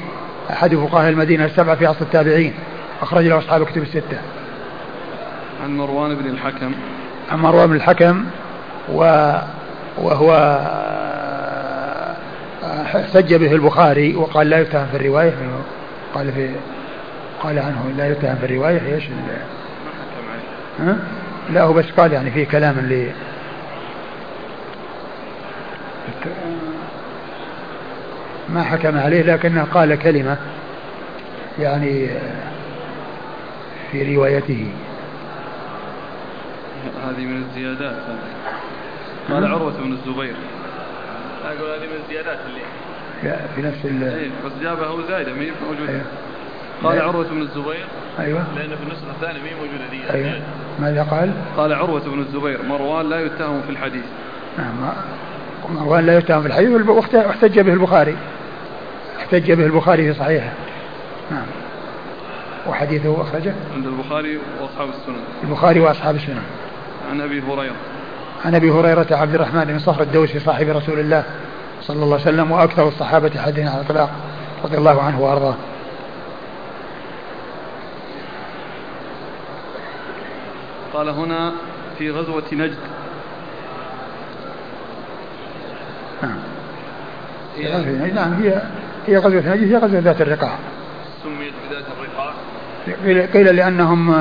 أحد 0.49 0.75
فقهاء 0.75 1.09
المدينة 1.09 1.45
السبعة 1.45 1.75
في 1.75 1.85
عصر 1.85 2.01
التابعين. 2.01 2.53
أخرج 3.01 3.27
له 3.27 3.37
أصحاب 3.37 3.63
كتب 3.65 3.81
الستة. 3.81 4.19
عن 5.63 5.77
مروان 5.77 6.15
بن 6.15 6.29
الحكم. 6.29 6.71
عن 7.31 7.39
مروان 7.39 7.67
بن 7.67 7.75
الحكم 7.75 8.25
وهو 9.97 10.33
احتج 12.63 13.33
به 13.33 13.51
البخاري 13.51 14.15
وقال 14.15 14.49
لا 14.49 14.59
يتهم 14.59 14.87
في 14.91 14.97
الرواية 14.97 15.33
قال 16.15 16.31
في 16.31 16.49
قال 17.43 17.59
عنه 17.59 17.91
لا 17.97 18.11
يتهم 18.11 18.35
في 18.35 18.45
الرواية 18.45 18.95
إيش؟ 18.95 19.03
لا 21.49 21.63
هو 21.63 21.73
بس 21.73 21.85
قال 21.97 22.13
يعني 22.13 22.31
في 22.31 22.45
كلام 22.45 22.79
اللي 22.79 23.11
ما 28.49 28.63
حكم 28.63 28.97
عليه 28.97 29.21
لكنه 29.21 29.63
قال 29.63 29.95
كلمة 29.95 30.37
يعني 31.59 32.09
في 33.91 34.15
روايته 34.15 34.67
هذه 37.07 37.25
من 37.25 37.43
الزيادات 37.43 37.95
قال 39.29 39.45
عروة 39.45 39.73
بن 39.83 39.91
الزبير. 39.91 40.35
أقول 41.45 41.69
هذه 41.69 41.87
من 41.87 42.03
الزيادات 42.03 42.39
اللي 42.45 42.61
في 43.55 43.61
نفس 43.61 43.85
ال 43.85 44.03
إيه 44.03 44.29
بس 44.45 44.51
جابها 44.61 44.87
هو 44.87 45.01
زايدة 45.01 45.33
ما 45.33 45.41
هي 45.41 45.51
موجودة. 45.69 45.91
أيوه. 45.91 46.03
قال 46.83 47.01
عروة 47.01 47.27
بن 47.27 47.41
الزبير. 47.41 47.85
أيوة. 48.19 48.43
لأن 48.55 48.69
في 48.69 48.83
النسخة 48.83 49.11
الثانية 49.15 49.39
ما 49.41 49.49
هي 49.49 49.55
موجودة 49.55 49.89
دي. 49.91 50.13
أيوة. 50.13 50.41
ماذا 50.79 51.03
قال؟ 51.03 51.31
قال 51.57 51.73
عروة 51.73 52.01
بن 52.01 52.19
الزبير 52.19 52.63
مروان 52.63 53.09
لا 53.09 53.19
يتهم 53.19 53.61
في 53.61 53.69
الحديث. 53.69 54.03
نعم. 54.57 54.93
مروان 55.69 56.05
لا 56.05 56.17
يتهم 56.17 56.41
في 56.41 56.47
الحديث 56.47 56.87
واحتج 57.13 57.59
به 57.59 57.73
البخاري. 57.73 58.15
احتج 59.19 59.51
به 59.51 59.65
البخاري 59.65 60.13
في 60.13 60.19
صحيحه. 60.19 60.51
نعم. 61.31 61.45
وحديثه 62.67 63.21
أخرجه؟ 63.21 63.53
عند 63.75 63.85
البخاري 63.85 64.39
وأصحاب 64.61 64.89
السنن. 64.89 65.23
البخاري 65.43 65.79
وأصحاب 65.79 66.15
السنن. 66.15 66.43
عن 67.09 67.21
أبي 67.21 67.41
هريرة. 67.41 67.75
عن 68.45 68.55
أبي 68.55 68.71
هريرة 68.71 69.07
عبد 69.11 69.35
الرحمن 69.35 69.65
بن 69.65 69.79
صخر 69.79 70.01
الدوسي 70.01 70.39
صاحب 70.39 70.67
رسول 70.67 70.99
الله 70.99 71.23
صلى 71.81 72.03
الله 72.03 72.13
عليه 72.13 72.23
وسلم 72.23 72.51
وأكثر 72.51 72.87
الصحابة 72.87 73.41
حديثا 73.41 73.69
على 73.69 73.81
الإطلاق 73.81 74.09
رضي 74.63 74.77
الله 74.77 75.01
عنه 75.01 75.21
وأرضاه. 75.21 75.55
قال 80.93 81.09
هنا 81.09 81.51
في 81.97 82.11
غزوة 82.11 82.43
نجد. 82.51 82.77
نعم 86.23 86.37
هي 87.57 88.11
نعم 88.11 88.33
هي 88.33 88.61
هي 89.07 89.17
غزوة 89.17 89.55
نجد 89.55 89.73
هي 89.73 89.77
غزوة 89.77 89.99
ذات 89.99 90.21
الرقاع. 90.21 90.57
سميت 91.23 91.53
بذات 91.69 91.85
الرقاع. 91.97 92.33
قيل, 93.05 93.27
قيل 93.27 93.55
لأنهم 93.55 94.11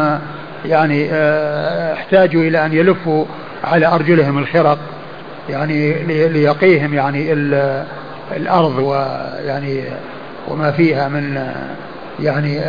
يعني 0.64 1.08
آه، 1.12 1.94
احتاجوا 1.94 2.42
إلى 2.42 2.66
أن 2.66 2.72
يلفوا 2.72 3.24
على 3.64 3.86
أرجلهم 3.86 4.38
الخرق 4.38 4.78
يعني 5.48 5.92
ليقيهم 6.28 6.94
يعني 6.94 7.32
الأرض 8.36 8.78
ويعني 8.78 9.84
وما 10.48 10.72
فيها 10.72 11.08
من 11.08 11.52
يعني 12.20 12.60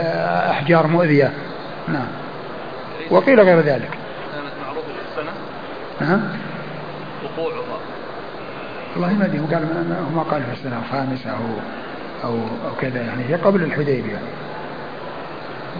أحجار 0.49 0.87
مؤذية. 0.87 1.31
نعم. 1.87 2.07
وقيل 3.11 3.39
غير 3.39 3.59
ذلك. 3.59 3.89
كانت 4.33 4.53
معروفة 4.65 4.87
في 4.87 5.21
السنة؟ 5.21 5.31
ها؟ 6.01 6.21
وقوعها؟ 7.23 7.79
والله 8.95 9.13
ما 9.13 9.25
أدري 9.25 9.39
هو 9.39 9.45
قال 9.45 9.63
ما 10.15 10.23
قال 10.23 10.43
في 10.43 10.51
السنة 10.53 10.79
الخامسة 10.79 11.29
أو 11.29 11.43
أو 12.23 12.35
أو 12.35 12.75
كذا 12.81 13.01
يعني 13.01 13.23
هي 13.29 13.35
قبل 13.35 13.63
الحديبية 13.63 14.17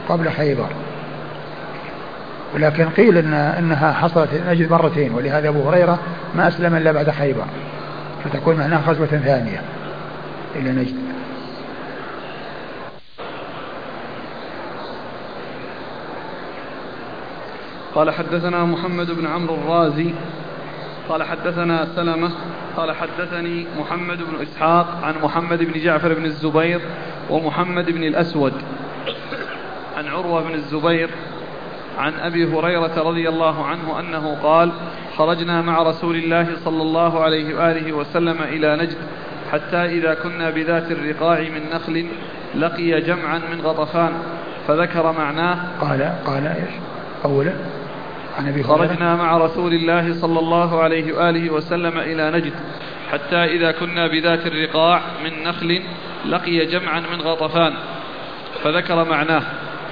قبل 0.10 0.32
خيبر. 0.32 0.70
ولكن 2.56 2.90
قيل 2.90 3.18
إن 3.18 3.34
إنها 3.34 3.94
حصلت 3.94 4.30
نجد 4.48 4.72
مرتين 4.72 5.14
ولهذا 5.14 5.50
أبو 5.50 5.70
هريرة 5.70 6.00
ما 6.36 6.48
أسلم 6.48 6.76
إلا 6.76 6.92
بعد 6.92 7.10
خيبر 7.10 7.46
فتكون 8.24 8.56
معناها 8.56 8.92
غزوة 8.92 9.06
ثانية 9.06 9.62
إلى 10.56 10.72
نجد. 10.72 10.96
قال 17.96 18.12
حدثنا 18.12 18.66
محمد 18.66 19.12
بن 19.12 19.28
عمرو 19.28 19.56
الرازي 19.56 20.14
قال 21.10 21.24
حدثنا 21.24 21.88
سلمة 21.96 22.32
قال 22.78 22.92
حدثني 22.92 23.66
محمد 23.80 24.18
بن 24.18 24.42
إسحاق 24.42 25.00
عن 25.04 25.14
محمد 25.24 25.64
بن 25.64 25.80
جعفر 25.80 26.14
بن 26.14 26.26
الزبير 26.26 26.82
ومحمد 27.30 27.92
بن 27.92 28.04
الأسود. 28.04 28.54
عن 29.98 30.08
عروة 30.08 30.44
بن 30.44 30.54
الزبير 30.54 31.10
عن 31.98 32.14
أبي 32.14 32.46
هريرة 32.46 33.10
رضي 33.10 33.30
الله 33.30 33.66
عنه 33.66 34.00
أنه 34.00 34.38
قال 34.44 34.72
خرجنا 35.18 35.62
مع 35.62 35.84
رسول 35.84 36.16
الله 36.16 36.48
صلى 36.66 36.82
الله 36.82 37.24
عليه 37.24 37.56
وآله 37.56 37.94
وسلم 37.94 38.42
إلى 38.42 38.76
نجد 38.76 38.98
حتى 39.52 39.78
إذا 39.78 40.14
كنا 40.14 40.50
بذات 40.50 40.92
الرقاع 40.92 41.40
من 41.40 41.70
نخل 41.74 42.06
لقي 42.56 43.02
جمعا 43.02 43.38
من 43.38 43.62
غطفان 43.62 44.14
فذكر 44.68 45.12
معناه 45.12 45.58
قال 45.82 46.14
قال 46.26 46.48
إيش؟ 46.48 46.74
أولا 47.26 47.54
عن 48.38 48.48
أبي 48.48 48.64
خرجنا 48.64 49.16
مع 49.16 49.38
رسول 49.38 49.74
الله 49.74 50.14
صلى 50.14 50.40
الله 50.40 50.82
عليه 50.82 51.14
وآله 51.14 51.50
وسلم 51.50 51.98
إلى 51.98 52.32
نجد 52.32 52.54
حتى 53.12 53.44
إذا 53.44 53.72
كنا 53.72 54.08
بذات 54.08 54.46
الرقاع 54.46 55.02
من 55.24 55.44
نخل 55.44 55.82
لقي 56.26 56.66
جمعا 56.66 57.00
من 57.00 57.22
غطفان 57.22 57.74
فذكر 58.64 59.04
معناه 59.04 59.44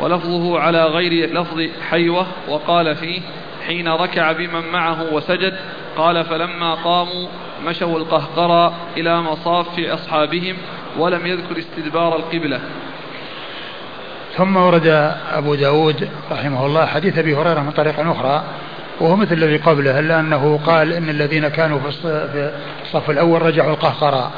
ولفظه 0.01 0.59
على 0.59 0.85
غير 0.85 1.33
لفظ 1.33 1.61
حيوة 1.89 2.27
وقال 2.49 2.95
فيه 2.95 3.21
حين 3.67 3.87
ركع 3.87 4.31
بمن 4.31 4.71
معه 4.73 5.13
وسجد 5.13 5.53
قال 5.97 6.25
فلما 6.25 6.73
قاموا 6.73 7.27
مشوا 7.65 7.99
القهقرى 7.99 8.73
إلى 8.97 9.21
مصاف 9.21 9.79
أصحابهم 9.79 10.55
ولم 10.97 11.27
يذكر 11.27 11.57
استدبار 11.57 12.15
القبلة. 12.15 12.59
ثم 14.37 14.57
ورد 14.57 14.87
أبو 15.31 15.55
داود 15.55 16.09
رحمه 16.31 16.65
الله 16.65 16.85
حديث 16.85 17.17
أبي 17.17 17.35
هريرة 17.35 17.59
من 17.59 17.71
طريق 17.71 17.99
أخرى 17.99 18.43
وهو 18.99 19.15
مثل 19.15 19.33
الذي 19.33 19.57
قبله 19.57 19.99
إلا 19.99 20.19
أنه 20.19 20.59
قال 20.65 20.93
إن 20.93 21.09
الذين 21.09 21.47
كانوا 21.47 21.79
في 21.79 21.87
الصف 22.83 23.09
الأول 23.09 23.41
رجعوا 23.41 23.71
القهقرى 23.71 24.31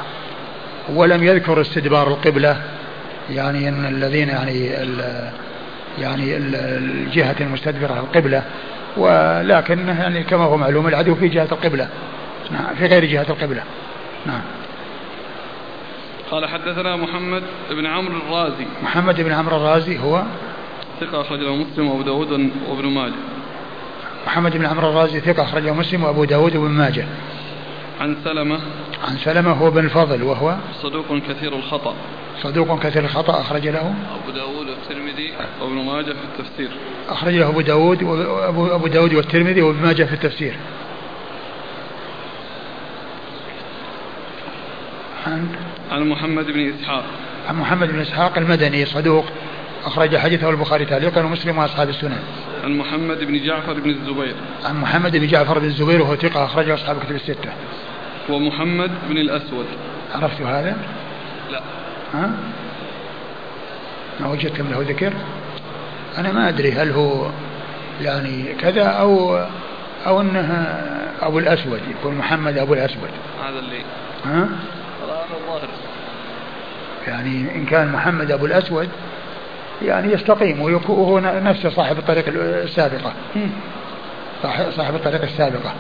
ولم 0.96 1.24
يذكر 1.24 1.62
استدبار 1.62 2.08
القبلة. 2.08 2.58
يعني 3.30 3.70
أن 3.70 3.86
الذين 3.86 4.30
يعني 4.30 4.84
يعني 6.00 6.38
الجهة 6.38 7.36
المستدبرة 7.42 8.00
القبلة 8.00 8.44
ولكن 8.98 9.88
يعني 9.88 10.24
كما 10.24 10.44
هو 10.44 10.58
معلوم 10.58 10.88
العدو 10.88 11.16
في 11.16 11.28
جهة 11.28 11.48
القبلة. 11.52 11.90
نعم 12.52 12.76
في 12.76 12.86
غير 12.86 13.06
جهة 13.06 13.26
القبلة. 13.30 13.64
نعم. 14.26 14.42
قال 16.32 16.50
حدثنا 16.50 16.96
محمد 16.96 17.44
بن 17.72 17.86
عمرو 17.86 18.18
الرازي. 18.18 18.66
محمد 18.84 19.22
بن 19.22 19.32
عمرو 19.32 19.58
الرازي 19.58 20.00
هو؟ 20.00 20.24
ثقة 21.00 21.22
أخرجه 21.22 21.56
مسلم 21.56 21.88
وأبو 21.88 22.02
داود 22.02 22.50
وابن 22.70 22.86
ماجه. 22.86 23.14
محمد 24.28 24.58
بن 24.58 24.66
عمرو 24.66 24.90
الرازي 24.90 25.20
ثقة 25.20 25.44
أخرجه 25.44 25.74
مسلم 25.74 26.04
وأبو 26.04 26.24
داود 26.24 26.56
وابن 26.56 26.72
ماجه. 26.72 27.06
عن 28.02 28.16
سلمة 28.24 28.60
عن 29.04 29.18
سلمة 29.18 29.52
هو 29.52 29.72
بن 29.72 29.86
الفضل 29.86 30.24
وهو 30.24 30.56
صدوق 30.82 31.18
كثير 31.30 31.56
الخطأ 31.56 31.96
صدوق 32.42 32.80
كثير 32.80 33.04
الخطأ 33.04 33.42
أخرج 33.42 33.68
له 33.68 33.94
أبو 34.24 34.32
داود 34.32 34.68
والترمذي 34.70 35.34
وابن 35.62 35.76
ماجه 35.76 36.14
في 36.14 36.24
التفسير 36.24 36.70
أخرج 37.10 37.34
له 37.34 37.50
أبو 37.50 37.62
داود 37.62 38.04
وأبو 38.04 38.68
أبو 38.68 38.88
داود 38.88 39.14
والترمذي 39.14 39.62
وابن 39.62 39.82
ماجه 39.82 40.04
في 40.04 40.14
التفسير 40.14 40.56
عن 45.28 45.48
عن 45.92 46.10
محمد 46.10 46.46
بن 46.46 46.74
إسحاق 46.74 47.04
عن 47.50 47.56
محمد 47.56 47.88
بن 47.92 48.00
إسحاق 48.00 48.38
المدني 48.38 48.86
صدوق 48.86 49.26
أخرج 49.86 50.18
حديثه 50.18 50.50
البخاري 50.50 50.86
تعليقا 50.86 51.26
ومسلم 51.26 51.58
وأصحاب 51.58 51.90
السنن. 51.90 52.20
عن 52.64 52.78
محمد 52.78 53.20
بن 53.20 53.46
جعفر 53.46 53.74
بن 53.74 53.90
الزبير. 53.90 54.36
عن 54.64 54.82
محمد 54.82 55.18
بن 55.18 55.28
جعفر 55.28 55.60
بن 55.60 55.66
الزبير 55.66 56.02
وهو 56.02 56.16
ثقة 56.16 56.46
أخرجه 56.46 56.74
أصحاب 56.74 56.98
الكتب 56.98 57.16
الستة. 57.16 57.50
ومحمد 58.30 58.92
بن 59.10 59.18
الأسود. 59.18 59.66
عرفت 60.16 60.42
هذا؟ 60.42 60.78
لا. 61.52 61.62
ها؟ 62.14 62.32
ما 64.20 64.28
وجدتم 64.28 64.68
له 64.70 64.82
ذكر؟ 64.82 65.14
أنا 66.18 66.32
ما 66.32 66.50
أدري 66.50 66.72
هل 66.72 66.92
هو 66.92 67.30
يعني 68.02 68.54
كذا 68.54 68.84
أو 68.84 69.38
أو 70.08 70.22
أنه 70.22 70.66
أبو 71.22 71.40
الأسود 71.40 71.82
يكون 71.90 72.16
محمد 72.16 72.58
أبو 72.58 72.74
الأسود. 72.74 73.10
هذا 73.44 73.60
اللي. 73.60 73.82
ها؟ 74.26 74.50
الظاهر 75.04 75.70
يعني 77.08 77.56
إن 77.56 77.66
كان 77.66 77.92
محمد 77.92 78.32
أبو 78.32 78.46
الأسود 78.46 78.90
يعني 79.82 80.14
يستقيم 80.14 80.62
وهو 80.62 81.20
نفسه 81.20 81.70
صاحب 81.70 81.98
الطريق 81.98 82.26
السابقة 82.38 83.14
صاحب 84.70 84.96
الطريق 84.96 85.22
السابقة 85.22 85.74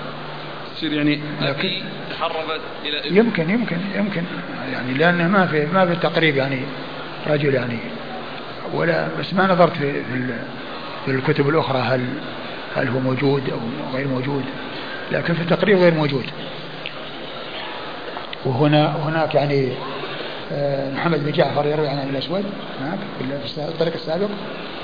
تصير 0.84 0.94
يعني 0.94 1.20
لكن 1.42 1.70
تحربت 2.12 2.62
إلى 2.86 3.18
يمكن 3.18 3.50
يمكن 3.50 3.78
يمكن. 3.96 4.24
يعني 4.72 4.94
لأنه 4.94 5.28
ما 5.28 5.46
في 5.48 5.66
ما 5.66 5.86
في 5.86 5.92
التقريب 5.92 6.36
يعني 6.36 6.60
رجل 7.28 7.54
يعني 7.54 7.78
ولا 8.74 9.08
بس 9.20 9.34
ما 9.34 9.48
نظرت 9.48 9.78
في 9.78 10.04
في 11.06 11.12
الكتب 11.12 11.50
الأخرى 11.50 11.80
هل 11.80 12.02
هل 12.76 12.88
هو 12.88 13.00
موجود 13.00 13.50
أو 13.50 13.60
غير 13.94 14.08
موجود. 14.08 14.44
لكن 15.12 15.34
في 15.34 15.42
التقريب 15.42 15.78
غير 15.78 15.94
موجود. 15.94 16.26
وهنا 18.46 18.96
هناك 19.04 19.36
يعني 19.36 19.70
محمد 20.96 21.26
بن 21.26 21.32
جعفر 21.32 21.66
يروي 21.66 21.88
عن 21.88 21.98
أبي 21.98 22.10
الأسود. 22.10 22.44
هناك 22.82 23.00
في 23.56 23.58
الطريق 23.58 23.94
السابق؟ 23.94 24.28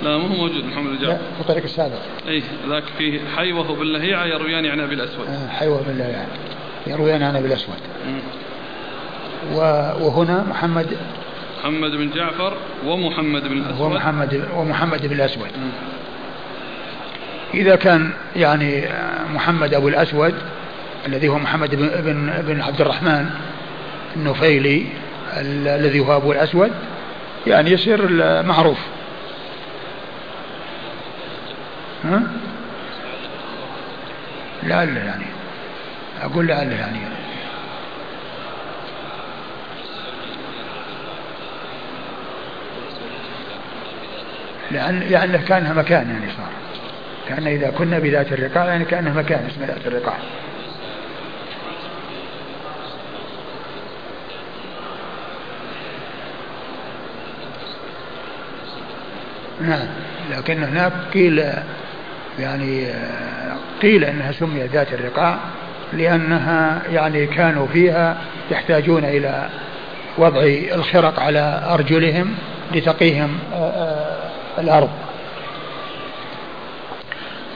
لا 0.04 0.18
مو 0.18 0.28
موجود 0.28 0.66
محمد 0.66 0.90
بن 0.90 1.06
جعفر. 1.06 1.18
في 1.36 1.42
الطريق 1.42 1.64
السابق. 1.64 2.00
اي 2.28 2.44
ذاك 2.70 2.84
فيه 2.98 3.20
حيوة 3.38 3.76
بن 3.76 3.86
لهيعه 3.86 4.26
يرويان 4.26 4.66
عن 4.66 4.80
أبي 4.80 4.96
الأسود. 4.96 5.28
آه 5.28 5.48
حيوة 5.48 5.82
بن 5.88 5.98
لهيعه 5.98 6.28
يرويان 6.88 7.24
عن 7.24 7.36
أبي 7.36 7.48
الأسود. 7.48 7.76
وهنا 10.02 10.46
محمد 10.50 10.98
محمد 11.60 11.92
بن 11.92 12.10
جعفر 12.10 12.54
ومحمد 12.86 13.44
بن 13.44 13.58
الأسود. 13.58 13.82
ومحمد 13.82 14.44
ومحمد 14.56 15.08
بن 15.08 15.16
الأسود. 15.16 15.48
إذا 17.54 17.76
كان 17.76 18.12
يعني 18.36 18.86
محمد 19.34 19.74
أبو 19.74 19.88
الأسود 19.88 20.34
الذي 21.08 21.28
هو 21.28 21.40
محمد 21.40 21.76
بن, 21.76 22.32
بن 22.48 22.62
عبد 22.62 22.82
الرحمن 22.82 23.30
النفيلي 24.16 24.86
الذي 25.38 26.00
هو 26.00 26.18
أبو 26.18 26.32
الأسود؟ 26.32 26.72
يعني 27.48 27.72
يصير 27.72 28.08
معروف 28.44 28.80
ها؟ 32.04 32.22
لعل 34.64 34.98
يعني 34.98 35.26
أقول 36.22 36.48
لعل 36.48 36.72
يعني. 36.72 37.00
لأن 44.72 45.00
لأنه 45.00 45.38
كانها 45.48 45.74
مكان 45.74 46.10
يعني 46.10 46.32
صار. 46.38 46.50
كان 47.30 47.48
إذا 47.48 47.70
كنا 47.70 48.00
بذات 48.00 48.34
الرقاع 48.34 48.66
يعني 48.66 48.86
كأنه 48.86 49.14
مكان 49.14 49.46
اسمه 49.46 49.66
ذات 49.66 49.88
الرقاع. 49.88 50.18
نعم. 59.62 59.88
لكن 60.32 60.64
هناك 60.64 60.94
قيل 61.14 61.44
يعني 62.40 62.88
قيل 63.82 64.04
إنها 64.04 64.32
سميت 64.32 64.72
ذات 64.72 64.94
الرقاع 64.94 65.38
لأنها 65.94 66.82
يعني 66.92 67.28
كانوا 67.28 67.68
فيها 67.68 68.18
يحتاجون 68.52 69.06
إلى 69.06 69.50
وضع 70.18 70.42
الخرق 70.74 71.20
على 71.20 71.64
أرجلهم 71.70 72.36
لتقيهم 72.76 73.40
آه، 73.54 73.58
آه، 73.58 74.30
الأرض. 74.62 74.90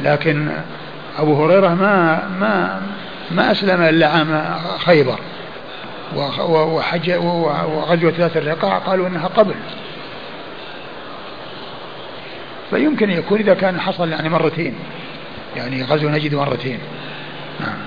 لكن 0.01 0.49
أبو 1.19 1.45
هريرة 1.45 1.67
ما 1.67 2.23
ما 2.39 2.81
ما 3.31 3.51
أسلم 3.51 3.81
إلا 3.81 4.07
عام 4.07 4.59
خيبر. 4.85 5.19
وحج 6.49 7.11
وغزوة 7.11 8.13
ذات 8.17 8.37
الرقاع 8.37 8.77
قالوا 8.77 9.07
إنها 9.07 9.27
قبل. 9.27 9.55
فيمكن 12.73 13.09
يكون 13.09 13.39
إذا 13.39 13.53
كان 13.53 13.79
حصل 13.79 14.09
يعني 14.09 14.29
مرتين. 14.29 14.75
يعني 15.55 15.83
غزو 15.83 16.09
نجد 16.09 16.35
مرتين. 16.35 16.79
نعم. 17.59 17.77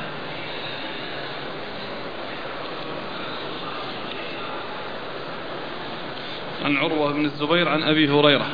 عن 6.64 6.76
عروة 6.76 7.12
بن 7.12 7.24
الزبير 7.24 7.68
عن 7.68 7.82
أبي 7.82 8.10
هريرة. 8.10 8.46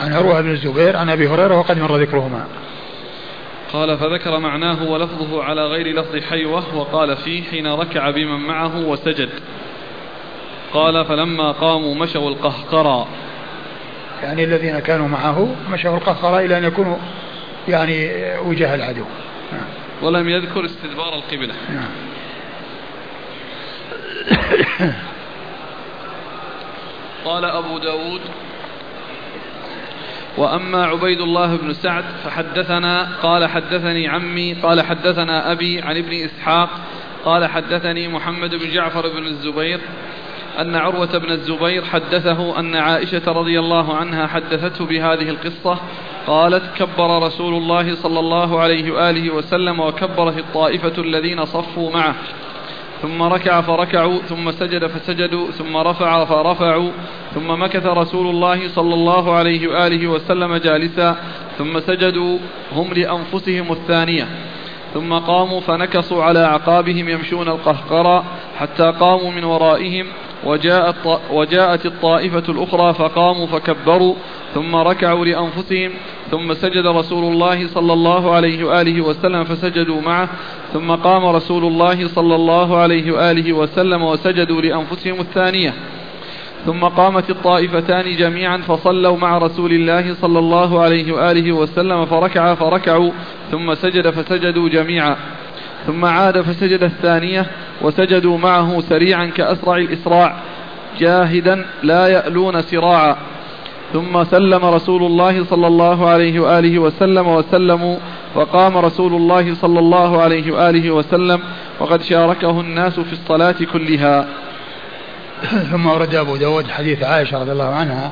عن 0.00 0.12
عروة 0.12 0.40
بن 0.40 0.50
الزبير 0.50 0.96
عن 0.96 1.10
أبي 1.10 1.28
هريرة 1.28 1.58
وقد 1.58 1.78
مر 1.78 1.96
ذكرهما. 1.96 2.46
قال 3.72 3.98
فذكر 3.98 4.38
معناه 4.38 4.90
ولفظه 4.90 5.44
على 5.44 5.66
غير 5.66 6.00
لفظ 6.00 6.16
حيوة 6.16 6.76
وقال 6.76 7.16
فيه 7.16 7.42
حين 7.42 7.66
ركع 7.66 8.10
بمن 8.10 8.40
معه 8.46 8.86
وسجد. 8.86 9.30
قال 10.72 11.04
فلما 11.04 11.52
قاموا 11.52 11.94
مشوا 11.94 12.30
القهقرى. 12.30 13.06
يعني 14.24 14.44
الذين 14.44 14.78
كانوا 14.78 15.08
معه 15.08 15.54
مشوا 15.70 15.96
القهقرى 15.96 16.46
إلى 16.46 16.58
أن 16.58 16.64
يكونوا 16.64 16.96
يعني 17.68 18.10
وجه 18.38 18.74
العدو. 18.74 19.04
ولم 20.02 20.28
يذكر 20.28 20.64
استدبار 20.64 21.14
القبلة 21.14 21.54
نعم. 21.74 21.90
قال 27.24 27.44
أبو 27.44 27.78
داود 27.78 28.20
وأما 30.36 30.86
عبيد 30.86 31.20
الله 31.20 31.56
بن 31.56 31.72
سعد 31.72 32.04
فحدثنا 32.24 33.08
قال 33.22 33.46
حدثني 33.46 34.08
عمي 34.08 34.54
قال 34.54 34.82
حدثنا 34.82 35.52
أبي 35.52 35.82
عن 35.82 35.96
ابن 35.96 36.12
إسحاق 36.12 36.70
قال 37.24 37.46
حدثني 37.46 38.08
محمد 38.08 38.54
بن 38.54 38.70
جعفر 38.70 39.08
بن 39.08 39.26
الزبير 39.26 39.80
أن 40.60 40.76
عروة 40.76 41.18
بن 41.18 41.30
الزبير 41.30 41.84
حدثه 41.84 42.58
أن 42.58 42.76
عائشة 42.76 43.32
رضي 43.32 43.58
الله 43.58 43.96
عنها 43.96 44.26
حدثته 44.26 44.86
بهذه 44.86 45.28
القصة 45.28 45.78
قالت 46.26 46.62
كبر 46.76 47.22
رسول 47.22 47.54
الله 47.54 47.94
صلى 47.94 48.20
الله 48.20 48.60
عليه 48.60 48.92
وآله 48.92 49.30
وسلم 49.34 49.80
وكبرت 49.80 50.38
الطائفة 50.38 51.02
الذين 51.02 51.44
صفوا 51.44 51.90
معه. 51.90 52.14
ثم 53.02 53.22
ركع 53.22 53.60
فركعوا 53.60 54.18
ثم 54.18 54.50
سجد 54.50 54.86
فسجدوا 54.86 55.50
ثم 55.50 55.76
رفع 55.76 56.24
فرفعوا 56.24 56.90
ثم 57.34 57.62
مكث 57.62 57.86
رسول 57.86 58.26
الله 58.26 58.68
صلى 58.68 58.94
الله 58.94 59.34
عليه 59.34 59.68
وآله 59.68 60.06
وسلم 60.06 60.56
جالسا 60.56 61.16
ثم 61.58 61.80
سجدوا 61.80 62.38
هم 62.72 62.92
لأنفسهم 62.92 63.72
الثانية. 63.72 64.28
ثم 64.94 65.12
قاموا 65.12 65.60
فنكصوا 65.60 66.22
على 66.22 66.44
أعقابهم 66.44 67.08
يمشون 67.08 67.48
القهقرى 67.48 68.24
حتى 68.58 68.92
قاموا 69.00 69.30
من 69.30 69.44
ورائهم 69.44 70.06
وجاءت, 70.44 70.94
وجاءت 71.30 71.86
الطائفة 71.86 72.42
الأخرى 72.48 72.94
فقاموا 72.94 73.46
فكبروا 73.46 74.14
ثم 74.54 74.76
ركعوا 74.76 75.24
لأنفسهم 75.24 75.90
ثم 76.30 76.54
سجد 76.54 76.86
رسول 76.86 77.32
الله 77.32 77.66
صلى 77.66 77.92
الله 77.92 78.34
عليه 78.34 78.64
وآله 78.64 79.00
وسلم 79.00 79.44
فسجدوا 79.44 80.00
معه 80.00 80.28
ثم 80.72 80.90
قام 80.90 81.26
رسول 81.26 81.64
الله 81.64 82.08
صلى 82.08 82.34
الله 82.34 82.76
عليه 82.76 83.12
وآله 83.12 83.52
وسلم 83.52 84.02
وسجدوا 84.02 84.62
لأنفسهم 84.62 85.20
الثانية. 85.20 85.74
ثم 86.66 86.84
قامت 86.84 87.30
الطائفتان 87.30 88.16
جميعا 88.16 88.56
فصلوا 88.56 89.16
مع 89.16 89.38
رسول 89.38 89.72
الله 89.72 90.14
صلى 90.14 90.38
الله 90.38 90.82
عليه 90.82 91.12
وآله 91.12 91.52
وسلم 91.52 92.06
فركع 92.06 92.54
فركعوا 92.54 93.10
ثم 93.50 93.74
سجد 93.74 94.10
فسجدوا 94.10 94.68
جميعا. 94.68 95.16
ثم 95.86 96.04
عاد 96.04 96.40
فسجد 96.40 96.82
الثانية 96.82 97.46
وسجدوا 97.82 98.38
معه 98.38 98.80
سريعا 98.80 99.26
كأسرع 99.26 99.76
الإسراع 99.76 100.36
جاهدا 100.98 101.66
لا 101.82 102.08
يألون 102.08 102.62
سراعا. 102.62 103.16
ثم 103.92 104.24
سلم 104.24 104.64
رسول 104.64 105.02
الله 105.02 105.44
صلى 105.44 105.66
الله 105.66 106.08
عليه 106.08 106.40
وآله 106.40 106.78
وسلم 106.78 107.28
وسلموا 107.28 107.96
وقام 108.34 108.76
رسول 108.78 109.14
الله 109.14 109.54
صلى 109.54 109.78
الله 109.78 110.22
عليه 110.22 110.52
وآله 110.52 110.90
وسلم 110.90 111.40
وقد 111.80 112.02
شاركه 112.02 112.60
الناس 112.60 113.00
في 113.00 113.12
الصلاة 113.12 113.56
كلها. 113.72 114.26
ثم 115.70 115.86
ورد 115.86 116.14
أبو 116.14 116.36
داود 116.36 116.70
حديث 116.70 117.02
عائشة 117.02 117.38
رضي 117.40 117.52
الله 117.52 117.74
عنها 117.74 118.10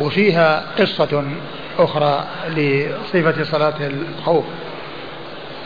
وفيها 0.00 0.64
قصة 0.78 1.24
أخرى 1.78 2.24
لصفة 2.56 3.44
صلاة 3.44 3.74
الخوف. 3.80 4.44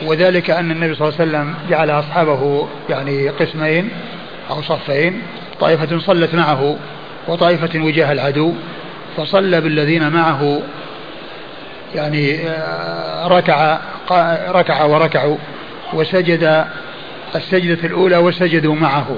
وذلك 0.03 0.51
أن 0.51 0.71
النبي 0.71 0.95
صلى 0.95 1.09
الله 1.09 1.21
عليه 1.21 1.31
وسلم 1.31 1.55
جعل 1.71 1.91
أصحابه 1.91 2.69
يعني 2.91 3.29
قسمين 3.29 3.91
أو 4.51 4.63
صفين 4.63 5.23
طائفة 5.61 5.99
صلت 5.99 6.35
معه 6.35 6.77
وطائفة 7.29 7.81
وجاه 7.81 8.13
العدو 8.13 8.53
فصلى 9.17 9.61
بالذين 9.61 10.11
معه 10.11 10.63
يعني 11.95 12.49
آه، 12.49 13.29
ركع 13.29 13.79
ركع 14.51 14.85
وركعوا 14.85 15.37
وسجد 15.93 16.67
السجدة 17.35 17.87
الأولى 17.87 18.17
وسجدوا 18.17 18.75
معه. 18.75 19.17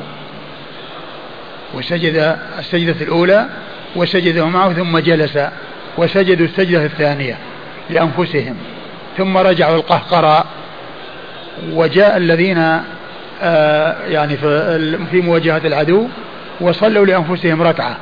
وسجد 1.75 2.37
السجدة 2.59 2.97
الأولى 3.01 3.49
وسجدوا 3.97 4.47
معه 4.47 4.73
ثم 4.73 4.99
جلس 4.99 5.39
وسجدوا 5.99 6.47
السجدة 6.47 6.85
الثانية 6.85 7.39
لأنفسهم. 7.91 8.57
ثم 9.19 9.37
رجعوا 9.37 9.77
القهقرى 9.77 10.45
وجاء 11.73 12.17
الذين 12.17 12.81
آه، 13.43 13.97
يعني 14.09 14.37
في 15.11 15.21
مواجهة 15.21 15.61
العدو 15.65 16.09
وصلوا 16.61 17.07
لأنفسهم 17.07 17.63
ركعة. 17.63 17.97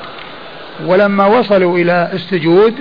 ولما 0.86 1.26
وصلوا 1.26 1.78
إلى 1.78 2.10
السجود 2.12 2.74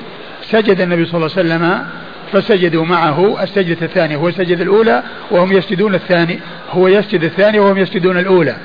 سجد 0.43 0.81
النبي 0.81 1.05
صلى 1.05 1.15
الله 1.17 1.29
عليه 1.37 1.47
وسلم 1.47 1.85
فسجدوا 2.33 2.85
معه 2.85 3.43
السجدة 3.43 3.85
الثانية. 3.85 4.15
هو 4.15 4.31
سجد 4.31 4.61
الأولى 4.61 5.03
وهم 5.31 5.53
يسجدون 5.53 5.95
الثاني 5.95 6.39
هو 6.71 6.87
يسجد 6.87 7.23
الثانية 7.23 7.59
وهم 7.59 7.77
يسجدون 7.77 8.17
الأولى. 8.17 8.55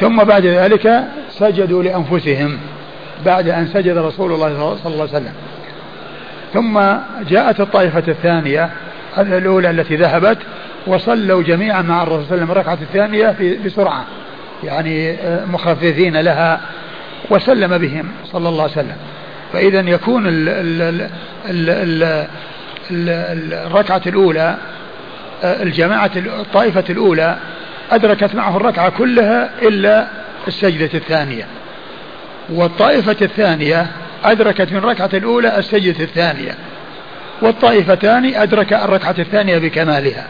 ثم 0.00 0.16
بعد 0.16 0.46
ذلك 0.46 1.04
سجدوا 1.38 1.82
لأنفسهم 1.82 2.58
بعد 3.26 3.48
أن 3.48 3.66
سجد 3.66 3.96
رسول 3.98 4.32
الله 4.32 4.76
صلى 4.84 4.92
الله 4.92 5.08
عليه 5.14 5.16
وسلم. 5.16 5.32
ثم 6.54 6.80
جاءت 7.28 7.60
الطائفة 7.60 8.02
الثانية 8.08 8.70
الأولى 9.18 9.70
التي 9.70 9.96
ذهبت 9.96 10.38
وصلوا 10.86 11.42
جميعا 11.42 11.82
مع 11.82 12.02
الرسول 12.02 12.24
صلى 12.26 12.34
الله 12.34 12.42
عليه 12.42 12.42
وسلم. 12.42 12.50
الركعة 12.50 12.78
الثانية 12.82 13.58
بسرعة 13.64 14.04
يعني 14.64 15.12
آه، 15.12 15.44
مخففين 15.44 16.16
لها 16.16 16.60
وسلم 17.30 17.78
بهم 17.78 18.08
صلى 18.24 18.48
الله 18.48 18.62
عليه 18.62 18.72
وسلم. 18.72 18.96
فإذا 19.52 19.80
يكون 19.80 20.26
ال 20.26 20.48
ال 20.48 20.82
ال 21.50 21.70
ال 21.70 22.02
ال 22.90 23.52
الركعة 23.54 24.02
الأولى 24.06 24.56
آه، 25.44 25.62
الجماعة 25.62 26.10
الطائفة 26.16 26.84
الأولى 26.90 27.36
أدركت 27.90 28.34
معه 28.34 28.56
الركعة 28.56 28.88
كلها 28.88 29.50
إلا 29.62 30.06
السجدة 30.48 30.90
الثانية. 30.94 31.46
والطائفة 32.50 33.16
الثانية 33.22 33.86
أدركت 34.24 34.72
من 34.72 34.76
الركعة 34.76 35.10
الأولى 35.14 35.58
السجدة 35.58 36.04
الثانية. 36.04 36.54
والطائفتان 37.42 38.34
أدرك 38.34 38.72
الركعة 38.72 39.14
الثانية 39.18 39.58
بكمالها 39.58 40.26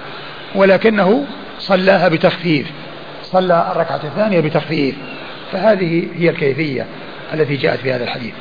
ولكنه 0.55 1.27
صلاها 1.59 2.09
بتخفيف 2.09 2.67
صلى 3.23 3.73
الركعة 3.73 4.01
الثانية 4.05 4.41
بتخفيف. 4.41 4.95
فهذه 5.53 6.09
هي 6.17 6.31
الكيفية 6.31 6.87
التي 7.35 7.57
جاءت 7.57 7.79
في 7.81 7.93
هذا 7.93 8.05
الحديث. 8.05 8.35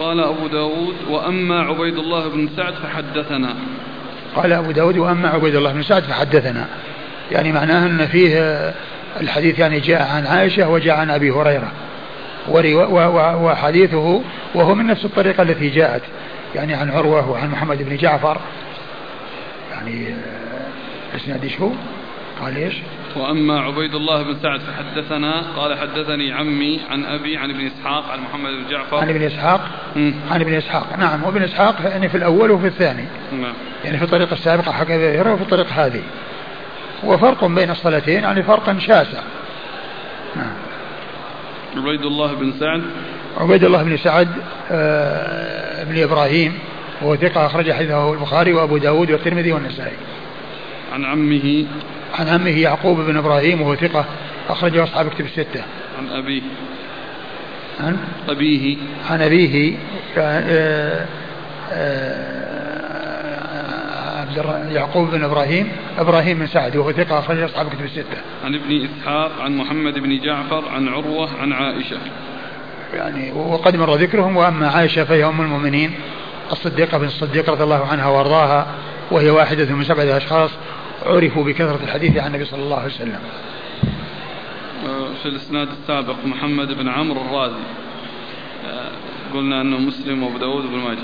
قال 0.00 0.20
أبو 0.20 0.46
داود 0.46 0.94
وأما 1.08 1.60
عبيد 1.60 1.98
الله 1.98 2.28
بن 2.28 2.48
سعد 2.56 2.74
فحدثنا. 2.74 3.56
قال 4.36 4.52
أبو 4.52 4.70
داود 4.70 4.98
وأما 4.98 5.28
عبيد 5.28 5.54
الله 5.54 5.72
بن 5.72 5.82
سعد 5.82 6.02
فحدثنا 6.02 6.66
يعني 7.32 7.52
معناه 7.52 7.86
أن 7.86 8.06
فيه 8.06 8.38
الحديث 9.20 9.58
يعني 9.58 9.80
جاء 9.80 10.02
عن 10.02 10.26
عائشة 10.26 10.68
وجاء 10.68 10.96
عن 10.96 11.10
أبي 11.10 11.30
هريرة 11.30 11.72
وحديثه 13.42 14.22
وهو 14.54 14.74
من 14.74 14.86
نفس 14.86 15.04
الطريقة 15.04 15.42
التي 15.42 15.68
جاءت 15.68 16.02
يعني 16.54 16.74
عن 16.74 16.90
عروة 16.90 17.30
وعن 17.30 17.50
محمد 17.50 17.82
بن 17.82 17.96
جعفر 17.96 18.40
يعني 19.72 20.14
إسناد 21.16 21.44
إيش 21.44 21.60
هو؟ 21.60 21.70
قال 22.42 22.56
إيش؟ 22.56 22.74
وأما 23.16 23.60
عبيد 23.60 23.94
الله 23.94 24.22
بن 24.22 24.36
سعد 24.42 24.60
فحدثنا 24.60 25.42
قال 25.56 25.78
حدثني 25.78 26.32
عمي 26.32 26.80
عن 26.90 27.04
أبي 27.04 27.36
عن 27.36 27.50
ابن 27.50 27.66
إسحاق 27.66 28.10
عن 28.10 28.20
محمد 28.20 28.50
بن 28.50 28.70
جعفر. 28.70 28.96
عن 28.96 29.08
ابن 29.08 29.22
إسحاق؟ 29.22 29.60
عن 30.30 30.40
ابن 30.40 30.54
إسحاق. 30.54 30.98
نعم 30.98 31.24
وابن 31.24 31.42
إسحاق 31.42 31.76
يعني 31.84 32.08
في 32.08 32.16
الأول 32.16 32.50
وفي 32.50 32.66
الثاني. 32.66 33.04
نعم. 33.32 33.54
يعني 33.84 33.98
في 33.98 34.04
الطريقة 34.04 34.32
السابقة 34.32 34.72
حكى 34.72 35.20
ابي 35.20 35.30
وفي 35.30 35.42
الطريقة 35.42 35.86
هذه. 35.86 36.02
وفرق 37.04 37.44
بين 37.44 37.70
الصلاتين 37.70 38.22
يعني 38.22 38.42
فرقا 38.42 38.78
شاسع. 38.78 39.20
نعم. 40.36 40.54
عبيد 41.76 42.02
الله 42.02 42.34
بن 42.34 42.52
سعد. 42.52 42.82
عبيد 43.40 43.64
الله 43.64 43.82
بن 43.82 43.96
سعد 43.96 44.28
آه 44.70 45.84
بن 45.84 46.02
إبراهيم 46.02 46.58
وهو 47.02 47.16
ثقة 47.16 47.46
أخرج 47.46 47.72
حديثه 47.72 48.12
البخاري 48.12 48.52
وأبو 48.52 48.78
داود 48.78 49.10
والترمذي 49.10 49.52
والنسائي. 49.52 49.96
عن 50.92 51.04
عمه. 51.04 51.66
عن 52.18 52.28
عمه 52.28 52.58
يعقوب 52.58 53.00
بن 53.00 53.16
إبراهيم 53.16 53.62
وهو 53.62 53.74
ثقة 53.74 54.04
أخرجه 54.48 54.84
أصحاب 54.84 55.08
كتب 55.08 55.24
الستة. 55.24 55.62
عن 55.98 56.08
أبيه. 56.08 56.42
عن؟ 57.80 57.96
أبيه. 58.28 58.76
عن 59.10 59.22
أبيه 59.22 59.76
آه، 60.18 61.06
آه، 61.72 62.30
عبد 64.20 64.72
يعقوب 64.72 65.10
بن 65.10 65.24
إبراهيم 65.24 65.68
إبراهيم 65.98 66.38
بن 66.38 66.46
سعد 66.46 66.76
وهو 66.76 66.92
ثقة 66.92 67.18
أخرجه 67.18 67.44
أصحاب 67.44 67.68
كتب 67.68 67.84
الستة. 67.84 68.16
عن 68.44 68.54
ابن 68.54 68.84
إسحاق 68.84 69.40
عن 69.40 69.56
محمد 69.56 69.98
بن 69.98 70.20
جعفر 70.20 70.68
عن 70.68 70.88
عروة 70.88 71.28
عن 71.40 71.52
عائشة. 71.52 71.98
يعني 72.94 73.32
وقد 73.32 73.76
مر 73.76 73.94
ذكرهم 73.94 74.36
وأما 74.36 74.68
عائشة 74.68 75.04
فهي 75.04 75.24
أم 75.24 75.40
المؤمنين 75.40 75.94
الصديقة 76.52 76.98
بن 76.98 77.06
الصديق 77.06 77.50
رضي 77.50 77.64
الله 77.64 77.86
عنها 77.86 78.06
وأرضاها 78.06 78.66
وهي 79.10 79.30
واحدة 79.30 79.74
من 79.74 79.84
سبعة 79.84 80.16
أشخاص 80.16 80.50
عرفوا 81.06 81.44
بكثرة 81.44 81.78
الحديث 81.84 82.16
عن 82.16 82.26
النبي 82.26 82.44
صلى 82.44 82.62
الله 82.62 82.76
عليه 82.76 82.94
وسلم. 82.94 83.18
في 85.22 85.26
الإسناد 85.26 85.68
السابق 85.68 86.16
محمد 86.24 86.72
بن 86.72 86.88
عمرو 86.88 87.20
الرازي. 87.20 87.62
آه، 88.66 88.90
قلنا 89.34 89.60
أنه 89.60 89.78
مسلم 89.78 90.22
وأبو 90.22 90.38
داود 90.38 90.64
وابن 90.64 90.78
ماجه. 90.78 90.98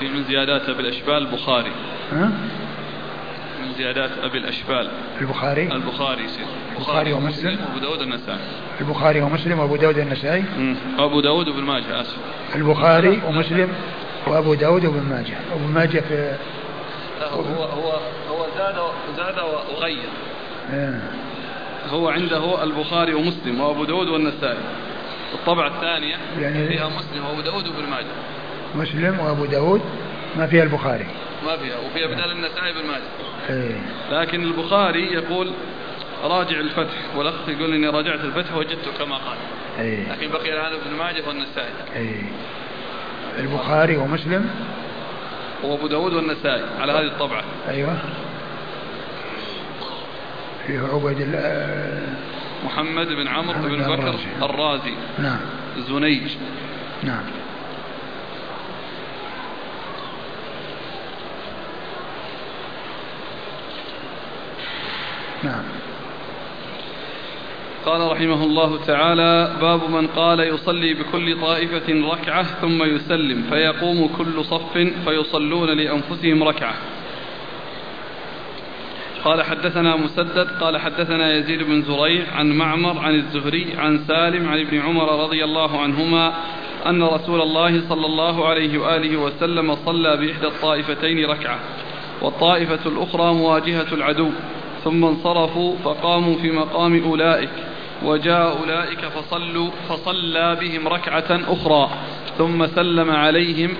في 0.00 0.08
من 0.08 0.24
زيادات 0.24 0.68
أبي 0.68 0.80
الأشبال 0.80 1.14
البخاري. 1.14 1.72
ها؟ 2.12 2.32
من 3.62 3.72
زيادات 3.76 4.10
أبي 4.22 4.38
الأشبال. 4.38 4.90
البخاري؟ 5.20 5.62
البخاري 5.62 6.24
يصير 6.24 6.46
البخاري 6.76 7.12
ومسلم. 7.12 7.58
وأبو 7.68 7.78
داود 7.78 8.02
النسائي 8.02 8.38
البخاري 8.80 9.20
ومسلم 9.20 9.58
وأبو 9.58 9.76
داود 9.76 9.98
النسائي. 9.98 10.44
أبو 10.98 11.20
داود 11.20 11.48
وابن 11.48 11.62
ماجه 11.62 12.00
آسف. 12.00 12.16
البخاري 12.54 13.20
ومسلم 13.26 13.68
وأبو 14.26 14.54
داود 14.54 14.84
وابن 14.84 15.02
ماجه. 15.02 15.36
وابن 15.52 15.74
ماجه 15.74 16.00
في 16.00 16.36
هو 17.22 17.64
هو 17.64 17.92
هو 18.30 18.46
زاد 18.58 18.76
زاد 19.16 19.38
وغير 19.74 20.08
آه. 20.72 21.00
هو 21.90 22.08
عنده 22.08 22.64
البخاري 22.64 23.14
ومسلم 23.14 23.60
وأبو 23.60 23.84
داود 23.84 24.08
والنسائي 24.08 24.58
الطبعة 25.34 25.68
الثانية 25.68 26.16
يعني- 26.40 26.68
فيها 26.68 26.88
مسلم 26.88 27.26
وأبو 27.26 27.40
داود 27.40 27.66
وابن 27.68 27.90
ماجه 27.90 28.06
مسلم 28.74 29.20
وأبو 29.20 29.44
داود 29.44 29.80
ما 30.36 30.46
فيها 30.46 30.62
البخاري. 30.62 31.06
ما 31.46 31.56
فيها 31.56 31.76
وفيها 31.78 32.06
بدال 32.06 32.30
النسائي 32.30 32.72
بن 32.72 32.86
ماجه 32.86 33.02
إيه. 33.50 33.76
لكن 34.10 34.42
البخاري 34.44 35.12
يقول 35.12 35.52
راجع 36.24 36.60
الفتح 36.60 36.92
والأخ 37.16 37.34
يقول 37.48 37.74
إني 37.74 37.88
راجعت 37.88 38.20
الفتح 38.20 38.56
وجدته 38.56 38.92
كما 38.98 39.16
قال 39.16 39.36
إيه. 39.78 40.12
لكن 40.12 40.30
بقي 40.30 40.52
هذا 40.52 40.74
ابن 40.86 40.96
ماجه 40.98 41.28
والنسائي 41.28 41.70
إيه. 41.96 42.22
البخاري 43.38 43.96
ومسلم 43.96 44.50
وأبو 45.62 45.86
داود 45.86 46.12
والنسائي 46.12 46.64
على 46.78 46.92
هذه 46.92 47.06
الطبعة. 47.06 47.44
أيوه. 47.68 47.96
فيه 50.66 50.80
عبيد 50.80 51.36
محمد 52.64 53.06
بن 53.06 53.28
عمرو 53.28 53.68
بن 53.68 53.82
بكر 53.82 53.94
الرازي. 53.94 54.26
الرازي. 54.42 54.94
نعم. 55.18 55.40
زنيج 55.88 56.36
نعم. 57.02 57.24
نعم. 65.42 65.62
قال 67.86 68.12
رحمه 68.12 68.44
الله 68.44 68.84
تعالى 68.84 69.56
باب 69.60 69.90
من 69.90 70.06
قال 70.06 70.40
يصلي 70.40 70.94
بكل 70.94 71.40
طائفة 71.40 72.12
ركعة 72.12 72.42
ثم 72.42 72.82
يسلم 72.82 73.42
فيقوم 73.50 74.08
كل 74.18 74.44
صف 74.44 74.78
فيصلون 75.04 75.68
لأنفسهم 75.68 76.42
ركعة. 76.42 76.74
قال 79.24 79.42
حدثنا 79.42 79.96
مسدد 79.96 80.48
قال 80.60 80.78
حدثنا 80.78 81.34
يزيد 81.34 81.62
بن 81.62 81.82
زريع 81.82 82.24
عن 82.32 82.52
معمر 82.52 82.98
عن 82.98 83.14
الزهري 83.14 83.66
عن 83.78 83.98
سالم 83.98 84.48
عن 84.48 84.60
ابن 84.60 84.80
عمر 84.80 85.24
رضي 85.24 85.44
الله 85.44 85.80
عنهما 85.80 86.34
أن 86.86 87.02
رسول 87.02 87.40
الله 87.40 87.88
صلى 87.88 88.06
الله 88.06 88.48
عليه 88.48 88.78
وآله 88.78 89.16
وسلم 89.16 89.74
صلى 89.74 90.16
بإحدى 90.16 90.46
الطائفتين 90.46 91.26
ركعة 91.26 91.58
والطائفة 92.22 92.86
الأخرى 92.86 93.34
مواجهة 93.34 93.94
العدو 93.94 94.30
ثم 94.84 95.04
انصرفوا 95.04 95.76
فقاموا 95.84 96.36
في 96.36 96.50
مقام 96.50 97.02
أولئك. 97.02 97.75
وجاء 98.02 98.58
أولئك 98.60 99.00
فصلوا 99.00 99.70
فصلى 99.88 100.56
بهم 100.60 100.88
ركعة 100.88 101.40
أخرى 101.48 101.90
ثم 102.38 102.66
سلم 102.66 103.10
عليهم 103.10 103.74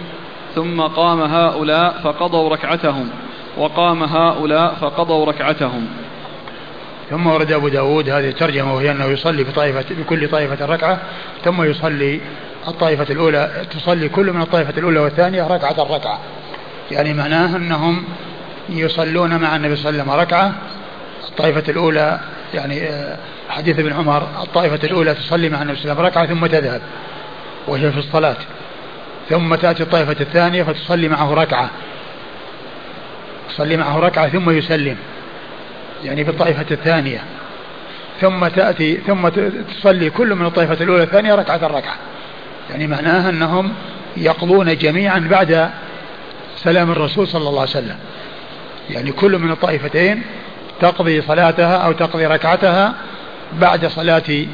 ثم 0.55 0.81
قام 0.81 1.21
هؤلاء 1.21 2.01
فقضوا 2.05 2.49
ركعتهم 2.49 3.11
وقام 3.57 4.03
هؤلاء 4.03 4.75
فقضوا 4.75 5.27
ركعتهم. 5.27 5.87
ثم 7.11 7.27
ورد 7.27 7.53
أبو 7.53 7.69
داود 7.69 8.09
هذه 8.09 8.29
الترجمة 8.29 8.75
وهي 8.75 8.91
أنه 8.91 9.05
يصلي 9.05 9.45
بطائفة 9.45 9.85
بكل 9.91 10.29
طائفة 10.29 10.67
ركعة 10.67 10.99
ثم 11.45 11.63
يصلي 11.63 12.21
الطائفة 12.69 13.07
الأولى 13.11 13.67
تصلي 13.71 14.09
كل 14.09 14.33
من 14.33 14.43
الطائفة 14.43 14.79
الأولى 14.79 15.01
والثانية 15.01 15.47
ركعة 15.47 15.97
ركعة 15.97 16.19
يعني 16.91 17.15
معناه 17.15 17.57
أنهم 17.57 18.05
يصلون 18.69 19.37
مع 19.37 19.57
النبي 19.57 19.77
صلى 19.77 19.91
الله 19.91 20.03
عليه 20.03 20.13
وسلم 20.13 20.21
ركعة 20.21 20.53
الطائفة 21.29 21.73
الأولى 21.73 22.21
يعني 22.55 22.89
آه، 22.89 23.17
حديث 23.57 23.79
ابن 23.79 23.93
عمر 23.93 24.29
الطائفة 24.43 24.81
الأولى 24.85 25.15
تصلي 25.15 25.49
مع 25.49 25.63
النبي 25.63 25.79
صلى 25.79 25.93
الله 25.93 26.03
عليه 26.03 26.11
وسلم 26.11 26.23
ركعة 26.23 26.27
ثم 26.27 26.47
تذهب 26.47 26.81
وهي 27.69 27.93
في 27.93 27.99
الصلاة. 27.99 28.37
ثم 29.29 29.55
تأتي 29.55 29.83
الطائفة 29.83 30.17
الثانية 30.21 30.63
فتصلي 30.63 31.09
معه 31.09 31.35
ركعة. 31.35 31.71
تصلي 33.49 33.77
معه 33.77 33.99
ركعة 33.99 34.29
ثم 34.29 34.51
يسلم. 34.51 34.97
يعني 36.05 36.25
في 36.25 36.31
الطائفة 36.31 36.67
الثانية. 36.71 37.23
ثم 38.21 38.49
تأتي 38.49 38.97
ثم 38.97 39.29
تصلي 39.79 40.11
كل 40.11 40.35
من 40.35 40.47
الطائفة 40.47 40.85
الأولى 40.85 41.03
الثانية 41.03 41.35
ركعة 41.35 41.67
ركعة 41.67 41.97
يعني 42.71 42.87
معناها 42.87 43.31
أنهم 43.31 43.73
يقضون 44.17 44.77
جميعا 44.77 45.19
بعد 45.19 45.71
سلام 46.57 46.91
الرسول 46.91 47.29
صلى 47.29 47.49
الله 47.49 47.61
عليه 47.61 47.71
وسلم. 47.71 47.97
يعني 48.91 49.13
كل 49.13 49.39
من 49.39 49.51
الطائفتين 49.51 50.23
تقضي 50.81 51.23
صلاتها 51.23 51.77
أو 51.77 51.93
تقضي 51.93 52.27
ركعتها 52.27 52.95
بعد 53.53 53.87
صلاة 53.87 54.47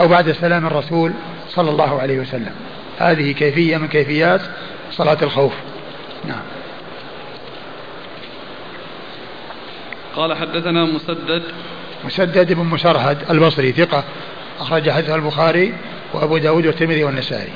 أو 0.00 0.08
بعد 0.08 0.32
سلام 0.32 0.66
الرسول 0.66 1.12
صلى 1.48 1.70
الله 1.70 2.00
عليه 2.00 2.18
وسلم. 2.18 2.52
هذه 2.98 3.32
كيفية 3.32 3.76
من 3.76 3.88
كيفيات 3.88 4.40
صلاة 4.92 5.18
الخوف. 5.22 5.52
نعم. 6.24 6.42
قال 10.16 10.36
حدثنا 10.36 10.84
مسدد. 10.84 11.42
مسدد 12.04 12.52
بن 12.52 12.64
مسرهد 12.64 13.30
البصري 13.30 13.72
ثقة 13.72 14.04
أخرج 14.60 14.90
حديثه 14.90 15.14
البخاري 15.14 15.74
وأبو 16.12 16.38
داود 16.38 16.66
والترمذي 16.66 17.04
والنسائي. 17.04 17.52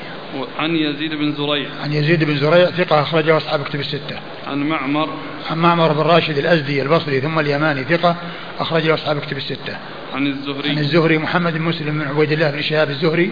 عن 0.59 0.75
يزيد 0.75 1.13
بن 1.13 1.33
زريع. 1.33 1.69
عن 1.83 1.93
يزيد 1.93 2.23
بن 2.23 2.37
زريع 2.37 2.65
ثقة 2.65 3.01
أخرجه 3.01 3.37
أصحاب 3.37 3.63
كتب 3.63 3.79
الستة. 3.79 4.19
عن 4.47 4.57
معمر. 4.57 5.09
عن 5.51 5.57
معمر 5.57 5.93
بن 5.93 5.99
راشد 5.99 6.37
الأزدي 6.37 6.81
البصري 6.81 7.21
ثم 7.21 7.39
اليماني 7.39 7.83
ثقة 7.83 8.15
أخرجه 8.59 8.93
أصحاب 8.93 9.19
كتب 9.19 9.37
الستة. 9.37 9.77
عن 10.13 10.21
عن 10.21 10.27
الزهري 10.27 10.71
الزهري 10.71 11.17
محمد 11.17 11.53
بن 11.53 11.61
مسلم 11.61 11.99
بن 11.99 12.07
عبيد 12.07 12.31
الله 12.31 12.51
بن 12.51 12.61
شهاب 12.61 12.89
الزهري 12.89 13.31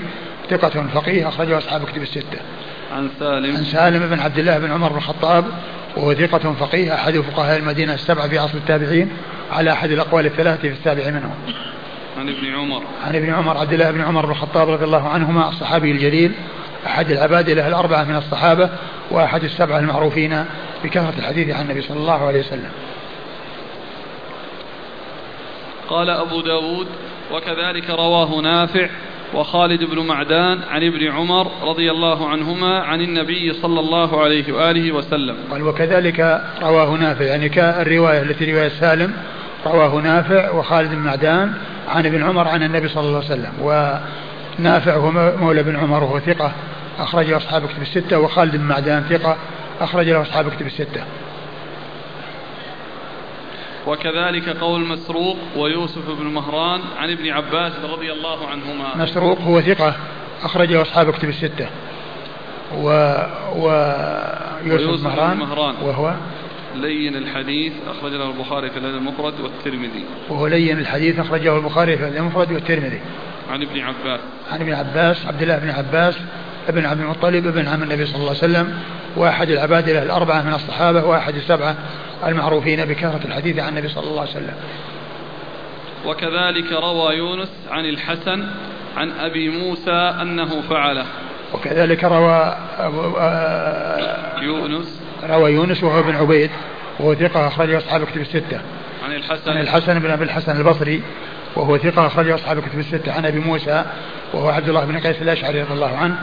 ثقة 0.49 0.87
فقيه 0.93 1.27
أخرجه 1.27 1.57
أصحاب 1.57 1.85
كتب 1.85 2.01
الستة. 2.01 2.39
عن 2.91 2.97
عن 2.97 3.09
سالم 3.19 3.63
سالم 3.63 4.07
بن 4.07 4.19
عبد 4.19 4.39
الله 4.39 4.59
بن 4.59 4.71
عمر 4.71 4.89
بن 4.89 4.97
الخطاب 4.97 5.45
وهو 5.97 6.13
ثقة 6.13 6.53
فقيه 6.53 6.95
أحد 6.95 7.19
فقهاء 7.19 7.57
المدينة 7.57 7.93
السبعة 7.93 8.27
في 8.27 8.37
عصر 8.37 8.57
التابعين 8.57 9.09
على 9.51 9.71
أحد 9.71 9.91
الأقوال 9.91 10.25
الثلاثة 10.25 10.61
في 10.61 10.73
السابع 10.73 11.09
منهم. 11.09 11.35
عن 12.17 12.29
ابن 12.29 12.53
عمر. 12.53 12.83
عن 13.03 13.15
ابن 13.15 13.33
عمر 13.33 13.57
عبد 13.57 13.73
الله 13.73 13.91
بن 13.91 14.01
عمر 14.01 14.25
بن 14.25 14.31
الخطاب 14.31 14.69
رضي 14.69 14.85
الله 14.85 15.09
عنهما 15.09 15.49
الصحابي 15.49 15.91
الجليل 15.91 16.31
أحد 16.87 17.11
العبادلة 17.11 17.67
الأربعة 17.67 18.03
من 18.03 18.15
الصحابة 18.15 18.69
وأحد 19.11 19.43
السبعة 19.43 19.79
المعروفين 19.79 20.45
بكثرة 20.83 21.13
الحديث 21.17 21.55
عن 21.55 21.61
النبي 21.61 21.81
صلى 21.81 21.97
الله 21.97 22.27
عليه 22.27 22.39
وسلم. 22.39 22.69
قال 25.89 26.09
أبو 26.09 26.41
داود 26.41 26.87
وكذلك 27.33 27.89
رواه 27.89 28.41
نافع 28.41 28.89
وخالد 29.33 29.83
بن 29.83 29.99
معدان 29.99 30.59
عن 30.69 30.83
ابن 30.83 31.07
عمر 31.07 31.51
رضي 31.63 31.91
الله 31.91 32.29
عنهما 32.29 32.79
عن 32.79 33.01
النبي 33.01 33.53
صلى 33.53 33.79
الله 33.79 34.21
عليه 34.21 34.53
وآله 34.53 34.91
وسلم. 34.91 35.35
قال 35.51 35.61
وكذلك 35.61 36.41
رواه 36.61 36.89
نافع 36.89 37.25
يعني 37.25 37.49
كالرواية 37.49 38.21
التي 38.21 38.53
رواية 38.53 38.69
سالم 38.69 39.13
رواه 39.65 40.01
نافع 40.01 40.51
وخالد 40.51 40.91
بن 40.91 40.99
معدان 40.99 41.53
عن 41.87 42.05
ابن 42.05 42.23
عمر 42.23 42.47
عن 42.47 42.63
النبي 42.63 42.87
صلى 42.87 43.03
الله 43.03 43.23
عليه 43.23 43.25
وسلم. 43.25 43.53
ونافع 44.61 44.95
هو 44.95 45.11
مولى 45.37 45.63
بن 45.63 45.75
عمر 45.75 46.03
وهو 46.03 46.19
ثقة 46.19 46.51
أخرج 46.99 47.29
له 47.29 47.37
أصحاب 47.37 47.67
كتب 47.67 47.81
الستة 47.81 48.19
وخالد 48.19 48.55
بن 48.55 48.63
معدان 48.63 49.03
ثقة 49.03 49.37
أخرج 49.81 50.09
له 50.09 50.21
أصحاب 50.21 50.49
كتب 50.49 50.65
الستة. 50.65 51.03
وكذلك 53.87 54.49
قول 54.49 54.81
مسروق 54.81 55.37
ويوسف 55.57 56.19
بن 56.19 56.25
مهران 56.25 56.81
عن 56.97 57.11
ابن 57.11 57.29
عباس 57.29 57.73
رضي 57.93 58.11
الله 58.11 58.47
عنهما. 58.47 58.95
مسروق 58.95 59.41
هو 59.41 59.61
ثقة 59.61 59.95
أخرجه 60.43 60.81
أصحاب 60.81 61.11
كتب 61.11 61.29
الستة. 61.29 61.67
و... 62.77 62.87
و... 63.55 63.67
يوسف 64.65 65.03
مهران, 65.03 65.37
مهران. 65.37 65.75
وهو؟ 65.81 66.13
لين 66.75 67.15
الحديث 67.15 67.73
أخرج 67.89 68.11
له 68.11 68.29
البخاري 68.29 68.69
في 68.69 68.77
الأدب 68.77 68.97
المفرد 68.97 69.39
والترمذي. 69.39 70.05
وهو 70.29 70.47
لين 70.47 70.79
الحديث 70.79 71.19
أخرجه 71.19 71.57
البخاري 71.57 71.97
في 71.97 72.03
الأدب 72.03 72.17
المفرد 72.17 72.51
والترمذي. 72.51 73.01
عن 73.51 73.61
ابن 73.61 73.79
عباس. 73.79 74.19
عن 74.51 74.61
ابن 74.61 74.73
عباس 74.73 75.25
عبد 75.25 75.41
الله 75.41 75.57
بن 75.57 75.69
عباس 75.69 76.17
ابن 76.69 76.85
عبد 76.85 77.01
المطلب 77.01 77.47
ابن 77.47 77.67
عم 77.67 77.83
النبي 77.83 78.05
صلى 78.05 78.15
الله 78.15 78.27
عليه 78.27 78.37
وسلم 78.37 78.73
واحد 79.15 79.49
العبادلة 79.49 80.03
الأربعة 80.03 80.41
من 80.41 80.53
الصحابة 80.53 81.05
واحد 81.05 81.35
السبعة 81.35 81.75
المعروفين 82.25 82.85
بكثرة 82.85 83.21
الحديث 83.25 83.59
عن 83.59 83.69
النبي 83.69 83.87
صلى 83.87 84.03
الله 84.03 84.21
عليه 84.21 84.31
وسلم. 84.31 84.55
وكذلك 86.05 86.71
روى 86.71 87.15
يونس 87.15 87.49
عن 87.71 87.85
الحسن 87.85 88.47
عن 88.97 89.11
أبي 89.11 89.49
موسى 89.49 89.91
أنه 89.91 90.61
فعله. 90.69 91.05
وكذلك 91.53 92.03
روى 92.03 92.55
يونس. 94.41 95.01
روى 95.29 95.51
يونس 95.51 95.83
وهو 95.83 95.99
ابن 95.99 96.15
عبيد 96.15 96.49
وهو 96.99 97.15
ثقة 97.15 97.47
أخرجه 97.47 97.77
أصحاب 97.77 98.03
كتب 98.03 98.21
الستة. 98.21 98.61
عن 99.05 99.15
الحسن. 99.15 99.51
عن 99.51 99.61
الحسن 99.61 99.99
بن 99.99 100.11
أبي 100.11 100.23
الحسن 100.23 100.57
البصري 100.57 101.03
وهو 101.55 101.77
ثقة 101.77 102.07
أخرجه 102.07 102.35
أصحاب 102.35 102.59
كتب 102.59 102.79
الستة 102.79 103.13
عن 103.13 103.25
أبي 103.25 103.39
موسى 103.39 103.85
وهو 104.33 104.49
عبد 104.49 104.69
الله 104.69 104.85
بن 104.85 104.99
قيس 104.99 105.21
الأشعري 105.21 105.61
رضي 105.61 105.73
الله 105.73 105.97
عنه 105.97 106.17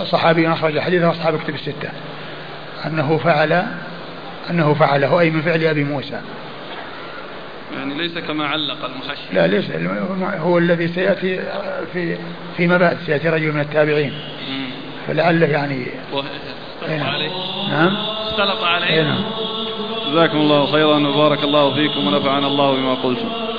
وصحابي 0.00 0.52
أخرج 0.52 0.78
حديثه 0.78 1.10
أصحاب 1.10 1.38
كتب 1.38 1.54
الستة. 1.54 1.90
أنه 2.86 3.18
فعل 3.18 3.66
أنه 4.50 4.74
فعله 4.74 5.20
أي 5.20 5.30
من 5.30 5.42
فعل 5.42 5.64
أبي 5.64 5.84
موسى. 5.84 6.20
يعني 7.76 7.94
ليس 7.94 8.18
كما 8.18 8.46
علق 8.46 8.84
المحشي 8.84 9.22
لا 9.32 9.46
ليس. 9.46 9.70
هو 10.22 10.58
الذي 10.58 10.88
سيأتي 10.88 11.40
في 11.92 12.18
فيما 12.56 12.76
بعد 12.78 12.98
سيأتي 13.06 13.28
رجل 13.28 13.52
من 13.52 13.60
التابعين. 13.60 14.12
فلعله 15.06 15.46
يعني 15.46 15.86
اختلط 16.12 17.02
عليه. 17.02 17.30
نعم. 17.70 17.96
اختلط 17.96 18.62
عليه. 18.62 19.02
نعم. 19.02 19.24
جزاكم 20.12 20.38
الله 20.38 20.66
خيرا 20.66 21.08
وبارك 21.08 21.44
الله 21.44 21.74
فيكم 21.74 22.06
ونفعنا 22.06 22.46
الله 22.46 22.76
بما 22.76 22.94
قلتم. 22.94 23.51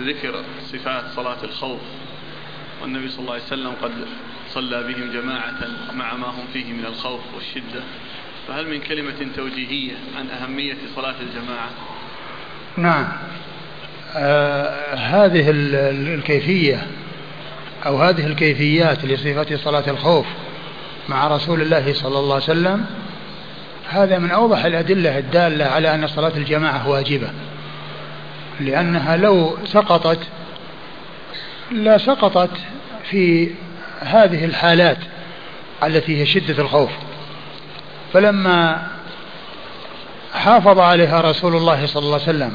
ذكر 0.00 0.44
صفات 0.72 1.04
صلاة 1.16 1.44
الخوف. 1.44 1.80
والنبي 2.82 3.08
صلى 3.08 3.20
الله 3.20 3.32
عليه 3.32 3.44
وسلم 3.44 3.72
قد 3.82 3.92
صلى 4.48 4.82
بهم 4.82 5.12
جماعة 5.12 5.68
مع 5.92 6.14
ما 6.14 6.26
هم 6.26 6.44
فيه 6.52 6.72
من 6.72 6.84
الخوف 6.86 7.20
والشدة. 7.34 7.82
فهل 8.48 8.68
من 8.68 8.80
كلمة 8.80 9.26
توجيهية 9.36 9.94
عن 10.16 10.30
أهمية 10.30 10.76
صلاة 10.96 11.14
الجماعة؟ 11.20 11.70
نعم. 12.76 13.08
آه 14.16 14.94
هذه 14.94 15.50
الكيفية 15.90 16.86
أو 17.86 18.02
هذه 18.02 18.26
الكيفيات 18.26 19.04
لصفة 19.04 19.56
صلاة 19.56 19.90
الخوف 19.90 20.26
مع 21.08 21.28
رسول 21.28 21.62
الله 21.62 21.92
صلى 21.92 22.18
الله 22.18 22.34
عليه 22.34 22.44
وسلم 22.44 22.86
هذا 23.88 24.18
من 24.18 24.30
أوضح 24.30 24.64
الأدلة 24.64 25.18
الدالة 25.18 25.64
على 25.64 25.94
أن 25.94 26.06
صلاة 26.06 26.32
الجماعة 26.36 26.88
واجبة. 26.88 27.30
لأنها 28.60 29.16
لو 29.16 29.58
سقطت 29.64 30.18
لا 31.70 31.98
سقطت 31.98 32.50
في 33.10 33.50
هذه 34.00 34.44
الحالات 34.44 34.98
التي 35.84 36.20
هي 36.20 36.26
شدة 36.26 36.62
الخوف. 36.62 36.90
فلما 38.12 38.86
حافظ 40.34 40.78
عليها 40.78 41.20
رسول 41.20 41.56
الله 41.56 41.86
صلى 41.86 42.02
الله 42.02 42.14
عليه 42.14 42.22
وسلم 42.24 42.52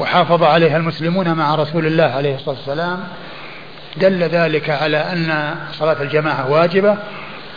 وحافظ 0.00 0.42
عليها 0.42 0.76
المسلمون 0.76 1.32
مع 1.32 1.54
رسول 1.54 1.86
الله 1.86 2.04
عليه 2.04 2.34
الصلاة 2.34 2.56
والسلام 2.56 3.04
دل 3.96 4.22
ذلك 4.22 4.70
على 4.70 4.96
أن 4.96 5.54
صلاة 5.72 6.02
الجماعة 6.02 6.50
واجبة 6.50 6.96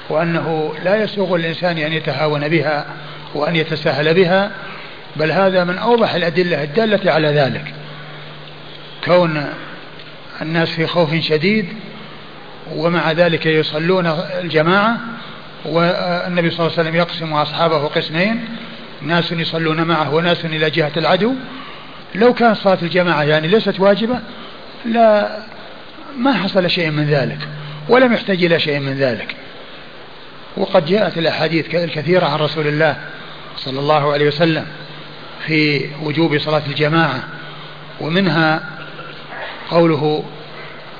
وأنه 0.09 0.73
لا 0.83 1.03
يسوغ 1.03 1.35
الإنسان 1.35 1.77
أن 1.77 1.93
يتهاون 1.93 2.47
بها 2.47 2.85
وأن 3.35 3.55
يتساهل 3.55 4.13
بها 4.13 4.51
بل 5.15 5.31
هذا 5.31 5.63
من 5.63 5.77
أوضح 5.77 6.13
الأدلة 6.13 6.63
الدالة 6.63 7.11
على 7.11 7.27
ذلك. 7.27 7.73
كون 9.05 9.45
الناس 10.41 10.69
في 10.69 10.87
خوف 10.87 11.15
شديد 11.15 11.67
ومع 12.75 13.11
ذلك 13.11 13.45
يصلون 13.45 14.07
الجماعة 14.41 14.97
والنبي 15.65 16.49
صلى 16.49 16.59
الله 16.59 16.71
عليه 16.77 16.81
وسلم 16.81 16.95
يقسم 16.95 17.33
أصحابه 17.33 17.87
قسمين 17.87 18.45
ناس 19.01 19.31
يصلون 19.31 19.81
معه 19.81 20.13
وناس 20.13 20.45
إلى 20.45 20.69
جهة 20.69 20.91
العدو. 20.97 21.33
لو 22.15 22.33
كانت 22.33 22.57
صلاة 22.57 22.77
الجماعة 22.81 23.23
يعني 23.23 23.47
ليست 23.47 23.79
واجبة 23.79 24.19
لا 24.85 25.37
ما 26.17 26.33
حصل 26.33 26.69
شيء 26.69 26.89
من 26.89 27.05
ذلك 27.05 27.47
ولم 27.89 28.13
يحتاج 28.13 28.43
إلى 28.43 28.59
شيء 28.59 28.79
من 28.79 28.93
ذلك. 28.93 29.35
وقد 30.57 30.85
جاءت 30.85 31.17
الأحاديث 31.17 31.75
الكثيرة 31.75 32.25
عن 32.25 32.39
رسول 32.39 32.67
الله 32.67 32.95
صلى 33.57 33.79
الله 33.79 34.13
عليه 34.13 34.27
وسلم. 34.27 34.65
في 35.47 35.89
وجوب 36.03 36.37
صلاة 36.37 36.61
الجماعة 36.67 37.23
ومنها 38.01 38.63
قوله 39.69 40.23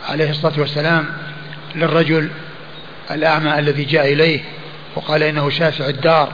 عليه 0.09 0.29
الصلاة 0.29 0.53
والسلام 0.59 1.05
للرجل 1.75 2.29
الأعمى 3.11 3.59
الذي 3.59 3.83
جاء 3.83 4.13
إليه 4.13 4.41
وقال 4.95 5.23
إنه 5.23 5.49
شاسع 5.49 5.87
الدار 5.87 6.31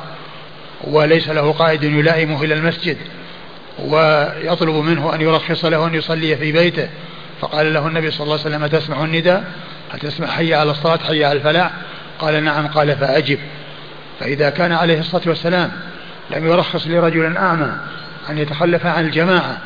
وليس 0.83 1.29
له 1.29 1.51
قائد 1.51 1.83
يلائمه 1.83 2.43
إلى 2.43 2.53
المسجد 2.53 2.97
ويطلب 3.79 4.75
منه 4.75 5.15
أن 5.15 5.21
يرخص 5.21 5.65
له 5.65 5.87
أن 5.87 5.95
يصلي 5.95 6.37
في 6.37 6.51
بيته. 6.51 6.89
فقال 7.41 7.73
له 7.73 7.87
النبي 7.87 8.11
صلى 8.11 8.23
الله 8.23 8.39
عليه 8.39 8.55
وسلم 8.55 8.67
تسمع 8.67 9.03
النداء؟ 9.03 9.43
هل 9.91 9.99
تسمع 9.99 10.27
حي 10.27 10.53
على 10.53 10.71
الصلاة 10.71 10.97
حي 10.97 11.25
على 11.25 11.37
الفلاح؟ 11.37 11.71
قال 12.19 12.43
نعم. 12.43 12.67
قال 12.67 12.97
فأجب. 12.97 13.39
فإذا 14.19 14.49
كان 14.49 14.71
عليه 14.71 14.99
الصلاة 14.99 15.21
والسلام 15.25 15.71
لم 16.35 16.47
يرخص 16.47 16.87
لرجل 16.87 17.37
أعمى 17.37 17.71
أن 18.29 18.37
يتخلف 18.37 18.85
عن 18.85 19.05
الجماعة 19.05 19.57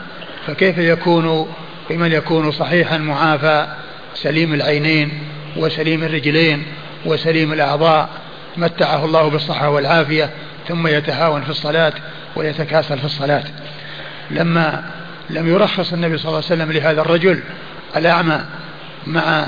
فكيف 0.47 0.77
يكون 0.77 1.53
بمن 1.89 2.11
يكون 2.11 2.51
صحيحا 2.51 2.97
معافى؟ 2.97 3.67
سليم 4.13 4.53
العينين 4.53 5.11
وسليم 5.57 6.03
الرجلين 6.03 6.63
وسليم 7.05 7.53
الأعضاء 7.53 8.09
متعه 8.57 9.05
الله 9.05 9.29
بالصحة 9.29 9.69
والعافية 9.69 10.29
ثم 10.67 10.87
يتهاون 10.87 11.41
في 11.41 11.49
الصلاة 11.49 11.93
ويتكاسل 12.35 12.97
في 12.97 13.05
الصلاة. 13.05 13.43
لما 14.31 14.83
لم 15.29 15.47
يرخص 15.47 15.93
النبي 15.93 16.17
صلى 16.17 16.25
الله 16.25 16.43
عليه 16.49 16.61
وسلم 16.63 16.71
لهذا 16.71 17.01
الرجل 17.01 17.39
الأعمى 17.95 18.41
مع 19.07 19.45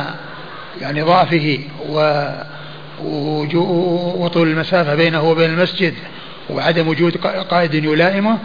يعني 0.82 1.02
ضعفه 1.02 1.60
و 1.90 2.28
وطول 3.04 4.48
المسافة 4.48 4.96
بينه 4.96 5.24
وبين 5.24 5.50
المسجد 5.50 5.94
وعدم 6.50 6.88
وجود 6.88 7.18
قائد 7.50 7.74
يلائمه 7.74 8.38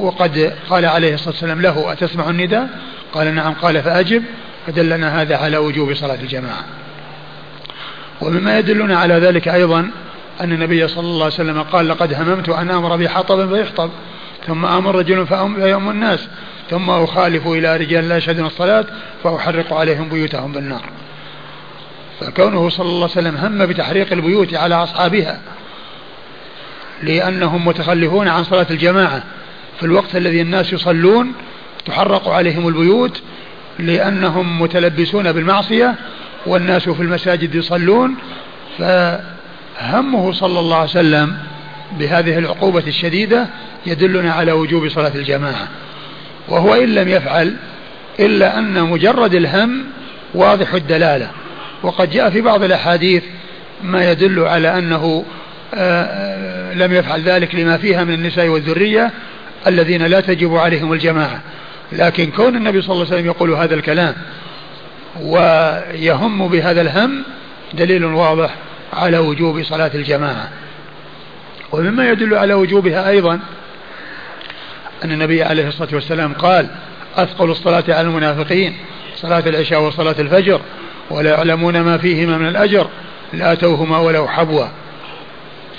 وقد 0.00 0.52
قال 0.70 0.84
عليه 0.84 1.14
الصلاة 1.14 1.30
والسلام 1.30 1.62
له 1.62 1.92
أتسمع 1.92 2.30
النداء؟ 2.30 2.68
قال 3.12 3.34
نعم. 3.34 3.52
قال 3.52 3.82
فأجب. 3.82 4.22
فدلنا 4.66 5.22
هذا 5.22 5.36
على 5.36 5.56
وجوب 5.56 5.94
صلاة 5.94 6.14
الجماعة. 6.14 6.64
ومما 8.20 8.58
يدلنا 8.58 8.98
على 8.98 9.14
ذلك 9.14 9.48
أيضا 9.48 9.90
أن 10.40 10.52
النبي 10.52 10.88
صلى 10.88 11.04
الله 11.04 11.24
عليه 11.24 11.34
وسلم 11.34 11.62
قال 11.62 11.88
لقد 11.88 12.14
هممت 12.14 12.48
أن 12.48 12.70
أمر 12.70 12.96
بحطب 12.96 13.54
فيحطب 13.54 13.90
ثم 14.46 14.64
أمر 14.64 14.94
رجل 14.94 15.26
فيؤم 15.26 15.90
الناس 15.90 16.28
ثم 16.70 16.90
أخالف 16.90 17.46
إلى 17.46 17.76
رجال 17.76 18.08
لا 18.08 18.16
يشهدون 18.16 18.46
الصلاة 18.46 18.84
فأحرق 19.24 19.72
عليهم 19.72 20.08
بيوتهم 20.08 20.52
بالنار. 20.52 20.82
فكونه 22.20 22.68
صلى 22.68 22.86
الله 22.86 23.10
عليه 23.16 23.28
وسلم 23.28 23.36
هم 23.36 23.66
بتحريق 23.66 24.12
البيوت 24.12 24.54
على 24.54 24.74
أصحابها 24.74 25.40
لأنهم 27.02 27.66
متخلفون 27.66 28.28
عن 28.28 28.44
صلاة 28.44 28.66
الجماعة. 28.70 29.22
في 29.78 29.86
الوقت 29.86 30.16
الذي 30.16 30.42
الناس 30.42 30.72
يصلون 30.72 31.32
تحرق 31.86 32.28
عليهم 32.28 32.68
البيوت 32.68 33.22
لأنهم 33.78 34.62
متلبسون 34.62 35.32
بالمعصية 35.32 35.94
والناس 36.46 36.88
في 36.88 37.02
المساجد 37.02 37.54
يصلون. 37.54 38.14
فهمه 38.78 40.32
صلى 40.32 40.60
الله 40.60 40.76
عليه 40.76 40.90
وسلم 40.90 41.36
بهذه 41.98 42.38
العقوبة 42.38 42.84
الشديدة 42.86 43.46
يدلنا 43.86 44.32
على 44.32 44.52
وجوب 44.52 44.88
صلاة 44.88 45.12
الجماعة. 45.14 45.68
وهو 46.48 46.74
إن 46.74 46.94
لم 46.94 47.08
يفعل 47.08 47.56
إلا 48.20 48.58
أن 48.58 48.82
مجرد 48.82 49.34
الهم 49.34 49.84
واضح 50.34 50.74
الدلالة. 50.74 51.30
وقد 51.82 52.10
جاء 52.10 52.30
في 52.30 52.40
بعض 52.40 52.62
الأحاديث 52.62 53.22
ما 53.82 54.10
يدل 54.10 54.40
على 54.40 54.78
أنه 54.78 55.24
آه، 55.74 56.02
آه، 56.02 56.67
لم 56.78 56.92
يفعل 56.92 57.22
ذلك 57.22 57.54
لما 57.54 57.76
فيها 57.76 58.04
من 58.04 58.14
النساء 58.14 58.48
والذرية 58.48 59.10
الذين 59.66 60.02
لا 60.02 60.20
تجب 60.20 60.56
عليهم 60.56 60.92
الجماعة. 60.92 61.40
لكن 61.92 62.30
كون 62.30 62.56
النبي 62.56 62.82
صلى 62.82 62.92
الله 62.92 63.04
عليه 63.04 63.14
وسلم 63.14 63.26
يقول 63.26 63.50
هذا 63.50 63.74
الكلام 63.74 64.14
ويهم 65.20 66.48
بهذا 66.48 66.80
الهم 66.80 67.24
دليل 67.74 68.04
واضح 68.04 68.54
على 68.92 69.18
وجوب 69.18 69.62
صلاة 69.62 69.90
الجماعة. 69.94 70.48
ومما 71.72 72.10
يدل 72.10 72.34
على 72.34 72.54
وجوبها 72.54 73.08
أيضا 73.08 73.40
أن 75.04 75.12
النبي 75.12 75.42
عليه 75.42 75.68
الصلاة 75.68 75.88
والسلام 75.92 76.32
قال 76.32 76.68
أثقل 77.16 77.50
الصلاة 77.50 77.84
على 77.88 78.00
المنافقين 78.00 78.76
صلاة 79.16 79.42
العشاء 79.46 79.82
وصلاة 79.82 80.14
الفجر 80.18 80.60
ولا 81.10 81.30
يعلمون 81.30 81.80
ما 81.80 81.98
فيهما 81.98 82.38
من 82.38 82.48
الأجر 82.48 82.88
لأتوهما 83.32 83.98
ولو 83.98 84.28
حبوا 84.28 84.66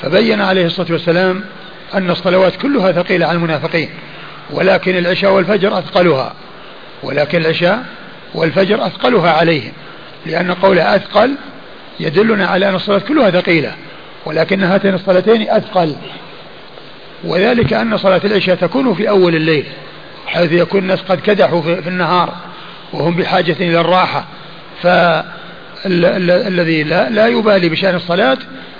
فبين 0.01 0.41
عليه 0.41 0.65
الصلاة 0.65 0.91
والسلام 0.91 1.43
أن 1.93 2.09
الصلوات 2.09 2.55
كلها 2.55 2.91
ثقيلة 2.91 3.25
على 3.25 3.35
المنافقين 3.35 3.89
ولكن 4.51 4.97
العشاء 4.97 5.31
والفجر 5.31 5.79
أثقلها 5.79 6.33
ولكن 7.03 7.41
العشاء 7.41 7.85
والفجر 8.33 8.85
أثقلها 8.85 9.31
عليهم 9.31 9.71
لأن 10.25 10.51
قولها 10.51 10.95
أثقل 10.95 11.35
يدلنا 11.99 12.47
على 12.47 12.69
أن 12.69 12.75
الصلاة 12.75 12.99
كلها 12.99 13.29
ثقيلة 13.29 13.73
ولكن 14.25 14.63
هاتين 14.63 14.93
الصلاتين 14.93 15.49
أثقل. 15.49 15.95
وذلك 17.23 17.73
أن 17.73 17.97
صلاة 17.97 18.21
العشاء 18.25 18.55
تكون 18.55 18.93
في 18.93 19.09
أول 19.09 19.35
الليل 19.35 19.65
حيث 20.27 20.51
يكون 20.51 20.81
الناس 20.81 21.01
قد 21.01 21.19
كدحوا 21.19 21.61
في 21.61 21.87
النهار 21.87 22.33
وهم 22.93 23.15
بحاجة 23.15 23.55
إلى 23.59 23.81
الراحة 23.81 24.25
فالذي 24.81 26.83
لا, 26.83 27.09
لا 27.09 27.27
يبالي 27.27 27.69
بشأن 27.69 27.95
الصلاة 27.95 28.37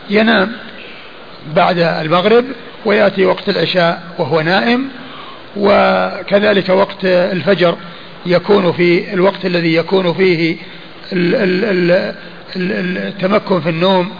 ينام. 0.09 0.51
بعد 1.55 1.79
المغرب 1.79 2.45
ويأتي 2.85 3.25
وقت 3.25 3.49
العشاء 3.49 4.03
وهو 4.17 4.41
نائم 4.41 4.87
وكذلك 5.57 6.69
وقت 6.69 7.05
الفجر 7.05 7.75
يكون 8.25 8.71
في 8.71 9.13
الوقت 9.13 9.45
الذي 9.45 9.75
يكون 9.75 10.13
فيه 10.13 10.57
التمكن 12.55 13.61
في 13.61 13.69
النوم 13.69 14.11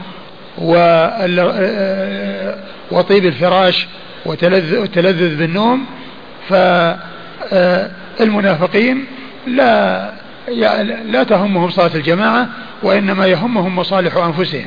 وطيب 2.91 3.25
الفراش 3.25 3.87
والتلذذ 4.25 5.35
بالنوم 5.35 5.85
فالمنافقين 8.19 9.05
لا 9.47 10.11
لا 11.05 11.23
تهمهم 11.23 11.69
صلاة 11.69 11.95
الجماعة 11.95 12.49
وإنما 12.83 13.27
يهمهم 13.27 13.75
مصالح 13.75 14.17
أنفسهم. 14.17 14.65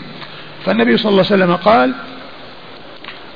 فالنبي 0.65 0.97
صلى 0.97 1.11
الله 1.11 1.25
عليه 1.31 1.35
وسلم 1.45 1.57
قال 1.57 1.95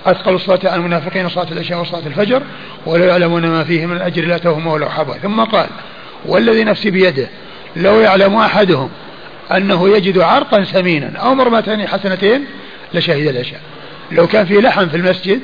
أثقل 0.07 0.35
الصلاة 0.35 0.61
على 0.65 0.77
المنافقين 0.77 1.29
صلاة 1.29 1.53
العشاء 1.53 1.81
وصلاة 1.81 2.07
الفجر 2.07 2.43
ولا 2.87 3.07
يعلمون 3.07 3.47
ما 3.47 3.65
فيه 3.65 3.87
من 3.87 3.97
الأجر 3.97 4.25
لا 4.25 4.39
توهم 4.39 4.67
ولو 4.67 4.89
حبوا 4.89 5.15
ثم 5.15 5.41
قال 5.41 5.69
والذي 6.25 6.65
نفسي 6.65 6.91
بيده 6.91 7.29
لو 7.77 8.01
يعلم 8.01 8.37
أحدهم 8.37 8.91
أنه 9.53 9.97
يجد 9.97 10.19
عرقا 10.19 10.65
سمينا 10.65 11.19
أو 11.19 11.35
مرمتين 11.35 11.89
حسنتين 11.89 12.45
لشهد 12.95 13.27
العشاء. 13.27 13.61
لو 14.13 14.27
كان 14.27 14.47
في 14.47 14.61
لحم 14.61 14.89
في 14.89 14.97
المسجد 14.97 15.41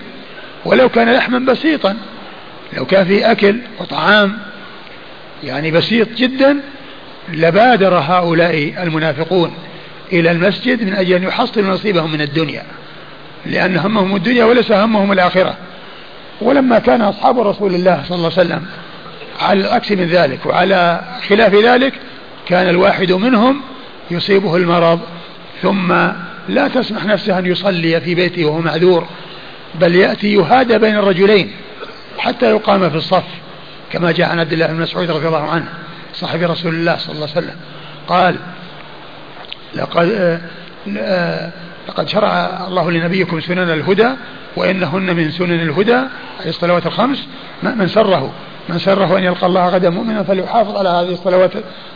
ولو 0.65 0.89
كان 0.89 1.13
لحما 1.13 1.39
بسيطا 1.39 1.97
لو 2.73 2.87
كان 2.87 3.05
في 3.07 3.31
أكل 3.31 3.57
وطعام 3.81 4.39
يعني 5.45 5.71
بسيط 5.71 6.09
جدا 6.17 6.61
لبادر 7.33 7.95
هؤلاء 7.95 8.83
المنافقون 8.83 9.55
إلى 10.13 10.31
المسجد 10.31 10.83
من 10.83 10.95
أجل 10.95 11.15
أن 11.15 11.23
يحصلوا 11.23 11.75
نصيبهم 11.75 12.13
من 12.13 12.21
الدنيا. 12.21 12.63
لأن 13.47 13.77
همهم 13.77 14.17
الدنيا 14.17 14.45
وليس 14.45 14.73
همهم 14.73 15.13
الآخرة. 15.13 15.57
ولما 16.41 16.79
كان 16.79 17.03
أصحاب 17.03 17.41
رسول 17.41 17.75
الله 17.75 18.03
صلى 18.09 18.17
الله 18.17 18.31
عليه 18.39 18.41
وسلم 18.41 18.67
على 19.41 19.61
العكس 19.61 19.93
من 19.93 20.05
ذلك 20.05 20.47
وعلى 20.47 21.01
خلاف 21.29 21.55
ذلك 21.55 21.93
كان 22.47 22.69
الواحد 22.69 23.13
منهم 23.13 23.61
يصيبه 24.11 24.57
المرض 24.57 25.01
ثم 25.63 25.93
لا 26.49 26.69
تسمح 26.69 27.05
نفسه 27.05 27.39
أن 27.39 27.47
يصلي 27.47 28.01
في 28.01 28.15
بيته 28.15 28.45
وهو 28.45 28.59
معذور 28.59 29.07
بل 29.75 29.95
يأتي 29.95 30.33
يهادى 30.35 30.79
بين 30.79 30.97
الرجلين 30.97 31.53
حتى 32.19 32.51
يقام 32.51 32.91
في 32.91 32.97
الصف 32.97 33.25
كما 33.93 34.13
جاء 34.13 34.29
عن 34.31 34.41
عبد 34.41 34.53
الله 34.53 34.67
بن 34.67 34.81
مسعود 34.81 35.11
رضي 35.11 35.27
الله 35.27 35.51
عنه 35.51 35.69
صاحب 36.15 36.43
رسول 36.43 36.75
الله 36.75 36.97
صلى 36.97 37.15
الله 37.15 37.29
عليه 37.29 37.47
وسلم. 37.47 37.57
قال 38.09 38.37
لقد 39.75 40.09
آه، 40.11 40.41
آه، 40.99 41.51
لقد 41.89 42.09
شرع 42.09 42.65
الله 42.69 42.91
لنبيكم 42.91 43.41
سنن 43.41 43.71
الهدى 43.71 44.09
وإنهن 44.57 45.17
من 45.17 45.31
سنن 45.31 45.61
الهدى 45.61 45.97
أي 46.45 46.49
الصلوات 46.49 46.87
الخمس. 46.87 47.27
من 47.63 47.89
سره 47.89 48.33
من 48.69 48.79
سره 48.79 49.19
أن 49.19 49.25
يلقى 49.25 49.47
الله 49.47 49.69
غدا 49.69 49.91
مؤمنا 49.91 50.23
فليحافظ 50.23 50.77
على 50.77 50.89
هذه 50.89 51.13
الصلوات 51.13 51.51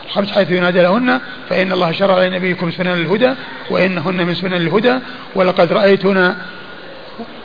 الخمس 0.05 0.31
حيث 0.31 0.51
ينادى 0.51 0.81
لهن 0.81 1.19
فإن 1.49 1.71
الله 1.71 1.91
شرع 1.91 2.23
لنبيكم 2.23 2.71
سنن 2.71 2.87
الهدى 2.87 3.33
وإنهن 3.69 4.27
من 4.27 4.33
سنن 4.33 4.53
الهدى. 4.53 4.95
ولقد 5.35 5.73
رأيتنا 5.73 6.37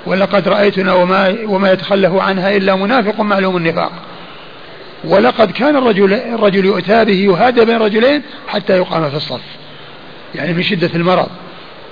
ولقد 0.07 0.49
رأيتنا 0.49 0.95
وما 0.95 1.37
وما 1.47 1.73
يتخلف 1.73 2.15
عنها 2.15 2.57
إلا 2.57 2.77
منافق 2.77 3.21
معلوم 3.21 3.57
النفاق. 3.57 3.93
ولقد 5.05 5.51
كان 5.51 5.77
الرجل 5.77 6.13
الرجل 6.13 6.65
يؤتى 6.65 7.05
به 7.05 7.15
يهادى 7.15 7.65
بين 7.65 7.77
رجلين 7.77 8.23
حتى 8.49 8.77
يقام 8.77 9.11
في 9.11 9.17
الصف. 9.17 9.41
يعني 10.35 10.53
من 10.53 10.63
شدة 10.63 10.91
المرض. 10.95 11.29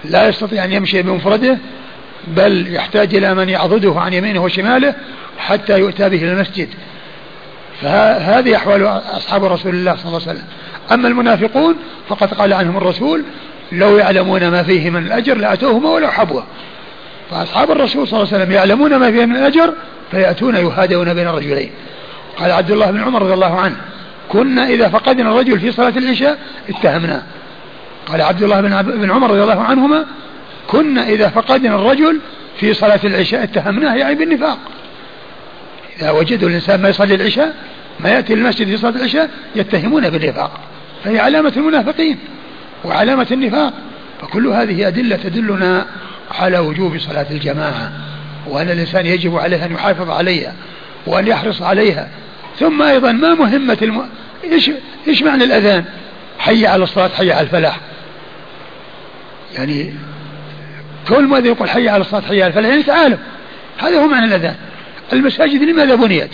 لا 0.05 0.28
يستطيع 0.28 0.64
أن 0.64 0.72
يمشي 0.72 1.03
بمفرده 1.03 1.59
بل 2.28 2.74
يحتاج 2.74 3.14
إلى 3.14 3.34
من 3.34 3.48
يعضده 3.48 4.01
عن 4.01 4.12
يمينه 4.12 4.44
وشماله 4.44 4.94
حتى 5.38 5.78
يؤتى 5.78 6.09
به 6.09 6.16
إلى 6.16 6.32
المسجد. 6.32 6.68
فهذه 7.82 8.57
أحوال 8.57 8.86
أصحاب 8.86 9.44
رسول 9.44 9.74
الله 9.74 9.96
صلى 9.96 10.07
الله 10.07 10.20
عليه 10.28 10.30
وسلم. 10.30 10.48
أما 10.92 11.09
المنافقون 11.09 11.76
فقد 12.09 12.34
قال 12.34 12.53
عنهم 12.53 12.76
الرسول 12.76 13.24
لو 13.72 13.96
يعلمون 13.96 14.48
ما 14.48 14.62
فيه 14.62 14.90
من 14.90 15.07
الأجر 15.07 15.36
لأتوهما 15.36 15.90
ولو 15.90 16.09
حبوا 16.09 16.42
فأصحاب 17.30 17.70
الرسول 17.70 18.09
صلى 18.09 18.20
الله 18.20 18.32
عليه 18.32 18.42
وسلم 18.42 18.53
يعلمون 18.55 18.96
ما 18.96 19.11
فيه 19.11 19.26
من 19.26 19.36
الأجر 19.36 19.74
فيأتون 20.11 20.57
يهادون 20.57 21.14
بين 21.14 21.28
الرجلين. 21.28 21.70
قال 22.36 22.51
عبد 22.51 22.70
الله 22.70 22.90
بن 22.90 23.03
عمر 23.03 23.22
رضي 23.22 23.34
الله 23.34 23.60
عنه 23.60 23.77
كنا 24.28 24.68
إذا 24.68 24.89
فقدنا 24.89 25.31
الرجل 25.31 25.60
في 25.60 25.72
صلاة 25.72 25.93
العشاء 25.97 26.39
اتهمناه 26.68 27.22
قال 28.06 28.22
عبد 28.22 28.43
الله 28.43 28.60
بن 28.82 29.10
عمر 29.10 29.31
رضي 29.31 29.43
الله 29.43 29.62
عنهما 29.62 30.06
كنا 30.66 31.09
إذا 31.09 31.28
فقدنا 31.28 31.74
الرجل 31.74 32.20
في 32.56 32.74
صلاة 32.74 33.01
العشاء 33.05 33.43
اتهمناه 33.43 33.94
يعني 33.94 34.14
بالنفاق. 34.14 34.59
إذا 35.98 36.10
وجدوا 36.10 36.48
الإنسان 36.48 36.82
ما 36.82 36.89
يصلي 36.89 37.14
العشاء 37.14 37.55
ما 38.01 38.09
يأتي 38.09 38.35
المسجد 38.35 38.66
في 38.66 38.77
صلاة 38.77 38.97
العشاء 38.97 39.31
يتهمونه 39.56 40.09
بالنفاق. 40.09 40.60
فهي 41.05 41.18
علامة 41.18 41.52
المنافقين 41.56 42.18
وعلامة 42.85 43.27
النفاق. 43.31 43.72
فكل 44.22 44.47
هذه 44.47 44.89
أدلة 44.89 45.16
تدلنا 45.16 45.86
على 46.31 46.59
وجوب 46.59 46.98
صلاة 46.98 47.27
الجماعة 47.31 47.93
وأن 48.47 48.70
الإنسان 48.70 49.06
يجب 49.06 49.36
عليه 49.36 49.64
أن 49.64 49.72
يحافظ 49.72 50.10
عليها 50.10 50.55
وأن 51.06 51.27
يحرص 51.27 51.62
عليها. 51.62 52.09
ثم 52.59 52.82
أيضا 52.82 53.12
ما 53.12 53.35
مهمة 53.35 53.78
الم... 53.82 54.09
إيش 54.44 54.70
إيش 55.09 55.22
معنى 55.22 55.44
الأذان؟ 55.44 55.85
حي 56.39 56.66
على 56.66 56.85
الصلاة 56.85 57.09
حي 57.09 57.32
على 57.32 57.40
الفلاح. 57.40 57.81
يعني 59.55 59.94
كل 61.09 61.27
مؤذن 61.27 61.47
يقول 61.47 61.70
حي 61.70 61.89
على 61.89 62.01
الصلاة 62.01 62.20
حي 62.20 62.43
على 62.43 62.47
الفلاح 62.47 62.70
يعني 62.70 62.82
تعالوا 62.82 63.18
هذا 63.78 64.01
هو 64.02 64.06
معنى 64.06 64.27
الأذان. 64.27 64.56
المساجد 65.12 65.62
لماذا 65.62 65.94
بنيت؟ 65.94 66.31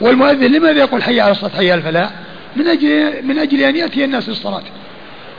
والمؤذن 0.00 0.52
لماذا 0.52 0.78
يقول 0.78 1.02
حي 1.02 1.20
على 1.20 1.32
الصلاة 1.32 1.56
حي 1.56 1.72
على 1.72 1.78
الفلاح؟ 1.78 2.10
من 2.56 2.66
أجل 2.66 3.22
من 3.26 3.38
أجل 3.38 3.60
أن 3.60 3.76
يأتي 3.76 4.04
الناس 4.04 4.28
للصلاة. 4.28 4.62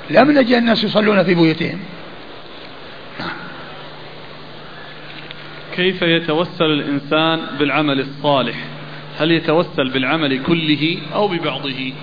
لا 0.09 0.23
من 0.23 0.37
أجل 0.37 0.55
الناس 0.55 0.83
يصلون 0.83 1.23
في 1.23 1.33
بيوتهم. 1.33 1.79
نعم. 3.19 3.29
كيف 5.75 6.01
يتوسل 6.01 6.65
الإنسان 6.65 7.39
بالعمل 7.59 7.99
الصالح؟ 7.99 8.55
هل 9.19 9.31
يتوسل 9.31 9.89
بالعمل 9.89 10.43
كله 10.43 10.97
أو 11.13 11.27
ببعضه؟ 11.27 11.93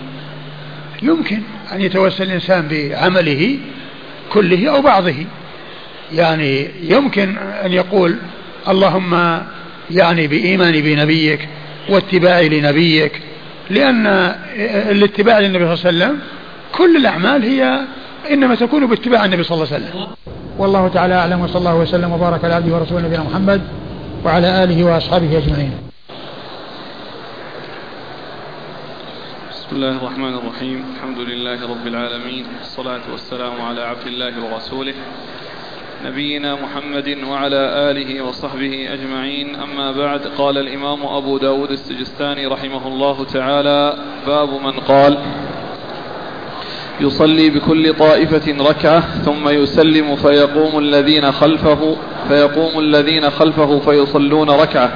يمكن 1.03 1.43
أن 1.73 1.81
يتوسل 1.81 2.25
الإنسان 2.25 2.69
بعمله 2.69 3.59
كله 4.33 4.71
أو 4.71 4.83
بعضه. 4.83 5.15
يعني 6.15 6.69
يمكن 6.83 7.39
أن 7.39 7.73
يقول 7.73 8.17
اللهم 8.69 9.41
يعني 9.91 10.27
بإيماني 10.27 10.83
بنبيك 10.83 11.49
واتباعي 11.89 12.49
لنبيك 12.49 13.13
لأن 13.71 14.07
الاتباع 14.91 15.39
للنبي 15.39 15.77
صلى 15.77 15.91
الله 15.91 16.05
عليه 16.05 16.15
وسلم 16.15 16.19
كل 16.73 16.97
الأعمال 16.97 17.43
هي 17.43 17.81
إنما 18.31 18.55
تكون 18.55 18.87
باتباع 18.87 19.25
النبي 19.25 19.43
صلى 19.43 19.57
الله 19.57 19.75
عليه 19.75 19.85
وسلم. 19.85 20.07
والله 20.59 20.89
تعالى 20.89 21.15
أعلم 21.15 21.41
وصلى 21.41 21.59
الله 21.59 21.77
وسلم 21.77 22.13
وبارك 22.13 22.45
على 22.45 22.55
عبده 22.55 22.77
ورسوله 22.77 23.07
نبينا 23.07 23.23
محمد 23.23 23.61
وعلى 24.25 24.65
آله 24.65 24.85
وأصحابه 24.85 25.39
أجمعين. 25.39 25.92
بسم 29.73 29.83
الله 29.83 29.97
الرحمن 29.97 30.35
الرحيم. 30.35 30.85
الحمد 30.97 31.19
لله 31.19 31.71
رب 31.71 31.87
العالمين. 31.87 32.45
والصلاة 32.59 33.01
والسلام 33.13 33.63
على 33.63 33.81
عبد 33.81 34.07
الله 34.07 34.33
ورسوله. 34.45 34.95
نبينا 36.05 36.55
محمد 36.55 37.19
وعلى 37.29 37.91
آله 37.91 38.25
وصحبه 38.25 38.93
أجمعين. 38.93 39.57
أما 39.57 39.93
بعد 39.93 40.21
قال 40.39 40.59
الإمام 40.59 41.07
أبو 41.07 41.39
داود 41.39 41.71
السجستاني 41.71 42.47
رحمه 42.47 42.89
الله 42.89 43.25
تعالى 43.25 43.97
باب 44.27 44.49
من 44.49 44.73
قال 44.73 45.19
يصلي 47.01 47.51
بكل 47.51 47.95
طائفة 47.95 48.71
ركعة 48.71 49.01
ثم 49.25 49.49
يسلم 49.49 50.17
فيقوم 50.17 50.79
الذين 50.79 51.33
خلفه 51.33 51.97
فيقوم 52.29 52.79
الذين 52.79 53.31
خلفه 53.31 53.79
فيصلون 53.79 54.51
ركعة. 54.51 54.91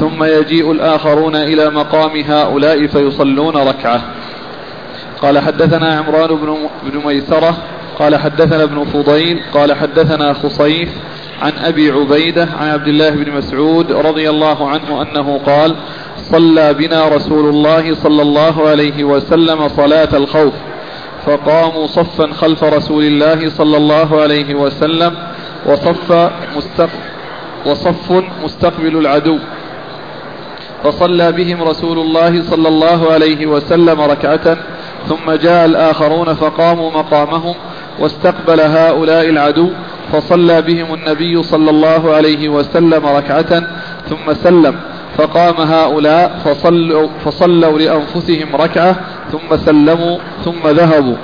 ثم 0.00 0.24
يجيء 0.24 0.72
الآخرون 0.72 1.36
إلى 1.36 1.70
مقام 1.70 2.20
هؤلاء 2.20 2.86
فيصلون 2.86 3.56
ركعة. 3.56 4.02
قال 5.22 5.38
حدثنا 5.38 5.98
عمران 5.98 6.58
بن 6.82 7.06
ميسرة 7.06 7.56
قال 7.98 8.16
حدثنا 8.16 8.62
ابن 8.62 8.84
فضيل 8.84 9.40
قال 9.54 9.74
حدثنا 9.74 10.32
خصيف 10.32 10.88
عن 11.42 11.52
أبي 11.64 11.90
عبيدة 11.90 12.48
عن 12.60 12.68
عبد 12.68 12.88
الله 12.88 13.10
بن 13.10 13.32
مسعود 13.32 13.92
رضي 13.92 14.30
الله 14.30 14.68
عنه 14.68 15.02
أنه 15.02 15.40
قال 15.46 15.74
صلى 16.16 16.74
بنا 16.74 17.08
رسول 17.08 17.48
الله 17.48 17.94
صلى 17.94 18.22
الله 18.22 18.68
عليه 18.68 19.04
وسلم 19.04 19.68
صلاة 19.68 20.16
الخوف 20.16 20.54
فقاموا 21.26 21.86
صفا 21.86 22.32
خلف 22.32 22.64
رسول 22.64 23.04
الله 23.04 23.48
صلى 23.48 23.76
الله 23.76 24.20
عليه 24.20 24.54
وسلم 24.54 25.14
وصف 25.66 26.30
مستق 26.56 26.90
وصف 27.66 28.12
مستقبل 28.44 28.96
العدو. 28.96 29.38
فصلى 30.84 31.32
بهم 31.32 31.62
رسول 31.62 31.98
الله 31.98 32.42
صلى 32.42 32.68
الله 32.68 33.12
عليه 33.12 33.46
وسلم 33.46 34.00
ركعة 34.00 34.56
ثم 35.08 35.32
جاء 35.32 35.66
الآخرون 35.66 36.34
فقاموا 36.34 36.90
مقامهم 36.90 37.54
واستقبل 38.00 38.60
هؤلاء 38.60 39.28
العدو 39.28 39.70
فصلى 40.12 40.62
بهم 40.62 40.94
النبي 40.94 41.42
صلى 41.42 41.70
الله 41.70 42.14
عليه 42.14 42.48
وسلم 42.48 43.06
ركعة 43.06 43.62
ثم 44.08 44.34
سلم. 44.34 44.74
فقام 45.18 45.54
هؤلاء 45.54 46.38
فصلوا, 46.44 47.08
فصلوا 47.24 47.78
لأنفسهم 47.78 48.56
ركعة 48.56 48.96
ثم 49.32 49.56
سلموا 49.56 50.18
ثم 50.44 50.68
ذهبوا. 50.68 51.16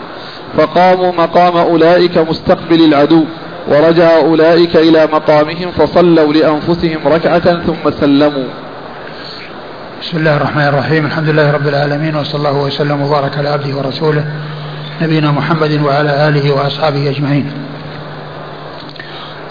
فقاموا 0.56 1.12
مقام 1.12 1.56
أولئك 1.56 2.18
مستقبل 2.18 2.84
العدو. 2.84 3.24
ورجع 3.68 4.18
أولئك 4.18 4.76
إلى 4.76 5.08
مقامهم 5.12 5.70
فصلوا 5.70 6.32
لأنفسهم 6.32 7.00
ركعة 7.06 7.62
ثم 7.66 7.90
سلموا. 7.90 8.61
بسم 10.02 10.16
الله 10.16 10.36
الرحمن 10.36 10.62
الرحيم. 10.62 11.06
الحمد 11.06 11.28
لله 11.28 11.50
رب 11.50 11.68
العالمين 11.68 12.16
وصلى 12.16 12.38
الله 12.38 12.52
وسلم 12.52 13.02
وبارك 13.02 13.38
على 13.38 13.48
عبده 13.48 13.76
ورسوله 13.76 14.24
نبينا 15.02 15.30
محمد 15.30 15.80
وعلى 15.82 16.28
آله 16.28 16.52
وأصحابه 16.52 17.10
أجمعين. 17.10 17.52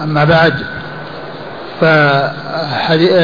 أما 0.01 0.23
بعد 0.23 0.53
فهذه 1.81 3.15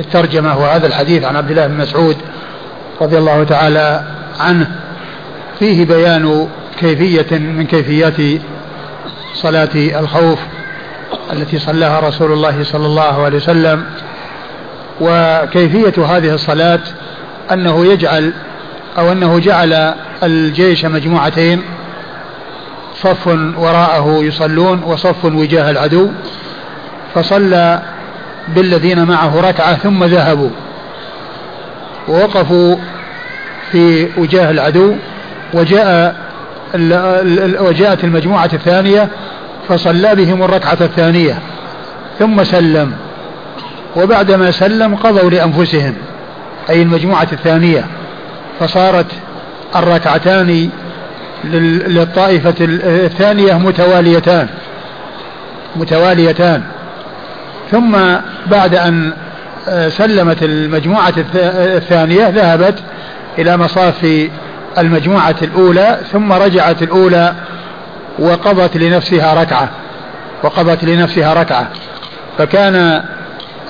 الترجمة 0.00 0.58
وهذا 0.58 0.86
الحديث 0.86 1.24
عن 1.24 1.36
عبد 1.36 1.50
الله 1.50 1.66
بن 1.66 1.74
مسعود 1.74 2.16
رضي 3.00 3.18
الله 3.18 3.44
تعالى 3.44 4.02
عنه 4.40 4.66
فيه 5.58 5.84
بيان 5.84 6.48
كيفية 6.80 7.38
من 7.38 7.66
كيفيات 7.66 8.40
صلاة 9.34 9.74
الخوف 9.74 10.38
التي 11.32 11.58
صلاها 11.58 12.00
رسول 12.00 12.32
الله 12.32 12.64
صلى 12.64 12.86
الله 12.86 13.24
عليه 13.24 13.36
وسلم 13.36 13.84
وكيفية 15.00 16.04
هذه 16.04 16.34
الصلاة 16.34 16.80
أنه 17.52 17.86
يجعل 17.86 18.32
أو 18.98 19.12
أنه 19.12 19.38
جعل 19.38 19.94
الجيش 20.22 20.84
مجموعتين 20.84 21.62
صف 23.02 23.26
وراءه 23.56 24.18
يصلون 24.22 24.82
وصف 24.82 25.24
وجاه 25.24 25.70
العدو 25.70 26.08
فصلى 27.14 27.82
بالذين 28.48 29.04
معه 29.04 29.40
ركعة 29.40 29.74
ثم 29.74 30.04
ذهبوا 30.04 30.50
ووقفوا 32.08 32.76
في 33.72 34.08
وجاه 34.16 34.50
العدو 34.50 34.94
وجاء 35.54 36.16
وجاءت 37.60 38.04
المجموعة 38.04 38.50
الثانية 38.52 39.08
فصلى 39.68 40.14
بهم 40.14 40.42
الركعة 40.42 40.78
الثانية 40.80 41.38
ثم 42.18 42.44
سلم. 42.44 42.92
وبعدما 43.96 44.50
سلم 44.50 44.94
قضوا 44.94 45.30
لأنفسهم 45.30 45.94
أي 46.70 46.82
المجموعة 46.82 47.28
الثانية 47.32 47.84
فصارت 48.60 49.06
الركعتان 49.76 50.70
للطائفة 51.44 52.54
الثانية 52.60 53.54
متواليتان 53.54 54.48
متواليتان. 55.76 56.62
ثم 57.70 57.96
بعد 58.46 58.74
أن 58.74 59.12
آه، 59.68 59.88
سلمت 59.88 60.42
المجموعة 60.42 61.14
الثانية 61.36 62.28
ذهبت 62.28 62.74
إلى 63.38 63.56
مصاف 63.56 64.28
المجموعة 64.78 65.34
الأولى 65.42 65.98
ثم 66.12 66.32
رجعت 66.32 66.82
الأولى 66.82 67.34
وقضت 68.18 68.76
لنفسها 68.76 69.42
ركعة 69.42 69.68
وقضت 70.42 70.84
لنفسها 70.84 71.34
ركعة. 71.34 71.68
فكان 72.38 73.02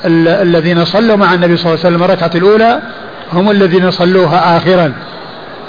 الذين 0.05 0.85
صلوا 0.85 1.17
مع 1.17 1.35
النبي 1.35 1.57
صلى 1.57 1.75
الله 1.75 1.85
عليه 1.85 1.97
وسلم 1.97 2.03
الركعة 2.03 2.31
الأولى 2.35 2.81
هم 3.33 3.51
الذين 3.51 3.91
صلوها 3.91 4.57
آخرا. 4.57 4.93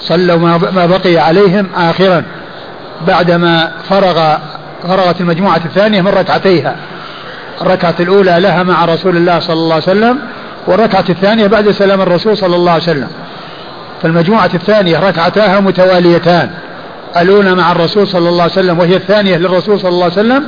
صلوا 0.00 0.36
ما 0.72 0.86
بقي 0.86 1.18
عليهم 1.18 1.66
آخرا. 1.76 2.22
بعدما 3.06 3.72
فرغ 3.88 4.36
فرغت 4.82 5.20
المجموعة 5.20 5.60
الثانية 5.64 6.00
من 6.00 6.08
ركعتيها. 6.08 6.76
الركعة 7.60 7.94
الأولى 8.00 8.40
لها 8.40 8.62
مع 8.62 8.84
رسول 8.84 9.16
الله 9.16 9.38
صلى 9.38 9.54
الله 9.54 9.74
عليه 9.74 9.82
وسلم 9.84 10.18
والركعة 10.66 11.04
الثانية 11.08 11.46
بعد 11.46 11.70
سلام 11.70 12.00
الرسول 12.00 12.36
صلى 12.36 12.56
الله 12.56 12.72
عليه 12.72 12.82
وسلم. 12.82 13.08
فالمجموعة 14.02 14.50
الثانية 14.54 14.98
ركعتاها 14.98 15.60
متواليتان. 15.60 16.50
الأولى 17.16 17.54
مع 17.54 17.72
الرسول 17.72 18.08
صلى 18.08 18.28
الله 18.28 18.42
عليه 18.42 18.52
وسلم 18.52 18.78
وهي 18.78 18.96
الثانية 18.96 19.36
للرسول 19.36 19.80
صلى 19.80 19.88
الله 19.88 20.04
عليه 20.04 20.12
وسلم 20.12 20.46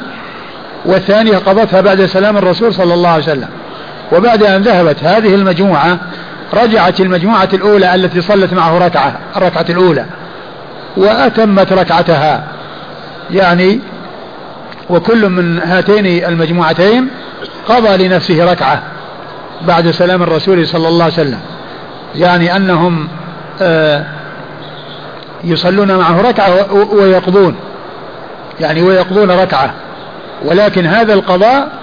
والثانية 0.84 1.38
قضتها 1.38 1.80
بعد 1.80 2.06
سلام 2.06 2.36
الرسول 2.36 2.74
صلى 2.74 2.94
الله 2.94 3.08
عليه 3.08 3.22
وسلم. 3.22 3.48
وبعد 4.12 4.42
أن 4.42 4.62
ذهبت 4.62 5.04
هذه 5.04 5.34
المجموعة 5.34 5.98
رجعت 6.54 7.00
المجموعة 7.00 7.48
الأولى 7.52 7.94
التي 7.94 8.20
صلت 8.20 8.54
معه 8.54 8.78
ركعة 8.78 9.18
الركعة 9.36 9.66
الأولى 9.70 10.04
وأتمت 10.96 11.72
ركعتها. 11.72 12.44
يعني 13.30 13.80
وكل 14.90 15.28
من 15.28 15.58
هاتين 15.58 16.06
المجموعتين 16.06 17.08
قضى 17.68 18.08
لنفسه 18.08 18.52
ركعة 18.52 18.82
بعد 19.62 19.90
سلام 19.90 20.22
الرسول 20.22 20.66
صلى 20.66 20.88
الله 20.88 21.04
عليه 21.04 21.14
وسلم. 21.14 21.40
يعني 22.14 22.56
أنهم 22.56 23.08
آه، 23.62 24.04
يصلون 25.44 25.96
معه 25.96 26.20
ركعة 26.20 26.72
ويقضون. 26.72 27.56
يعني 28.60 28.82
ويقضون 28.82 29.30
ركعة. 29.30 29.74
ولكن 30.44 30.86
هذا 30.86 31.14
القضاء 31.14 31.79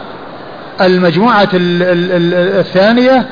المجموعة 0.82 1.50
الثانية 1.54 3.26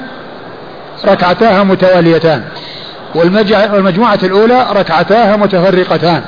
ركعتاها 1.05 1.63
متواليتان 1.63 2.43
والمجموعة 3.15 4.19
الأولى 4.23 4.65
ركعتاها 4.71 5.35
متفرقتان 5.35 6.21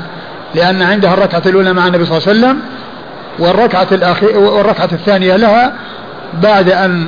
لأن 0.56 0.81
عندها 0.81 1.14
الركعة 1.14 1.41
الأولى 1.45 1.73
مع 1.73 1.88
النبي 1.88 2.06
صلى 2.06 2.18
الله 2.18 2.27
عليه 2.27 2.39
وسلم 2.39 2.60
والركعة 3.39 3.88
الأخيرة 3.91 4.38
والركعة 4.38 4.89
الثانية 4.91 5.35
لها 5.35 5.73
بعد 6.44 6.69
أن 6.69 7.07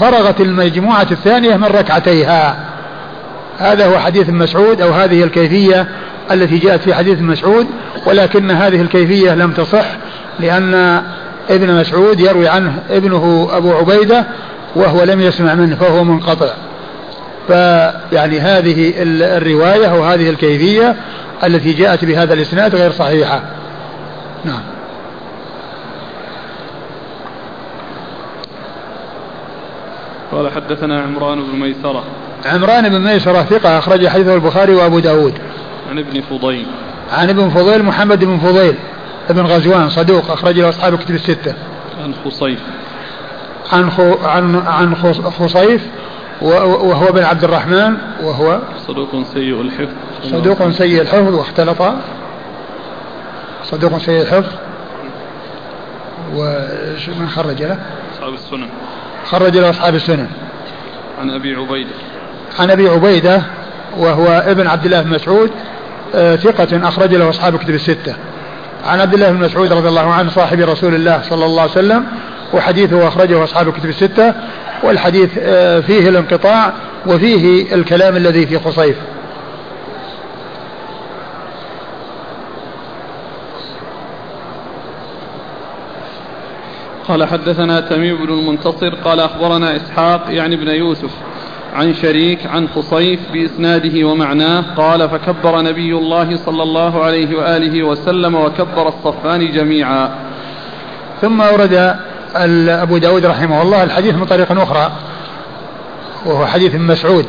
فرغت 0.00 0.40
المجموعة 0.40 1.06
الثانية 1.10 1.56
من 1.56 1.64
ركعتيها. 1.64 2.56
هذا 3.58 3.86
هو 3.86 3.98
حديث 3.98 4.30
مسعود 4.30 4.80
أو 4.80 4.90
هذه 4.90 5.24
الكيفية 5.24 5.86
التي 6.30 6.58
جاءت 6.58 6.82
في 6.82 6.94
حديث 6.94 7.20
مسعود 7.20 7.66
ولكن 8.06 8.50
هذه 8.50 8.80
الكيفية 8.80 9.34
لم 9.34 9.52
تصح 9.52 9.84
لأن 10.40 11.02
ابن 11.50 11.74
مسعود 11.80 12.20
يروي 12.20 12.48
عنه 12.48 12.82
ابنه 12.90 13.48
أبو 13.52 13.72
عبيدة 13.72 14.24
وهو 14.76 15.02
لم 15.02 15.20
يسمع 15.20 15.54
منه 15.54 15.76
فهو 15.76 16.04
منقطع. 16.04 16.50
فيعني 17.46 18.40
هذه 18.40 18.92
الرواية 18.98 20.00
وهذه 20.00 20.30
الكيفية 20.30 20.96
التي 21.44 21.72
جاءت 21.72 22.04
بهذا 22.04 22.34
الإسناد 22.34 22.74
غير 22.74 22.92
صحيحة. 22.92 23.42
نعم. 24.44 24.62
قال 30.32 30.52
حدثنا 30.52 31.02
عمران 31.02 31.38
بن 31.42 31.58
ميسرة. 31.58 32.04
عمران 32.46 32.88
بن 32.88 33.00
ميسرة 33.00 33.42
ثقة 33.42 33.78
أخرج 33.78 34.06
حديثه 34.06 34.34
البخاري 34.34 34.74
وأبو 34.74 34.98
داود. 34.98 35.34
عن 35.90 35.98
ابن 35.98 36.20
فضيل. 36.20 36.66
عن 37.12 37.30
ابن 37.30 37.50
فضيل 37.50 37.82
محمد 37.82 38.24
بن 38.24 38.38
فضيل. 38.38 38.74
بن 39.30 39.46
غزوان 39.46 39.90
صدوق 39.90 40.30
أخرج 40.30 40.58
له 40.58 40.68
أصحاب 40.68 40.94
الكتب 40.94 41.14
الستة. 41.14 41.54
عن 42.02 42.14
خصيف. 42.24 42.60
عن 43.72 43.90
خو 43.90 44.14
عن 44.24 44.62
عن 44.66 44.96
خصيف 45.38 45.82
وهو 46.42 47.12
بن 47.12 47.22
عبد 47.22 47.44
الرحمن 47.44 47.96
وهو 48.22 48.60
صدوق 48.86 49.22
سيء 49.34 49.60
الحفظ. 49.60 49.94
صدوق 50.22 50.70
سيء 50.70 51.00
الحفظ 51.00 51.34
واختلط. 51.34 51.82
صدوق 53.64 53.98
سيء 53.98 54.22
الحفظ. 54.22 54.52
ومن 56.34 57.28
خرج 57.28 57.62
له؟ 57.62 57.78
أصحاب 58.14 58.34
السنن. 58.34 58.68
خرج 59.26 59.56
له 59.56 59.70
أصحاب 59.70 59.94
السنن. 59.94 60.28
عن 61.20 61.30
أبي 61.30 61.54
عبيدة. 61.54 61.90
عن 62.58 62.70
أبي 62.70 62.88
عبيدة 62.88 63.42
وهو 63.98 64.26
ابن 64.46 64.66
عبد 64.66 64.84
الله 64.84 65.02
بن 65.02 65.10
مسعود 65.10 65.50
آه، 66.14 66.36
ثقة 66.36 66.88
أخرج 66.88 67.14
له 67.14 67.30
أصحاب 67.30 67.56
كتب 67.56 67.74
الستة. 67.74 68.14
عن 68.84 69.00
عبد 69.00 69.14
الله 69.14 69.30
بن 69.30 69.44
مسعود 69.44 69.72
رضي 69.72 69.88
الله 69.88 70.12
عنه 70.12 70.30
صاحب 70.30 70.60
رسول 70.60 70.94
الله 70.94 71.22
صلى 71.22 71.44
الله 71.44 71.62
عليه 71.62 71.72
وسلم 71.72 72.06
وحديثه 72.52 73.08
أخرجه 73.08 73.44
أصحاب 73.44 73.68
الكتب 73.68 73.88
الستة 73.88 74.34
والحديث 74.82 75.30
آه، 75.38 75.80
فيه 75.80 76.08
الانقطاع 76.08 76.72
وفيه 77.06 77.74
الكلام 77.74 78.16
الذي 78.16 78.46
في 78.46 78.58
خصيف 78.58 78.96
قال 87.08 87.24
حدثنا 87.24 87.80
تميم 87.80 88.16
بن 88.16 88.32
المنتصر 88.32 88.94
قال 88.94 89.20
أخبرنا 89.20 89.76
إسحاق 89.76 90.24
يعني 90.28 90.54
ابن 90.54 90.68
يوسف 90.68 91.10
عن 91.74 91.94
شريك 91.94 92.46
عن 92.46 92.68
خصيف 92.68 93.20
بإسناده 93.32 94.04
ومعناه 94.04 94.64
قال 94.76 95.10
فكبر 95.10 95.62
نبي 95.62 95.92
الله 95.92 96.36
صلى 96.36 96.62
الله 96.62 97.04
عليه 97.04 97.36
وآله 97.36 97.82
وسلم 97.82 98.34
وكبر 98.34 98.88
الصفان 98.88 99.52
جميعا. 99.52 100.10
ثم 101.20 101.40
ورد 101.40 101.96
أبو 102.68 102.98
داود 102.98 103.26
رحمه 103.26 103.62
الله 103.62 103.82
الحديث 103.82 104.14
من 104.14 104.24
طريق 104.24 104.60
أخرى 104.60 104.92
وهو 106.26 106.46
حديث 106.46 106.74
مسعود 106.74 107.26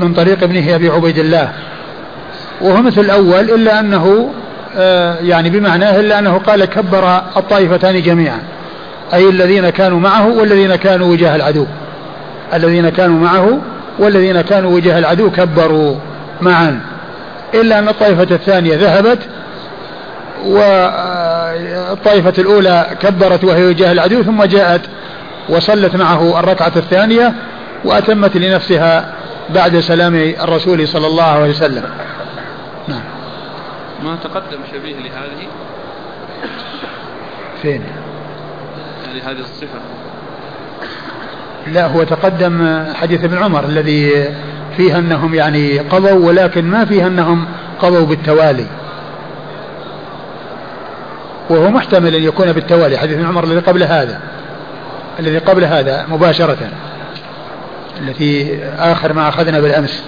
من 0.00 0.14
طريق 0.14 0.42
ابنه 0.42 0.74
أبي 0.74 0.88
عبيد 0.88 1.18
الله. 1.18 1.52
وهو 2.60 2.82
مثل 2.82 3.00
الأول 3.00 3.50
إلا 3.50 3.80
أنه 3.80 4.30
آه، 4.76 5.16
يعني 5.20 5.50
بمعناه 5.50 6.00
إلا 6.00 6.18
أنه 6.18 6.38
قال 6.38 6.64
كبر 6.64 7.16
الطائفتان 7.36 8.02
جميعا 8.02 8.38
أي 9.14 9.28
الذين 9.28 9.70
كانوا 9.70 10.00
معه 10.00 10.26
والذين 10.26 10.74
كانوا 10.74 11.12
وجاه 11.12 11.36
العدو. 11.36 11.66
الذين 12.54 12.88
كانوا 12.88 13.20
معه 13.20 13.58
والذين 13.98 14.40
كانوا 14.40 14.74
وجه 14.74 14.98
العدو 14.98 15.30
كبروا 15.30 15.96
معا. 16.40 16.80
إلا 17.54 17.78
أن 17.78 17.88
الطائفة 17.88 18.34
الثانية 18.34 18.76
ذهبت 18.76 19.18
والطائفة 20.44 22.32
الأولى 22.38 22.86
كبرت 23.00 23.44
وهي 23.44 23.64
وجه 23.64 23.92
العدو 23.92 24.22
ثم 24.22 24.44
جاءت 24.44 24.80
وصلت 25.48 25.96
معه 25.96 26.40
الركعة 26.40 26.72
الثانية 26.76 27.34
وأتمت 27.84 28.36
لنفسها 28.36 29.14
بعد 29.50 29.80
سلام 29.80 30.14
الرسول 30.14 30.88
صلى 30.88 31.06
الله 31.06 31.24
عليه 31.24 31.50
وسلم. 31.50 31.84
نعم. 32.88 33.02
ما 34.04 34.16
تقدم 34.24 34.58
شبيه 34.72 34.96
لهذه؟ 34.96 35.48
فين؟ 37.62 37.82
يعني 39.06 39.20
هذه 39.20 39.40
الصفة. 39.40 39.80
لا 41.66 41.86
هو 41.86 42.02
تقدم 42.02 42.84
حديث 42.94 43.24
ابن 43.24 43.38
عمر 43.38 43.64
الذي 43.64 44.28
فيه 44.76 44.98
أنهم 44.98 45.34
يعني 45.34 45.78
قضوا 45.78 46.26
ولكن 46.26 46.64
ما 46.64 46.84
فيه 46.84 47.06
أنهم 47.06 47.46
قضوا 47.80 48.06
بالتوالي. 48.06 48.66
وهو 51.50 51.70
محتمل 51.70 52.14
أن 52.14 52.22
يكون 52.22 52.52
بالتوالي 52.52 52.96
حديث 52.98 53.16
ابن 53.16 53.26
عمر 53.26 53.44
الذي 53.44 53.58
قبل 53.58 53.82
هذا 53.82 54.20
الذي 55.18 55.38
قبل 55.38 55.64
هذا 55.64 56.06
مباشرة 56.10 56.58
التي 58.00 58.64
آخر 58.64 59.12
ما 59.12 59.28
أخذنا 59.28 59.60
بالأمس. 59.60 60.04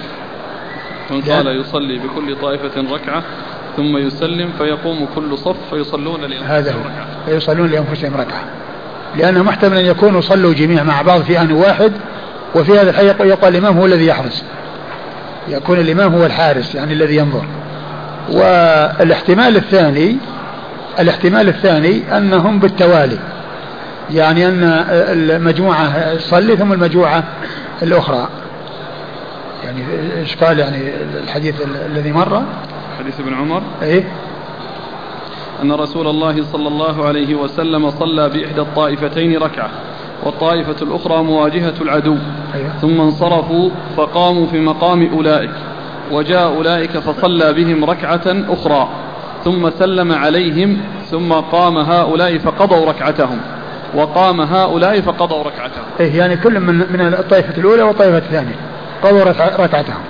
قال 1.10 1.60
يصلي 1.60 1.98
بكل 1.98 2.36
طائفة 2.42 2.94
ركعة 2.94 3.22
ثم 3.76 3.96
يسلم 3.96 4.50
فيقوم 4.58 5.08
كل 5.14 5.38
صف 5.38 5.56
فيصلون 5.70 6.20
لأنفسهم 6.20 6.50
هذا 6.50 6.70
ركعة. 6.70 7.06
فيصلون 7.26 7.70
لأنفسهم 7.70 8.14
ركعة. 8.14 8.44
لأنه 9.16 9.42
محتمل 9.42 9.78
أن 9.78 9.84
يكونوا 9.84 10.20
صلوا 10.20 10.54
جميعا 10.54 10.82
مع 10.82 11.02
بعض 11.02 11.22
في 11.22 11.40
آن 11.40 11.52
واحد 11.52 11.92
وفي 12.54 12.78
هذا 12.78 12.90
الحي 12.90 13.06
يقال 13.06 13.56
الإمام 13.56 13.78
هو 13.78 13.86
الذي 13.86 14.06
يحرس. 14.06 14.44
يكون 15.48 15.78
الإمام 15.78 16.14
هو 16.14 16.26
الحارس 16.26 16.74
يعني 16.74 16.92
الذي 16.92 17.16
ينظر. 17.16 17.44
والاحتمال 18.30 19.56
الثاني 19.56 20.16
الاحتمال 21.00 21.48
الثاني 21.48 22.16
أنهم 22.16 22.58
بالتوالي. 22.58 23.18
يعني 24.10 24.48
أن 24.48 24.62
المجموعة 24.90 26.14
تصلي 26.14 26.56
ثم 26.56 26.72
المجموعة 26.72 27.24
الأخرى. 27.82 28.28
يعني 29.64 29.84
إيش 30.18 30.36
قال 30.36 30.58
يعني 30.58 30.92
الحديث 31.24 31.54
الذي 31.86 32.12
مر؟ 32.12 32.42
حديث 32.98 33.20
ابن 33.20 33.34
عمر. 33.34 33.62
إيه؟ 33.82 34.04
أن 35.62 35.72
رسول 35.72 36.08
الله 36.08 36.42
صلى 36.52 36.68
الله 36.68 37.04
عليه 37.04 37.34
وسلم 37.34 37.90
صلى 37.90 38.28
بإحدى 38.28 38.60
الطائفتين 38.60 39.38
ركعة 39.38 39.70
والطائفة 40.22 40.76
الأخرى 40.82 41.22
مواجهة 41.22 41.74
العدو. 41.80 42.16
أيوة. 42.54 42.68
ثم 42.80 43.00
انصرفوا 43.00 43.70
فقاموا 43.96 44.46
في 44.46 44.60
مقام 44.60 45.10
أولئك 45.12 45.50
وجاء 46.12 46.56
أولئك 46.56 46.90
فصلى 46.90 47.52
بهم 47.52 47.84
ركعة 47.84 48.22
أخرى. 48.26 48.88
ثم 49.44 49.70
سلم 49.70 50.12
عليهم 50.12 50.80
ثم 51.10 51.32
قام 51.32 51.78
هؤلاء 51.78 52.38
فقضوا 52.38 52.86
ركعتهم. 52.86 53.40
وقام 53.94 54.40
هؤلاء 54.40 55.00
فقضوا 55.00 55.42
ركعتهم. 55.42 55.84
إيه 56.00 56.18
يعني 56.18 56.36
كل 56.36 56.60
من 56.60 56.74
من 56.74 57.00
الطائفة 57.00 57.58
الأولى 57.58 57.82
والطائفة 57.82 58.18
الثانية 58.18 58.56
قضوا 59.02 59.24
ركعتهم. 59.58 60.02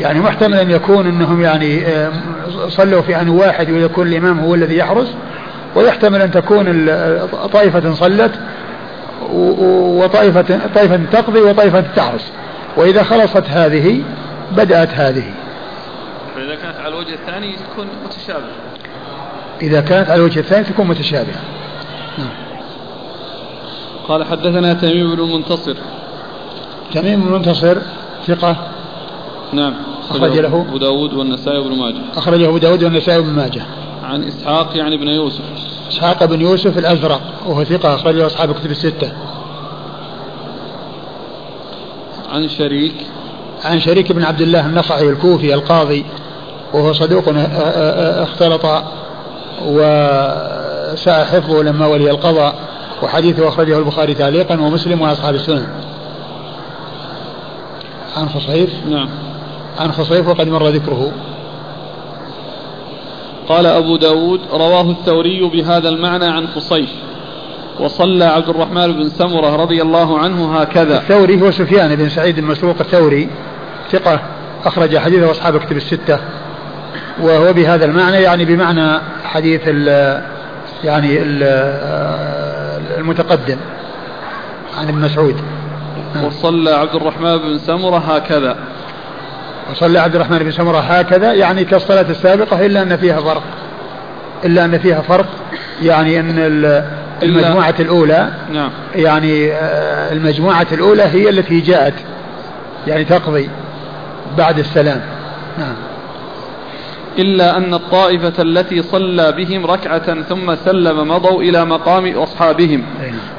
يعني 0.00 0.20
محتمل 0.20 0.58
أن 0.58 0.70
يكون 0.70 1.06
أنهم 1.06 1.40
يعني 1.40 1.86
آه، 1.86 2.12
صلوا 2.68 3.02
في 3.02 3.20
آن 3.20 3.28
واحد 3.28 3.70
ويكون 3.70 4.06
الإمام 4.06 4.40
هو 4.40 4.54
الذي 4.54 4.76
يحرس 4.76 5.14
ويحتمل 5.76 6.22
أن 6.22 6.30
تكون 6.30 6.86
طائفة 7.52 7.92
صلت 7.92 8.40
وطائفة 9.32 10.60
طائفة 10.74 11.00
تقضي 11.12 11.40
وطائفة 11.40 11.80
تحرس 11.96 12.32
وإذا 12.76 13.02
خلصت 13.02 13.44
هذه 13.48 14.02
بدأت 14.52 14.94
هذه. 14.94 15.24
فإذا 16.34 16.54
كانت 16.54 16.76
على 16.76 16.88
الوجه 16.88 17.14
الثاني 17.14 17.56
تكون 17.56 17.86
متشابهة. 18.04 18.52
إذا 19.62 19.80
كانت 19.80 20.10
على 20.10 20.20
الوجه 20.20 20.40
الثاني 20.40 20.64
تكون 20.64 20.86
متشابهة. 20.86 21.40
نعم. 22.18 22.28
قال 24.08 24.24
حدثنا 24.24 24.74
تميم 24.74 25.16
بن 25.16 25.22
المنتصر 25.22 25.76
تميم 26.94 27.20
بن 27.20 27.26
المنتصر 27.26 27.78
ثقة. 28.26 28.56
نعم. 29.52 29.74
أخرج 30.10 30.38
له. 30.38 30.66
أبو 30.68 30.78
داود 30.78 31.14
والنسائي 31.14 31.58
وابن 31.58 31.76
ماجه. 31.78 32.00
أخرجه 32.16 32.48
أبو 32.48 32.58
داود 32.58 32.84
والنسائي 32.84 33.18
وابن 33.18 33.30
ماجه. 33.30 33.62
عن 34.02 34.22
إسحاق 34.22 34.76
يعني 34.76 34.96
بن 34.96 35.08
يوسف. 35.08 35.44
إسحاق 35.90 36.24
بن 36.24 36.40
يوسف 36.40 36.78
الأزرق 36.78 37.20
وهو 37.46 37.64
ثقة 37.64 37.94
أخرجه 37.94 38.26
أصحاب 38.26 38.52
كتب 38.52 38.70
الستة. 38.70 39.12
عن 42.32 42.48
شريك. 42.48 42.94
عن 43.64 43.80
شريك 43.80 44.12
بن 44.12 44.24
عبد 44.24 44.40
الله 44.40 44.66
النصعي 44.66 45.08
الكوفي 45.08 45.54
القاضي 45.54 46.04
وهو 46.74 46.92
صدوق 46.92 47.24
اختلط 47.28 48.64
وساء 49.66 51.24
حفظه 51.24 51.62
لما 51.62 51.86
ولي 51.86 52.10
القضاء 52.10 52.54
وحديثه 53.02 53.48
أخرجه 53.48 53.78
البخاري 53.78 54.14
تعليقا 54.14 54.60
ومسلم 54.60 55.00
وأصحاب 55.00 55.34
السنن. 55.34 55.68
عن 58.16 58.28
خصيف. 58.28 58.70
نعم. 58.90 59.08
عن 59.78 59.92
خصيف 59.92 60.28
وقد 60.28 60.48
مر 60.48 60.68
ذكره. 60.68 61.12
قال 63.48 63.66
أبو 63.66 63.96
داود 63.96 64.40
رواه 64.52 64.90
الثوري 64.90 65.48
بهذا 65.48 65.88
المعنى 65.88 66.26
عن 66.26 66.46
خصيف 66.46 66.90
وصلى 67.80 68.24
عبد 68.24 68.48
الرحمن 68.48 68.92
بن 68.92 69.08
سمرة 69.08 69.56
رضي 69.56 69.82
الله 69.82 70.18
عنه 70.18 70.60
هكذا. 70.60 70.98
الثوري 70.98 71.42
هو 71.42 71.50
سفيان 71.50 71.96
بن 71.96 72.08
سعيد 72.08 72.38
المسروق 72.38 72.76
الثوري 72.80 73.28
ثقة 73.90 74.20
أخرج 74.64 74.98
حديثه 74.98 75.30
أصحاب 75.30 75.58
كتب 75.58 75.76
الستة 75.76 76.18
وهو 77.22 77.52
بهذا 77.52 77.84
المعنى 77.84 78.16
يعني 78.16 78.44
بمعنى 78.44 79.00
حديث 79.24 79.60
ال 79.66 79.88
يعني 80.84 81.22
ال 81.22 81.42
المتقدم 82.98 83.56
عن 84.78 84.88
ابن 84.88 84.98
مسعود. 84.98 85.36
وصلى 86.24 86.70
عبد 86.70 86.94
الرحمن 86.94 87.36
بن 87.36 87.58
سمرة 87.58 87.98
هكذا. 87.98 88.56
وصلى 89.70 89.98
عبد 89.98 90.14
الرحمن 90.14 90.38
بن 90.38 90.50
سمرة 90.50 90.78
هكذا 90.78 91.32
يعني 91.32 91.64
كالصلاة 91.64 92.10
السابقة 92.10 92.66
إلا 92.66 92.82
أن 92.82 92.96
فيها 92.96 93.20
فرق. 93.20 93.42
إلا 94.44 94.64
أن 94.64 94.78
فيها 94.78 95.00
فرق 95.02 95.26
يعني 95.82 96.20
أن 96.20 96.34
المجموعة 97.22 97.74
الأولى 97.80 98.28
نعم. 98.52 98.70
يعني 98.94 99.52
آه، 99.52 100.12
المجموعة 100.12 100.66
الأولى 100.72 101.02
هي 101.02 101.28
التي 101.28 101.60
جاءت 101.60 101.94
يعني 102.86 103.04
تقضي 103.04 103.50
بعد 104.38 104.58
السلام. 104.58 105.00
نعم. 105.58 105.74
إلا 107.18 107.56
أن 107.56 107.74
الطائفة 107.74 108.42
التي 108.42 108.82
صلى 108.82 109.32
بهم 109.32 109.66
ركعة 109.66 110.22
ثم 110.22 110.54
سلم 110.54 111.08
مضوا 111.08 111.42
إلى 111.42 111.64
مقام 111.64 112.06
أصحابهم. 112.18 112.82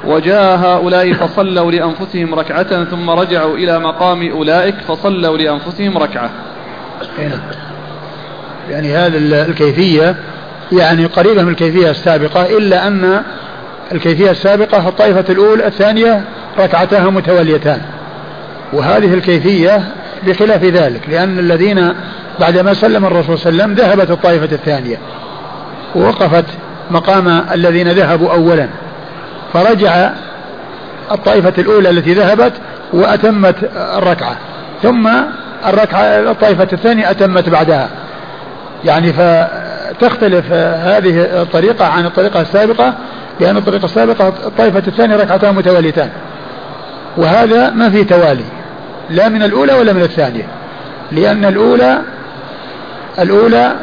وجاء 0.05 0.57
هؤلاء 0.57 1.13
فصلوا 1.13 1.71
لأنفسهم 1.71 2.35
ركعة 2.35 2.83
ثم 2.83 3.09
رجعوا 3.09 3.57
إلى 3.57 3.79
مقام 3.79 4.31
أولئك 4.31 4.75
فصلوا 4.87 5.37
لأنفسهم 5.37 5.97
ركعة. 5.97 6.29
يعني 8.69 8.95
هذه 8.97 9.17
الكيفية 9.49 10.15
يعني 10.71 11.05
قريبة 11.05 11.43
من 11.43 11.49
الكيفية 11.49 11.89
السابقة 11.89 12.57
إلا 12.57 12.87
أن 12.87 13.23
الكيفية 13.91 14.31
السابقة 14.31 14.87
الطائفة 14.87 15.25
الأولى 15.29 15.67
الثانية 15.67 16.23
ركعتها 16.59 17.09
متواليتان 17.09 17.81
وهذه 18.73 19.13
الكيفية 19.13 19.83
بخلاف 20.23 20.63
ذلك 20.63 21.01
لأن 21.09 21.39
الذين 21.39 21.93
بعدما 22.39 22.73
سلم 22.73 23.05
الرسول 23.05 23.37
صلى 23.39 23.49
الله 23.49 23.63
عليه 23.63 23.73
وسلم 23.73 23.85
ذهبت 23.85 24.11
الطائفة 24.11 24.55
الثانية 24.55 24.97
ووقفت 25.95 26.45
مقام 26.91 27.43
الذين 27.53 27.91
ذهبوا 27.91 28.31
أولا. 28.31 28.67
فرجع 29.53 30.09
الطائفة 31.11 31.53
الأولى 31.57 31.89
التي 31.89 32.13
ذهبت 32.13 32.53
وأتمت 32.93 33.55
الركعة 33.97 34.37
ثم 34.83 35.09
الركعة 35.67 36.01
الطائفة 36.01 36.67
الثانية 36.73 37.11
أتمت 37.11 37.49
بعدها. 37.49 37.89
يعني 38.85 39.13
فتختلف 39.13 40.51
هذه 40.53 41.41
الطريقة 41.41 41.85
عن 41.85 42.05
الطريقة 42.05 42.41
السابقة 42.41 42.93
لأن 43.39 43.57
الطريقة 43.57 43.85
السابقة 43.85 44.27
الطائفة 44.27 44.83
الثانية 44.87 45.15
ركعتان 45.15 45.55
متواليتان 45.55 46.09
وهذا 47.17 47.69
ما 47.69 47.89
في 47.89 48.03
توالي. 48.03 48.58
لا 49.09 49.29
من 49.29 49.43
الأولى 49.43 49.73
ولا 49.73 49.93
من 49.93 50.01
الثانية. 50.01 50.47
لأن 51.11 51.45
الأولى 51.45 52.01
الأولى 53.19 53.75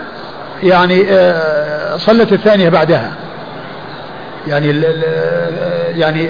يعني 0.63 1.07
آه، 1.11 1.97
صلت 1.97 2.33
الثانية 2.33 2.69
بعدها. 2.69 3.13
يعني 4.47 4.83
يعني 5.97 6.29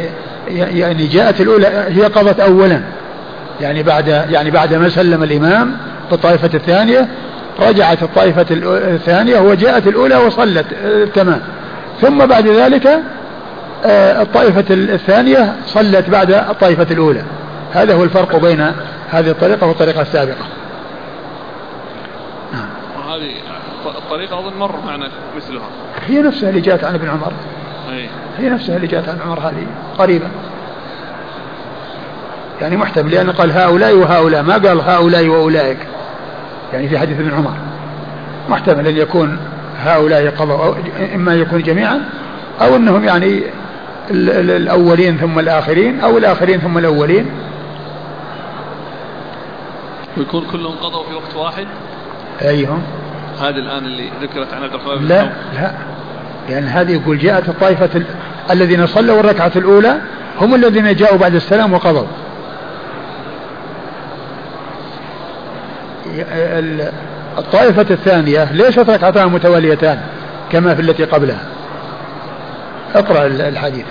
يعني 0.48 1.06
جاءت 1.06 1.40
الأولى 1.40 1.66
هي 1.88 2.04
قضت 2.04 2.40
أولا. 2.40 2.80
يعني 3.60 3.82
بعد 3.82 4.08
يعني 4.08 4.50
بعد 4.50 4.74
ما 4.74 4.88
سلم 4.88 5.22
الإمام 5.22 5.76
بالطائفة 6.10 6.50
الثانية 6.54 7.08
رجعت 7.60 8.02
الطائفة 8.02 8.46
الثانية 8.50 9.40
وجاءت 9.40 9.86
الأولى 9.86 10.16
وصلت 10.16 10.66
آه، 10.84 11.04
تمام. 11.04 11.40
ثم 12.00 12.26
بعد 12.26 12.48
ذلك 12.48 12.86
آه، 13.84 14.22
الطائفة 14.22 14.64
الثانية 14.70 15.54
صلت 15.66 16.10
بعد 16.10 16.32
الطائفة 16.32 16.86
الأولى. 16.90 17.22
هذا 17.76 17.94
هو 17.94 18.04
الفرق 18.04 18.36
بين 18.36 18.60
هذه 19.10 19.30
الطريقة 19.30 19.66
والطريقة 19.66 20.02
السابقة. 20.02 20.46
نعم. 22.52 22.68
وهذه 22.98 23.30
الطريقة 23.86 24.38
أظن 24.38 24.58
مر 24.58 24.74
معنا 24.86 25.08
مثلها. 25.36 25.68
هي 26.06 26.22
نفسها 26.22 26.48
اللي 26.48 26.60
جاءت 26.60 26.84
عن 26.84 26.94
ابن 26.94 27.08
عمر. 27.08 27.32
أي. 27.92 28.08
هي 28.38 28.48
نفسها 28.48 28.76
اللي 28.76 28.86
جاءت 28.86 29.08
عن 29.08 29.18
عمر 29.26 29.40
هذه 29.40 29.66
قريبا. 29.98 30.28
يعني 32.60 32.76
محتمل 32.76 33.10
لأنه 33.10 33.32
قال 33.32 33.52
هؤلاء 33.52 33.94
وهؤلاء. 33.94 34.42
ما 34.42 34.54
قال 34.54 34.80
هؤلاء 34.80 35.28
وأولئك. 35.28 35.78
يعني 36.72 36.88
في 36.88 36.98
حديث 36.98 37.20
ابن 37.20 37.34
عمر. 37.34 37.54
محتمل 38.48 38.86
أن 38.86 38.96
يكون 38.96 39.38
هؤلاء 39.78 40.30
قضوا 40.30 40.74
إما 41.14 41.34
يكون 41.34 41.62
جميعا 41.62 42.04
أو 42.60 42.76
أنهم 42.76 43.04
يعني 43.04 43.42
الأولين 44.10 45.16
ثم 45.16 45.38
الآخرين 45.38 46.00
أو 46.00 46.18
الآخرين 46.18 46.60
ثم 46.60 46.78
الأولين. 46.78 47.26
ويكون 50.16 50.46
كلهم 50.52 50.74
قضوا 50.74 51.04
في 51.04 51.14
وقت 51.14 51.36
واحد؟ 51.36 51.66
أيهم. 52.42 52.82
هذه 53.40 53.56
الآن 53.56 53.84
اللي 53.84 54.10
ذكرت 54.22 54.54
عن 54.54 54.62
عبد 54.62 54.74
الرحمن 54.74 55.08
لا 55.08 55.22
لا. 55.54 55.72
لأن 56.48 56.64
هذه 56.64 56.92
يقول 56.92 57.18
جاءت 57.18 57.48
الطائفة 57.48 58.02
الذين 58.50 58.86
صلوا 58.86 59.20
الركعة 59.20 59.52
الأولى 59.56 60.00
هم 60.40 60.54
الذين 60.54 60.94
جاءوا 60.94 61.18
بعد 61.18 61.34
السلام 61.34 61.72
وقضوا. 61.72 62.06
الطائفة 67.38 67.86
الثانية 67.90 68.52
ليست 68.52 68.90
ركعتان 68.90 69.28
متواليتان 69.28 70.00
كما 70.52 70.74
في 70.74 70.82
التي 70.82 71.04
قبلها. 71.04 71.42
اقرأ 72.94 73.26
الحديث. 73.26 73.84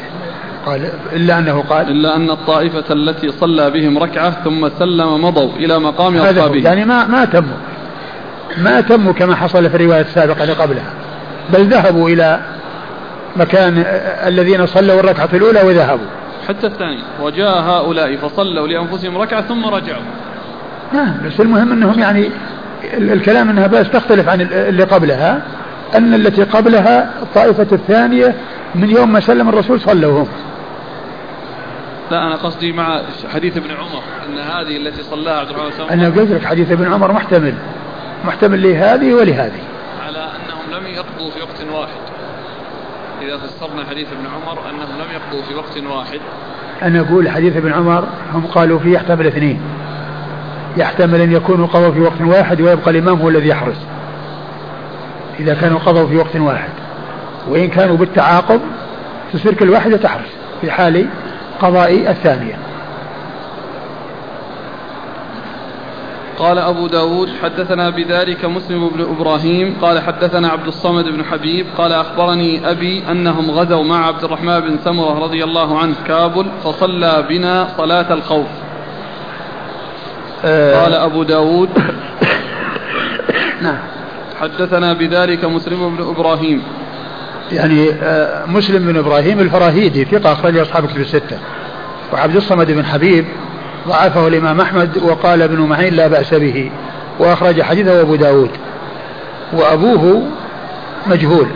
قال 0.66 0.90
إلا 1.14 1.40
أنه 1.40 1.64
قال 1.70 1.90
إلا 1.90 2.16
أن 2.16 2.30
الطائفة 2.30 2.94
التي 2.94 3.32
صلى 3.32 3.72
بهم 3.72 3.98
ركعة 3.98 4.44
ثم 4.44 4.70
سلم 4.80 5.26
مضوا 5.26 5.56
إلى 5.56 5.80
مقام 5.80 6.18
أصحابه 6.18 6.56
يعني 6.56 6.86
ما 6.86 7.08
ما 7.08 7.26
تموا 7.26 7.58
ما 8.58 8.82
تموا 8.82 9.14
كما 9.14 9.36
حصل 9.36 9.70
في 9.70 9.76
الرواية 9.76 10.02
السابقة 10.02 10.44
اللي 10.44 10.54
قبلها. 10.54 10.94
بل 11.54 11.68
ذهبوا 11.68 12.10
إلى 12.10 12.40
مكان 13.36 13.84
الذين 14.28 14.66
صلوا 14.66 15.00
الركعة 15.00 15.30
الأولى 15.34 15.62
وذهبوا. 15.62 16.06
حتى 16.48 16.68
الثاني 16.68 17.00
وجاء 17.22 17.62
هؤلاء 17.62 18.16
فصلوا 18.16 18.68
لأنفسهم 18.68 19.18
ركعة 19.18 19.42
ثم 19.42 19.66
رجعوا. 19.66 20.04
نعم 20.94 21.14
بس 21.26 21.40
المهم 21.40 21.72
أنهم 21.72 22.00
يعني 22.00 22.30
الكلام 22.94 23.50
أنها 23.50 23.68
بس 23.68 23.90
تختلف 23.90 24.30
عن 24.30 24.42
اللي 24.42 24.84
قبلها 24.84 25.42
أن 25.96 26.14
التي 26.14 26.44
قبلها 26.44 27.10
الطائفة 27.22 27.68
الثانية 27.72 28.36
من 28.76 28.90
يوم 28.90 29.14
ما 29.14 29.20
سلم 29.20 29.50
الرسول 29.50 29.82
صلوا 29.82 30.22
هم. 30.22 30.28
لا 32.12 32.28
أنا 32.28 32.36
قصدي 32.36 32.72
مع 32.72 33.02
حديث 33.34 33.58
ابن 33.58 33.72
عمر 33.72 34.04
أن 34.28 34.38
هذه 34.38 34.78
التي 34.78 35.04
صلاها 35.04 35.40
عبد 35.40 35.50
الرحمن 35.50 35.70
بن 35.70 35.92
أنا 35.92 36.06
قلت 36.06 36.32
لك 36.32 36.46
حديث 36.46 36.72
ابن 36.72 36.94
عمر 36.94 37.12
محتمل 37.12 37.54
محتمل 38.26 38.64
لهذه 38.64 39.14
ولهذه. 39.14 39.62
على 40.06 40.18
أنهم 40.18 40.80
لم 40.80 40.88
يقضوا 40.88 41.32
في 41.32 41.42
وقت 41.42 41.64
واحد. 41.74 42.02
إذا 43.22 43.38
فسرنا 43.38 43.86
حديث 43.90 44.08
ابن 44.08 44.26
عمر 44.28 44.60
أنهم 44.70 45.00
لم 45.00 45.06
يقضوا 45.14 45.42
في 45.42 45.56
وقت 45.56 45.78
واحد. 45.78 46.20
أنا 46.82 47.00
أقول 47.02 47.30
حديث 47.30 47.58
ابن 47.58 47.74
عمر 47.74 48.08
هم 48.34 48.48
قالوا 48.48 48.80
فيه 48.80 48.94
يحتمل 48.94 49.28
اثنين. 49.28 49.62
يحتمل 50.78 51.22
أن 51.22 51.32
يكونوا 51.32 51.68
قضوا 51.68 51.92
في 51.92 52.00
وقت 52.00 52.22
واحد 52.22 52.62
ويبقى 52.62 52.92
الإمام 52.92 53.22
هو 53.22 53.30
الذي 53.30 53.48
يحرس. 53.48 53.78
إذا 55.40 55.54
كانوا 55.54 55.80
قضوا 55.80 56.08
في 56.08 56.18
وقت 56.18 56.36
واحد. 56.36 56.70
وإن 57.50 57.68
كانوا 57.68 57.98
بالتعاقب 57.98 58.62
تصير 59.34 59.54
كل 59.54 59.70
واحدة 59.70 59.98
تحرس 59.98 60.30
في 60.62 60.72
حال 60.72 61.08
قضاء 61.62 62.12
الثانية. 62.12 62.56
قال 66.38 66.60
أبو 66.60 66.88
داود 66.88 67.30
حدثنا 67.44 67.90
بذلك 67.90 68.46
مسلم 68.46 68.90
بن 68.90 69.02
إبراهيم 69.02 69.76
قال 69.82 70.00
حدثنا 70.00 70.48
عبد 70.48 70.68
الصمد 70.68 71.06
بن 71.06 71.24
حبيب 71.24 71.66
قال 71.78 71.92
أخبرني 71.92 72.72
أبي 72.72 73.04
أنهم 73.12 73.52
غزوا 73.52 73.84
مع 73.84 74.08
عبد 74.08 74.24
الرحمن 74.24 74.60
بن 74.60 74.78
سمرة 74.86 75.20
رضي 75.24 75.44
الله 75.44 75.80
عنه 75.80 75.96
كابل 76.08 76.46
فصلى 76.64 77.26
بنا 77.30 77.68
صلاة 77.78 78.14
الخوف. 78.14 78.48
آه. 80.46 80.84
قال 80.84 80.94
أبو 80.94 81.24
داود 81.24 81.70
نعم. 83.64 83.80
حدثنا 84.42 84.94
بذلك 84.94 85.46
مسلم 85.46 85.96
بن 85.96 86.10
إبراهيم. 86.10 86.64
يعني 87.52 87.90
آه، 88.04 88.46
مسلم 88.46 88.86
بن 88.86 88.98
إبراهيم 88.98 89.40
الفراهيدي 89.40 90.06
ثقة 90.06 90.34
أخرج 90.34 90.58
أصحاب 90.58 90.88
كتب 90.88 91.02
الستة. 91.02 91.38
وعبد 92.14 92.36
الصمد 92.36 92.72
بن 92.72 92.86
حبيب 92.86 93.26
ضعفه 93.88 94.28
الإمام 94.28 94.62
أحمد 94.62 94.98
وقال 94.98 95.42
ابن 95.42 95.62
معين 95.62 95.94
لا 95.94 96.08
بأس 96.08 96.34
به 96.34 96.72
وأخرج 97.20 97.62
حديثه 97.62 98.02
أبو 98.02 98.16
داود. 98.16 98.50
وأبوه 99.54 100.24
مجهول 101.08 101.48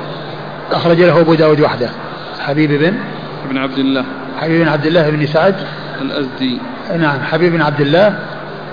أخرج 0.72 1.02
له 1.02 1.20
أبو 1.22 1.34
داود 1.34 1.62
وحده. 1.62 1.90
حبيب 2.40 2.72
بن 2.72 2.94
ابن 3.50 3.58
عبد 3.58 3.78
الله. 3.78 4.04
حبيب 4.42 4.62
بن 4.62 4.68
عبد 4.68 4.86
الله 4.86 5.10
بن 5.10 5.26
سعد 5.26 5.56
الأزدي. 6.02 6.60
نعم 6.98 7.20
حبيب 7.24 7.54
بن 7.54 7.62
عبد 7.62 7.82
الله 7.82 8.20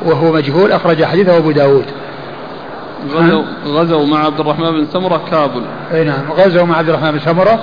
وهو 0.02 0.32
مجهول 0.32 0.72
أخرج 0.72 1.04
حديثه 1.04 1.36
أبو 1.36 1.50
داود. 1.50 1.84
غزوا 3.14 3.42
غزوا 3.66 4.06
مع 4.06 4.24
عبد 4.24 4.40
الرحمن 4.40 4.70
بن 4.70 4.86
سمرة 4.92 5.22
كابل. 5.30 5.62
أي 5.94 6.04
نعم. 6.04 6.32
غزوا 6.32 6.64
مع 6.64 6.76
عبد 6.76 6.88
الرحمن 6.88 7.12
بن 7.12 7.18
سمرة. 7.18 7.58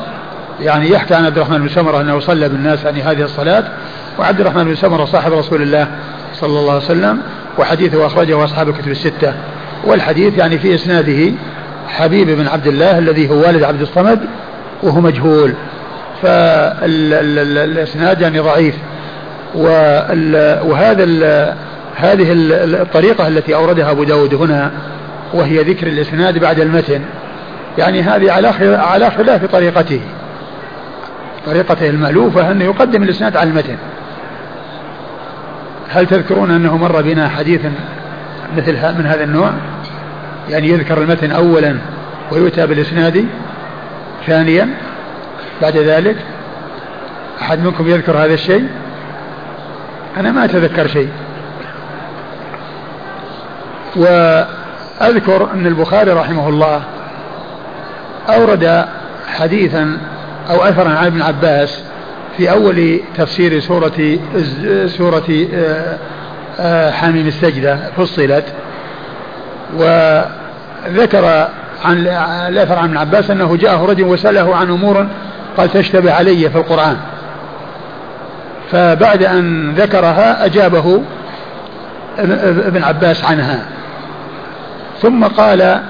يعني 0.62 0.90
يحكى 0.90 1.14
عن 1.14 1.26
عبد 1.26 1.38
الرحمن 1.38 1.58
بن 1.58 1.70
سمرة 1.70 2.02
أنه 2.02 2.20
صلى 2.20 2.50
بالناس 2.50 2.84
يعني 2.84 3.02
هذه 3.02 3.22
الصلاة 3.22 3.64
وعبد 4.20 4.40
الرحمن 4.40 4.64
بن 4.64 4.76
سمرة 4.76 5.06
صاحب 5.06 5.34
رسول 5.34 5.62
الله 5.62 5.88
صلى 6.34 6.60
الله 6.60 6.74
عليه 6.74 6.84
وسلم 6.84 7.22
وحديثه 7.60 8.06
أخرجه 8.06 8.44
أصحاب 8.44 8.70
الكتب 8.70 8.92
الستة. 8.92 9.34
والحديث 9.84 10.38
يعني 10.38 10.60
في 10.60 10.76
إسناده 10.76 11.34
حبيب 11.88 12.30
بن 12.30 12.48
عبد 12.48 12.68
الله 12.68 12.98
الذي 12.98 13.30
هو 13.30 13.36
والد 13.36 13.64
عبد 13.64 13.82
الصمد 13.82 14.20
وهو 14.84 15.02
مجهول. 15.02 15.54
فالإسناد 16.22 18.22
يعني 18.22 18.40
ضعيف. 18.40 18.76
وهذا 20.66 21.04
هذه 21.96 22.28
الطريقة 22.32 23.28
التي 23.28 23.56
أوردها 23.56 23.92
أبو 23.92 24.04
داود 24.04 24.34
هنا 24.34 24.72
وهي 25.34 25.64
ذكر 25.64 25.88
الإسناد 25.88 26.38
بعد 26.38 26.60
المتن. 26.60 27.02
يعني 27.78 28.02
هذه 28.02 28.32
على 28.32 28.48
على 28.78 29.12
خلاف 29.12 29.46
طريقته. 29.46 30.02
طريقته 31.46 31.90
المألوفة 31.90 32.52
أنه 32.52 32.66
يقدم 32.66 33.04
الإسناد 33.04 33.38
على 33.38 33.50
المتن. 33.50 33.78
هل 35.90 36.08
تذكرون 36.08 36.52
أنه 36.52 36.78
مر 36.78 37.02
بنا 37.02 37.30
حديث 37.30 37.62
مثل 38.58 38.74
من 38.74 39.06
هذا 39.06 39.24
النوع؟ 39.24 39.52
يعني 40.50 40.70
يذكر 40.70 40.98
المتن 41.02 41.32
أولا 41.32 41.78
ويؤتى 42.32 42.68
بالإسناد 42.68 43.26
ثانيا 44.28 44.70
بعد 45.62 45.78
ذلك. 45.78 46.16
أحد 47.42 47.60
منكم 47.60 47.88
يذكر 47.88 48.18
هذا 48.18 48.34
الشيء؟ 48.34 48.68
أنا 50.18 50.32
ما 50.32 50.46
أتذكر 50.46 50.88
شيء. 50.88 51.10
وأذكر 55.04 55.50
أن 55.54 55.66
البخاري 55.66 56.12
رحمه 56.12 56.50
الله 56.50 56.82
أورد 58.30 58.86
حديثا 59.28 59.98
أو 60.50 60.64
أثرا 60.64 60.90
عن 60.90 61.06
ابن 61.06 61.22
عباس 61.22 61.84
في 62.38 62.52
أول 62.52 63.00
تفسير 63.18 63.60
سورة 63.60 64.20
سورة 64.88 65.48
آه، 65.54 65.98
آه، 66.60 66.92
حاميم 66.92 67.28
السجدة 67.28 67.80
فصلت 67.98 68.46
وذكر 69.78 71.48
عن 71.86 71.98
الأثر 72.48 72.80
عن 72.80 72.86
ابن 72.86 72.98
عباس 72.98 73.32
أنه 73.32 73.56
جاءه 73.56 73.86
رجل 73.86 74.04
وسأله 74.04 74.56
عن 74.56 74.70
أمور 74.70 75.08
قال 75.58 75.72
تشتبه 75.72 76.14
علي 76.14 76.50
في 76.50 76.56
القرآن. 76.56 76.98
فبعد 78.72 79.24
أن 79.24 79.74
ذكرها 79.74 80.46
أجابه 80.46 81.02
ابن 82.68 82.84
عباس 82.84 83.26
عنها. 83.26 83.66
ثم 85.02 85.24
قال 85.24 85.82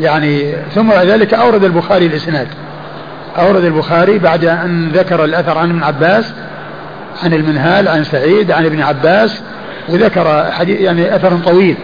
يعني 0.00 0.54
ثم 0.74 0.88
بعد 0.88 1.06
ذلك 1.06 1.34
أورد 1.34 1.64
البخاري 1.64 2.06
الإسناد. 2.06 2.48
أورد 3.38 3.64
البخاري 3.64 4.18
بعد 4.18 4.44
أن 4.44 4.88
ذكر 4.88 5.24
الأثر 5.24 5.58
عن 5.58 5.70
ابن 5.70 5.82
عباس 5.82 6.32
عن 7.22 7.32
المنهال 7.32 7.88
عن 7.88 8.04
سعيد 8.04 8.50
عن 8.50 8.66
ابن 8.66 8.82
عباس 8.82 9.42
وذكر 9.88 10.50
حديث 10.52 10.80
يعني 10.80 11.16
أثر 11.16 11.36
طويل. 11.36 11.76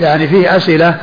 يعني 0.00 0.28
فيه 0.28 0.56
أسئلة 0.56 0.94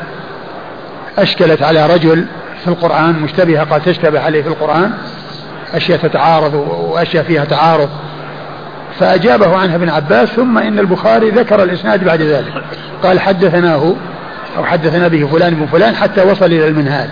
أشكلت 1.18 1.62
على 1.62 1.88
رجل 1.88 2.26
في 2.62 2.68
القرآن 2.68 3.20
مشتبهة 3.20 3.64
قد 3.64 3.82
تشتبه 3.82 4.20
عليه 4.20 4.42
في 4.42 4.48
القرآن 4.48 4.92
أشياء 5.74 6.00
تتعارض 6.00 6.54
وأشياء 6.54 7.24
فيها 7.24 7.46
تعارض. 7.46 7.90
فأجابه 9.00 9.58
عنها 9.58 9.76
ابن 9.76 9.90
عباس 9.90 10.30
ثم 10.30 10.58
إن 10.58 10.80
البخاري 10.80 11.30
ذكر 11.30 11.64
الإسناد 11.64 12.04
بعد 12.04 12.22
ذلك. 12.22 12.54
قال 13.04 13.20
حدثناه 13.20 13.96
أو 14.58 14.66
حدثنا 14.66 15.08
به 15.08 15.28
فلان 15.28 15.54
بن 15.56 15.66
فلان 15.66 15.96
حتى 15.96 16.22
وصل 16.22 16.46
إلى 16.46 16.68
المنهال. 16.68 17.10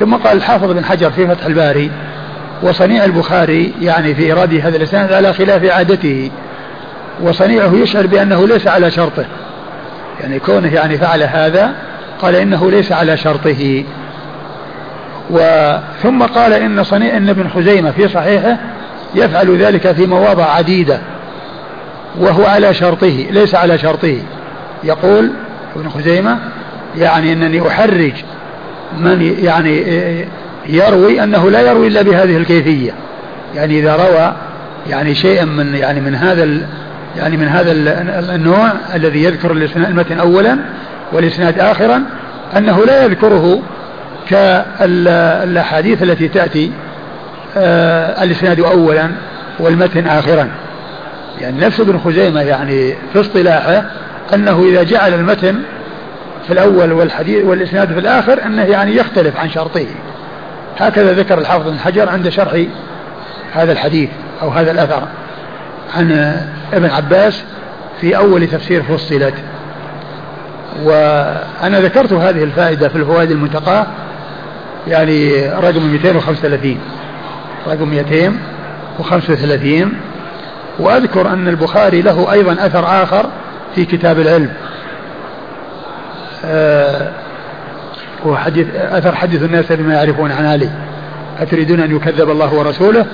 ثم 0.00 0.14
قال 0.14 0.36
الحافظ 0.36 0.72
بن 0.72 0.84
حجر 0.84 1.10
في 1.10 1.26
فتح 1.26 1.46
الباري 1.46 1.90
وصنيع 2.62 3.04
البخاري 3.04 3.74
يعني 3.80 4.14
في 4.14 4.22
إيراد 4.22 4.54
هذا 4.54 4.76
الإسناد 4.76 5.12
على 5.12 5.32
خلاف 5.32 5.64
عادته 5.64 6.30
وصنيعه 7.22 7.74
يشعر 7.74 8.06
بأنه 8.06 8.46
ليس 8.46 8.66
على 8.66 8.90
شرطه. 8.90 9.24
يعني 10.20 10.38
كونه 10.38 10.74
يعني 10.74 10.98
فعل 10.98 11.22
هذا 11.22 11.72
قال 12.22 12.36
إنه 12.36 12.70
ليس 12.70 12.92
على 12.92 13.16
شرطه. 13.16 13.84
وثم 15.30 16.22
قال 16.22 16.52
إن 16.52 16.84
صنيع 16.84 17.16
إن 17.16 17.28
ابن 17.28 17.48
خزيمة 17.48 17.90
في 17.90 18.08
صحيحه 18.08 18.56
يفعل 19.14 19.56
ذلك 19.56 19.92
في 19.92 20.06
مواضع 20.06 20.44
عديدة 20.44 21.00
وهو 22.18 22.46
على 22.46 22.74
شرطه 22.74 23.26
ليس 23.30 23.54
على 23.54 23.78
شرطه. 23.78 24.18
يقول 24.84 25.30
ابن 25.76 25.88
خزيمة 25.88 26.38
يعني 26.96 27.32
أنني 27.32 27.68
أحرج 27.68 28.12
من 28.98 29.34
يعني 29.42 29.84
يروي 30.66 31.22
أنه 31.22 31.50
لا 31.50 31.60
يروي 31.60 31.86
إلا 31.86 32.02
بهذه 32.02 32.36
الكيفية. 32.36 32.92
يعني 33.54 33.78
إذا 33.78 33.96
روى 33.96 34.34
يعني 34.90 35.14
شيئا 35.14 35.44
من 35.44 35.74
يعني 35.74 36.00
من 36.00 36.14
هذا 36.14 36.48
يعني 37.16 37.36
من 37.36 37.48
هذا 37.48 37.72
النوع 38.34 38.72
الذي 38.94 39.24
يذكر 39.24 39.52
المتن 39.76 40.18
أولا 40.18 40.58
والإسناد 41.12 41.58
آخرا 41.58 42.02
أنه 42.56 42.84
لا 42.84 43.04
يذكره 43.04 43.62
كالأحاديث 44.28 46.02
التي 46.02 46.28
تأتي 46.28 46.70
الإسناد 48.22 48.60
أولا 48.60 49.10
والمتن 49.58 50.06
آخرا. 50.06 50.48
يعني 51.40 51.66
نفس 51.66 51.80
ابن 51.80 51.98
خزيمة 51.98 52.40
يعني 52.40 52.94
في 53.12 53.20
اصطلاحه 53.20 53.84
أنه 54.34 54.64
إذا 54.64 54.82
جعل 54.82 55.14
المتن 55.14 55.62
في 56.46 56.52
الأول 56.52 56.92
والحديث 56.92 57.44
والإسناد 57.44 57.92
في 57.92 57.98
الآخر 57.98 58.46
أنه 58.46 58.62
يعني 58.62 58.96
يختلف 58.96 59.36
عن 59.36 59.50
شرطه. 59.50 59.86
هكذا 60.78 61.12
ذكر 61.12 61.38
الحافظ 61.38 61.70
بن 61.70 61.78
حجر 61.78 62.08
عند 62.08 62.28
شرح 62.28 62.64
هذا 63.52 63.72
الحديث 63.72 64.08
أو 64.42 64.48
هذا 64.48 64.70
الأثر 64.70 65.02
عن 65.96 66.36
ابن 66.72 66.90
عباس 66.90 67.42
في 68.00 68.16
أول 68.16 68.46
تفسير 68.46 68.82
فصلت. 68.82 69.34
وأنا 70.82 71.80
ذكرت 71.80 72.12
هذه 72.12 72.44
الفائدة 72.44 72.88
في 72.88 72.96
الفوائد 72.96 73.30
المنتقاة 73.30 73.86
يعني 74.88 75.48
رقم 75.48 75.82
235 75.82 76.78
رقم 77.68 77.88
235 77.88 79.92
وأذكر 80.78 81.28
أن 81.28 81.48
البخاري 81.48 82.02
له 82.02 82.32
أيضا 82.32 82.52
أثر 82.52 83.02
آخر 83.02 83.26
في 83.74 83.84
كتاب 83.84 84.20
العلم. 84.20 84.50
آه 86.44 87.10
وحديث 88.26 88.66
أثر 88.74 89.14
حدث 89.14 89.42
الناس 89.42 89.72
بما 89.72 89.94
يعرفون 89.94 90.32
عن 90.32 90.46
علي 90.46 90.70
أتريدون 91.40 91.80
أن 91.80 91.96
يكذب 91.96 92.30
الله 92.30 92.54
ورسوله؟ 92.54 93.06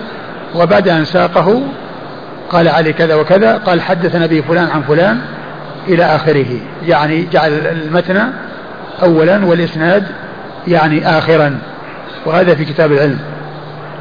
وبعد 0.54 0.88
أن 0.88 1.04
ساقه 1.04 1.62
قال 2.50 2.68
علي 2.68 2.92
كذا 2.92 3.14
وكذا 3.14 3.56
قال 3.56 3.80
حدثنا 3.80 4.26
به 4.26 4.44
فلان 4.48 4.68
عن 4.68 4.82
فلان 4.82 5.20
إلى 5.88 6.04
آخره. 6.04 6.46
يعني 6.86 7.28
جعل 7.32 7.52
المتن 7.52 8.30
أولا 9.02 9.44
والإسناد 9.44 10.06
يعني 10.68 11.18
آخرا. 11.18 11.58
وهذا 12.26 12.54
في 12.54 12.64
كتاب 12.64 12.92
العلم. 12.92 13.18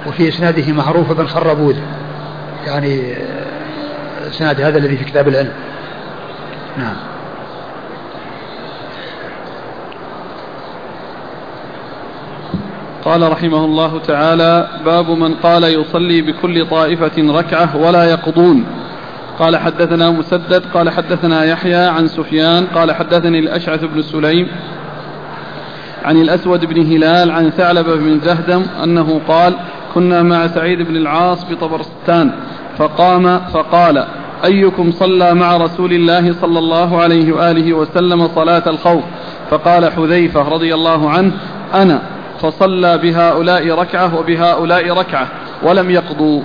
وفي 0.08 0.30
إسناده 0.30 0.74
معروف 0.74 1.12
بن 1.12 1.28
خربوذ. 1.28 1.76
يعني 2.66 3.16
إسناد 4.30 4.62
هذا 4.62 4.78
الذي 4.78 4.98
في 4.98 5.04
كتاب 5.04 5.28
العلم. 5.28 5.54
نعم. 6.78 6.96
قال 13.06 13.32
رحمه 13.32 13.66
الله 13.66 14.00
تعالى 14.00 14.68
باب 14.86 15.10
من 15.10 15.34
قال 15.34 15.64
يصلي 15.64 16.22
بكل 16.22 16.70
طائفة 16.70 17.12
ركعة 17.18 17.78
ولا 17.78 18.04
يقضون. 18.04 18.66
قال 19.40 19.58
حدثنا 19.58 20.10
مسدد 20.10 20.64
قال 20.74 20.90
حدثنا 20.90 21.46
يحيى 21.46 21.76
عن 21.76 22.08
سفيان 22.08 22.66
قال 22.66 22.92
حدثني 22.92 23.40
الأشعث 23.40 23.84
بن 23.84 24.02
سليم 24.02 24.48
عن 26.06 26.18
الأسود 26.18 26.66
بن 26.66 26.82
هلال 26.82 27.32
عن 27.32 27.50
ثعلبة 27.50 27.96
بن 27.96 28.20
زهدم 28.20 28.66
أنه 28.84 29.22
قال 29.28 29.56
كنا 29.96 30.24
مع 30.24 30.48
سعيد 30.48 30.82
بن 30.82 30.96
العاص 30.96 31.46
بطبرستان 31.52 32.32
فقام 32.78 33.40
فقال 33.40 34.06
أيكم 34.46 34.92
صلى 34.92 35.34
مع 35.34 35.58
رسول 35.58 35.94
الله 35.94 36.34
صلى 36.42 36.60
الله 36.60 37.02
عليه 37.02 37.32
وآله 37.32 37.74
وسلم 37.74 38.28
صلاة 38.28 38.64
الخوف؟ 38.68 39.04
فقال 39.52 39.92
حذيفة 39.92 40.50
رضي 40.50 40.74
الله 40.74 41.10
عنه 41.10 41.32
أنا 41.74 42.02
فصلى 42.42 42.98
بهؤلاء 42.98 43.70
ركعة 43.70 44.20
وبهؤلاء 44.20 44.94
ركعة 44.94 45.28
ولم 45.64 45.90
يقضوا. 45.90 46.42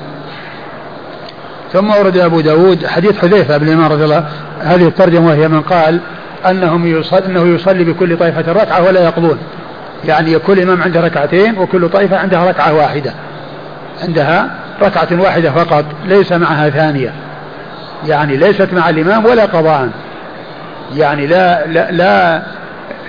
ثم 1.73 1.91
ورد 1.91 2.17
أبو 2.17 2.41
داود 2.41 2.87
حديث 2.87 3.19
حذيفة 3.19 3.57
بن 3.57 3.69
الإمام 3.69 3.93
رضي 3.93 4.05
الله 4.05 4.29
هذه 4.59 4.87
الترجمة 4.87 5.27
وهي 5.27 5.49
من 5.49 5.61
قال 5.61 6.01
أنهم 6.51 6.87
يصلي 6.87 7.27
أنه 7.27 7.55
يصلي 7.55 7.85
بكل 7.85 8.17
طائفة 8.17 8.53
ركعة 8.53 8.87
ولا 8.87 9.05
يقضون. 9.05 9.39
يعني 10.05 10.39
كل 10.39 10.61
إمام 10.61 10.83
عنده 10.83 11.01
ركعتين 11.01 11.59
وكل 11.59 11.89
طائفة 11.89 12.17
عندها 12.17 12.49
ركعة 12.49 12.75
واحدة. 12.75 13.15
عندها 14.03 14.51
ركعة 14.83 15.09
واحدة 15.21 15.51
فقط 15.51 15.85
ليس 16.05 16.33
معها 16.33 16.71
ثانية. 16.71 17.13
يعني 18.07 18.37
ليست 18.37 18.69
مع 18.73 18.89
الإمام 18.89 19.25
ولا 19.25 19.45
قضاء. 19.45 19.89
يعني 20.97 21.27
لا 21.27 21.67
لا 21.67 21.91
لا, 21.91 22.43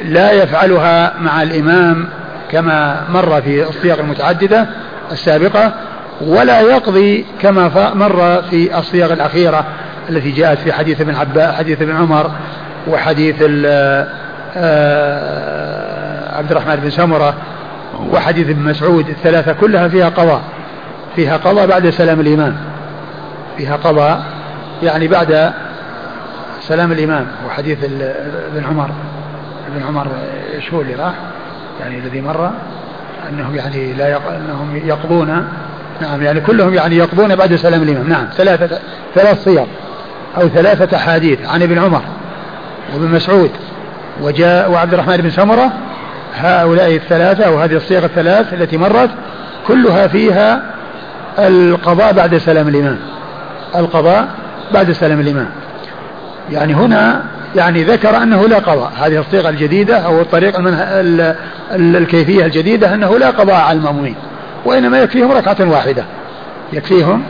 لا 0.04 0.32
يفعلها 0.32 1.14
مع 1.20 1.44
الإمام 1.44 2.08
كما 2.52 3.02
مر 3.10 3.42
في 3.42 3.70
الصيغ 3.70 4.00
المتعددة 4.00 4.68
السابقة 5.12 5.74
ولا 6.22 6.62
يقضي 6.62 7.26
كما 7.42 7.94
مر 7.94 8.42
في 8.50 8.78
الصيغ 8.78 9.14
الأخيرة 9.14 9.66
التي 10.10 10.32
جاءت 10.32 10.58
في 10.58 10.74
حديث 10.74 11.02
ابن 11.02 11.16
عباس 11.16 11.56
حديث 11.56 11.82
ابن 11.82 11.96
عمر 11.96 12.32
وحديث 12.88 13.36
آه، 14.56 16.38
عبد 16.38 16.52
الرحمن 16.52 16.76
بن 16.76 16.90
سمرة 16.90 17.34
وحديث 18.12 18.50
ابن 18.50 18.64
مسعود 18.64 19.10
الثلاثة 19.10 19.54
كلها 19.54 19.88
فيها 19.88 20.10
قضاء. 20.10 20.42
فيها 21.20 21.38
قضاء 21.38 21.68
بعد 21.68 21.90
سلام 21.90 22.20
الإمام 22.20 22.58
فيها 23.58 23.76
قضاء 23.76 24.24
يعني 24.84 25.08
بعد 25.08 25.54
سلام 26.62 26.92
الإمام 26.92 27.28
وحديث 27.48 27.78
ابن 27.84 28.64
عمر 28.70 28.90
ابن 29.68 29.84
عمر 29.88 30.08
هو 30.74 30.82
اللي 30.82 30.96
راح؟ 30.96 31.14
يعني 31.82 31.98
الذي 31.98 32.22
مر 32.22 32.52
أنهم 33.30 33.56
يعني 33.56 33.94
لا 33.94 34.10
يق... 34.10 34.22
أنهم 34.32 34.82
يقضون 34.86 35.48
نعم 36.02 36.22
يعني 36.22 36.42
كلهم 36.42 36.74
يعني 36.74 36.98
يقضون 36.98 37.36
بعد 37.36 37.56
سلام 37.56 37.84
الإمام 37.84 38.10
نعم 38.10 38.26
ثلاثة 38.38 38.80
ثلاث 39.16 39.44
صيغ 39.44 39.66
أو 40.38 40.48
ثلاثة 40.48 40.98
أحاديث 40.98 41.46
عن 41.46 41.62
ابن 41.62 41.80
عمر 41.80 42.02
وابن 42.94 43.08
مسعود 43.08 43.52
وجاء 44.22 44.72
وعبد 44.72 44.94
الرحمن 44.94 45.18
بن 45.18 45.30
سمرة 45.30 45.72
هؤلاء 46.36 46.96
الثلاثة 46.96 47.46
أو 47.46 47.60
هذه 47.60 47.76
الصيغ 47.76 48.06
الثلاث 48.06 48.54
التي 48.54 48.78
مرت 48.78 49.10
كلها 49.68 50.08
فيها 50.08 50.79
القضاء 51.48 52.14
بعد 52.14 52.38
سلام 52.38 52.68
الإمام. 52.68 52.98
القضاء 53.76 54.28
بعد 54.74 54.92
سلام 54.92 55.20
الإمام. 55.20 55.50
يعني 56.52 56.74
هنا 56.74 57.24
يعني 57.56 57.84
ذكر 57.84 58.18
أنه 58.18 58.48
لا 58.48 58.60
قضاء. 58.60 58.92
هذه 58.98 59.20
الصيغة 59.20 59.50
الجديدة 59.50 59.98
أو 59.98 60.22
الطريقة 60.22 60.64
الكيفية 61.72 62.46
الجديدة 62.46 62.94
أنه 62.94 63.18
لا 63.18 63.30
قضاء 63.30 63.56
على 63.56 63.78
المأمومين 63.78 64.16
وإنما 64.66 65.02
يكفيهم 65.02 65.32
ركعة 65.32 65.58
واحدة. 65.60 66.04
يكفيهم 66.74 67.24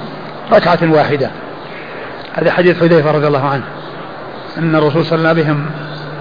ركعة 0.52 0.80
واحدة. 0.84 1.30
هذا 2.34 2.52
حديث 2.52 2.80
حذيفة 2.80 3.12
رضي 3.12 3.28
الله 3.28 3.50
عنه. 3.50 3.64
أن 4.58 4.76
الرسول 4.76 5.06
صلى 5.06 5.34
بهم 5.34 5.66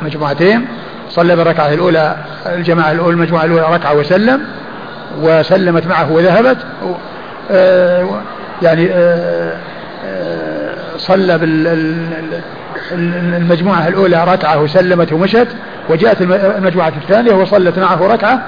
مجموعتين 0.02 0.66
صلى 1.10 1.36
بالركعة 1.36 1.74
الأولى 1.74 2.16
الجماعة 2.46 2.92
الأولى 2.92 3.14
المجموعة 3.14 3.44
الأولى 3.44 3.74
ركعة 3.74 3.94
وسلم 3.94 4.40
وسلمت 5.22 5.86
معه 5.86 6.12
وذهبت 6.12 6.56
يعني 8.62 8.88
آه، 8.92 9.56
آه، 10.06 10.74
صلى 10.96 11.38
بالمجموعة 12.92 13.88
الأولى 13.88 14.24
ركعة 14.24 14.62
وسلمت 14.62 15.12
ومشت 15.12 15.48
وجاءت 15.88 16.22
المجموعة 16.22 16.92
الثانية 17.02 17.32
وصلت 17.32 17.78
معه 17.78 18.06
ركعة 18.06 18.42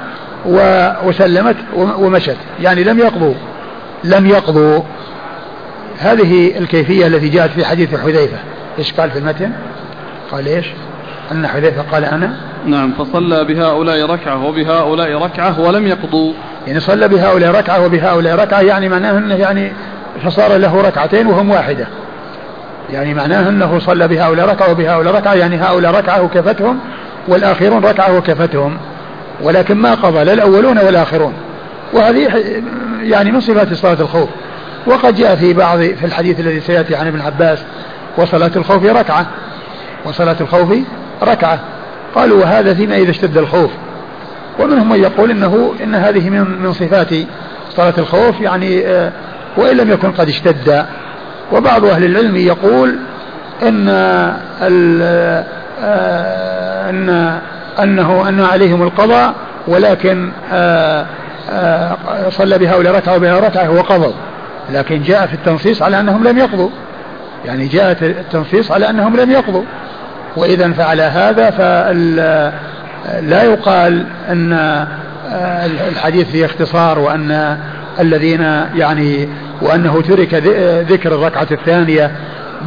وسلمت 1.06 1.56
ومشت 1.76 2.36
يعني 2.60 2.84
لم 2.84 2.98
يقضوا 2.98 3.34
لم 4.04 4.26
يقضوا 4.26 4.82
هذه 5.98 6.58
الكيفية 6.58 7.06
التي 7.06 7.28
جاءت 7.28 7.50
في 7.50 7.64
حديث 7.64 7.94
حذيفة 7.94 8.38
إيش 8.78 8.92
قال 8.92 9.10
في 9.10 9.18
المتن؟ 9.18 9.52
قال 10.32 10.46
إيش؟ 10.46 10.66
أن 11.32 11.46
حذيفة 11.46 11.82
قال 11.82 12.04
أنا؟ 12.04 12.36
نعم 12.66 12.92
فصلى 12.92 13.44
بهؤلاء 13.44 14.10
ركعة 14.10 14.46
وبهؤلاء 14.46 15.22
ركعة 15.22 15.60
ولم 15.60 15.86
يقضوا. 15.86 16.32
يعني 16.66 16.80
صلى 16.80 17.08
بهؤلاء 17.08 17.50
ركعة 17.50 17.84
وبهؤلاء 17.84 18.36
ركعة 18.36 18.60
يعني 18.60 18.88
معناه 18.88 19.18
أنه 19.18 19.34
يعني 19.34 19.72
فصار 20.24 20.56
له 20.56 20.80
ركعتين 20.80 21.26
وهم 21.26 21.50
واحدة. 21.50 21.86
يعني 22.92 23.14
معناه 23.14 23.48
أنه 23.48 23.78
صلى 23.78 24.08
بهؤلاء 24.08 24.48
ركعة 24.48 24.70
وبهؤلاء 24.70 25.14
ركعة 25.14 25.34
يعني 25.34 25.56
هؤلاء 25.56 25.92
ركعة 25.92 26.22
وكفتهم 26.22 26.78
والآخرون 27.28 27.84
ركعة 27.84 28.18
وكفتهم. 28.18 28.76
ولكن 29.42 29.76
ما 29.76 29.94
قضى 29.94 30.24
لا 30.24 30.32
الأولون 30.32 30.78
والآخرون. 30.78 31.32
وهذه 31.92 32.28
يعني 33.02 33.32
من 33.32 33.40
صفات 33.40 33.74
صلاة 33.74 34.00
الخوف. 34.00 34.28
وقد 34.86 35.14
جاء 35.14 35.36
في 35.36 35.52
بعض 35.52 35.78
في 35.78 36.06
الحديث 36.06 36.40
الذي 36.40 36.60
سيأتي 36.60 36.94
عن 36.94 37.06
ابن 37.06 37.20
عباس 37.20 37.58
وصلاة 38.16 38.50
الخوف 38.56 38.84
ركعة. 38.84 39.26
وصلاة 40.04 40.36
الخوف 40.40 40.74
ركعة. 41.22 41.58
قالوا 42.14 42.40
وهذا 42.40 42.74
فيما 42.74 42.96
إذا 42.96 43.10
اشتد 43.10 43.38
الخوف. 43.38 43.70
ومنهم 44.58 44.88
من 44.88 45.00
يقول 45.00 45.30
إنه 45.30 45.74
إن 45.84 45.94
هذه 45.94 46.30
من 46.30 46.62
من 46.62 46.72
صفات 46.72 47.08
صلاة 47.70 47.94
الخوف 47.98 48.40
يعني 48.40 48.86
آه، 48.86 49.12
وإن 49.56 49.76
لم 49.76 49.90
يكن 49.90 50.12
قد 50.12 50.28
اشتد. 50.28 50.86
وبعض 51.52 51.84
أهل 51.84 52.04
العلم 52.04 52.36
يقول 52.36 52.98
إن 53.62 53.88
آه، 53.88 54.36
أن 56.90 57.40
أنه 57.82 58.28
أن 58.28 58.40
عليهم 58.40 58.82
القضاء 58.82 59.34
ولكن 59.68 60.30
آه، 60.52 61.06
صلى 62.30 62.58
بهؤلاء 62.58 62.94
ركعة 62.94 63.16
وبها 63.16 63.40
ركعة 63.40 63.70
وقضوا 63.70 64.12
لكن 64.72 65.02
جاء 65.02 65.26
في 65.26 65.34
التنصيص 65.34 65.82
على 65.82 66.00
أنهم 66.00 66.24
لم 66.24 66.38
يقضوا. 66.38 66.70
يعني 67.44 67.66
جاءت 67.66 68.02
التنصيص 68.02 68.72
على 68.72 68.90
أنهم 68.90 69.16
لم 69.16 69.30
يقضوا. 69.30 69.64
وإذا 70.36 70.72
فعل 70.72 71.00
هذا 71.00 71.50
فلا 71.50 73.42
يقال 73.42 74.06
أن 74.28 74.86
الحديث 75.88 76.30
فيه 76.30 76.44
اختصار 76.44 76.98
وأن 76.98 77.58
الذين 78.00 78.40
يعني 78.74 79.28
وأنه 79.62 80.02
ترك 80.02 80.34
ذكر 80.88 81.14
الركعة 81.14 81.46
الثانية 81.50 82.10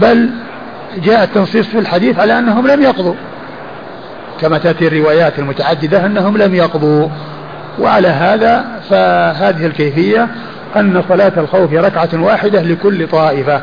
بل 0.02 0.30
جاء 1.04 1.24
التنصيص 1.24 1.68
في 1.68 1.80
الحديث 1.80 2.20
على 2.20 2.40
أنهم 2.40 2.68
لم 2.68 2.82
يقضوا. 2.82 3.16
كما 4.42 4.58
تأتي 4.58 4.88
الروايات 4.88 5.40
المتعددة 5.40 6.06
أنهم 6.06 6.38
لم 6.38 6.56
يقضوا. 6.56 7.10
وعلى 7.80 8.08
هذا 8.08 8.66
فهذه 8.90 9.66
الكيفية 9.66 10.28
أن 10.76 11.04
صلاة 11.10 11.34
الخوف 11.38 11.74
ركعة 11.74 12.10
واحدة 12.14 12.62
لكل 12.62 13.08
طائفة 13.08 13.62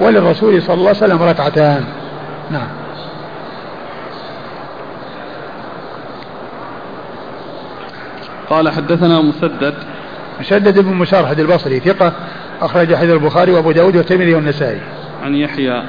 وللرسول 0.00 0.62
صلى 0.62 0.74
الله 0.74 0.88
عليه 0.88 0.98
وسلم 0.98 1.22
ركعتان. 1.22 1.84
نعم. 2.50 2.81
قال 8.52 8.68
حدثنا 8.68 9.20
مسدد. 9.20 9.74
مسدد 10.40 10.78
بن 10.78 10.94
مسارحد 10.94 11.40
البصري 11.40 11.80
ثقة 11.80 12.12
أخرج 12.60 12.94
حديث 12.94 13.10
البخاري 13.10 13.52
وأبو 13.52 13.72
داود 13.72 13.96
والترمذي 13.96 14.34
والنسائي. 14.34 14.80
عن 15.22 15.34
يحيى. 15.34 15.82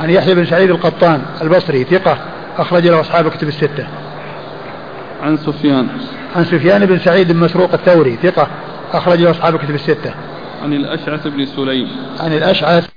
عن 0.00 0.10
يحيى 0.10 0.34
بن 0.34 0.44
سعيد 0.44 0.70
القطان 0.70 1.22
البصري 1.42 1.84
ثقة 1.84 2.18
أخرج 2.58 2.86
له 2.86 3.00
أصحاب 3.00 3.28
كتب 3.28 3.48
الستة. 3.48 3.86
عن 5.22 5.36
سفيان. 5.36 5.88
عن 6.36 6.44
سفيان 6.44 6.86
بن 6.86 6.98
سعيد 6.98 7.32
بن 7.32 7.38
مسروق 7.38 7.72
الثوري 7.72 8.18
ثقة 8.22 8.48
أخرج 8.92 9.20
له 9.20 9.30
أصحاب 9.30 9.56
كتب 9.56 9.74
الستة. 9.74 10.14
عن 10.62 10.72
الأشعث 10.72 11.26
بن 11.26 11.46
سليم. 11.46 11.88
عن 12.20 12.32
الأشعث 12.32 12.95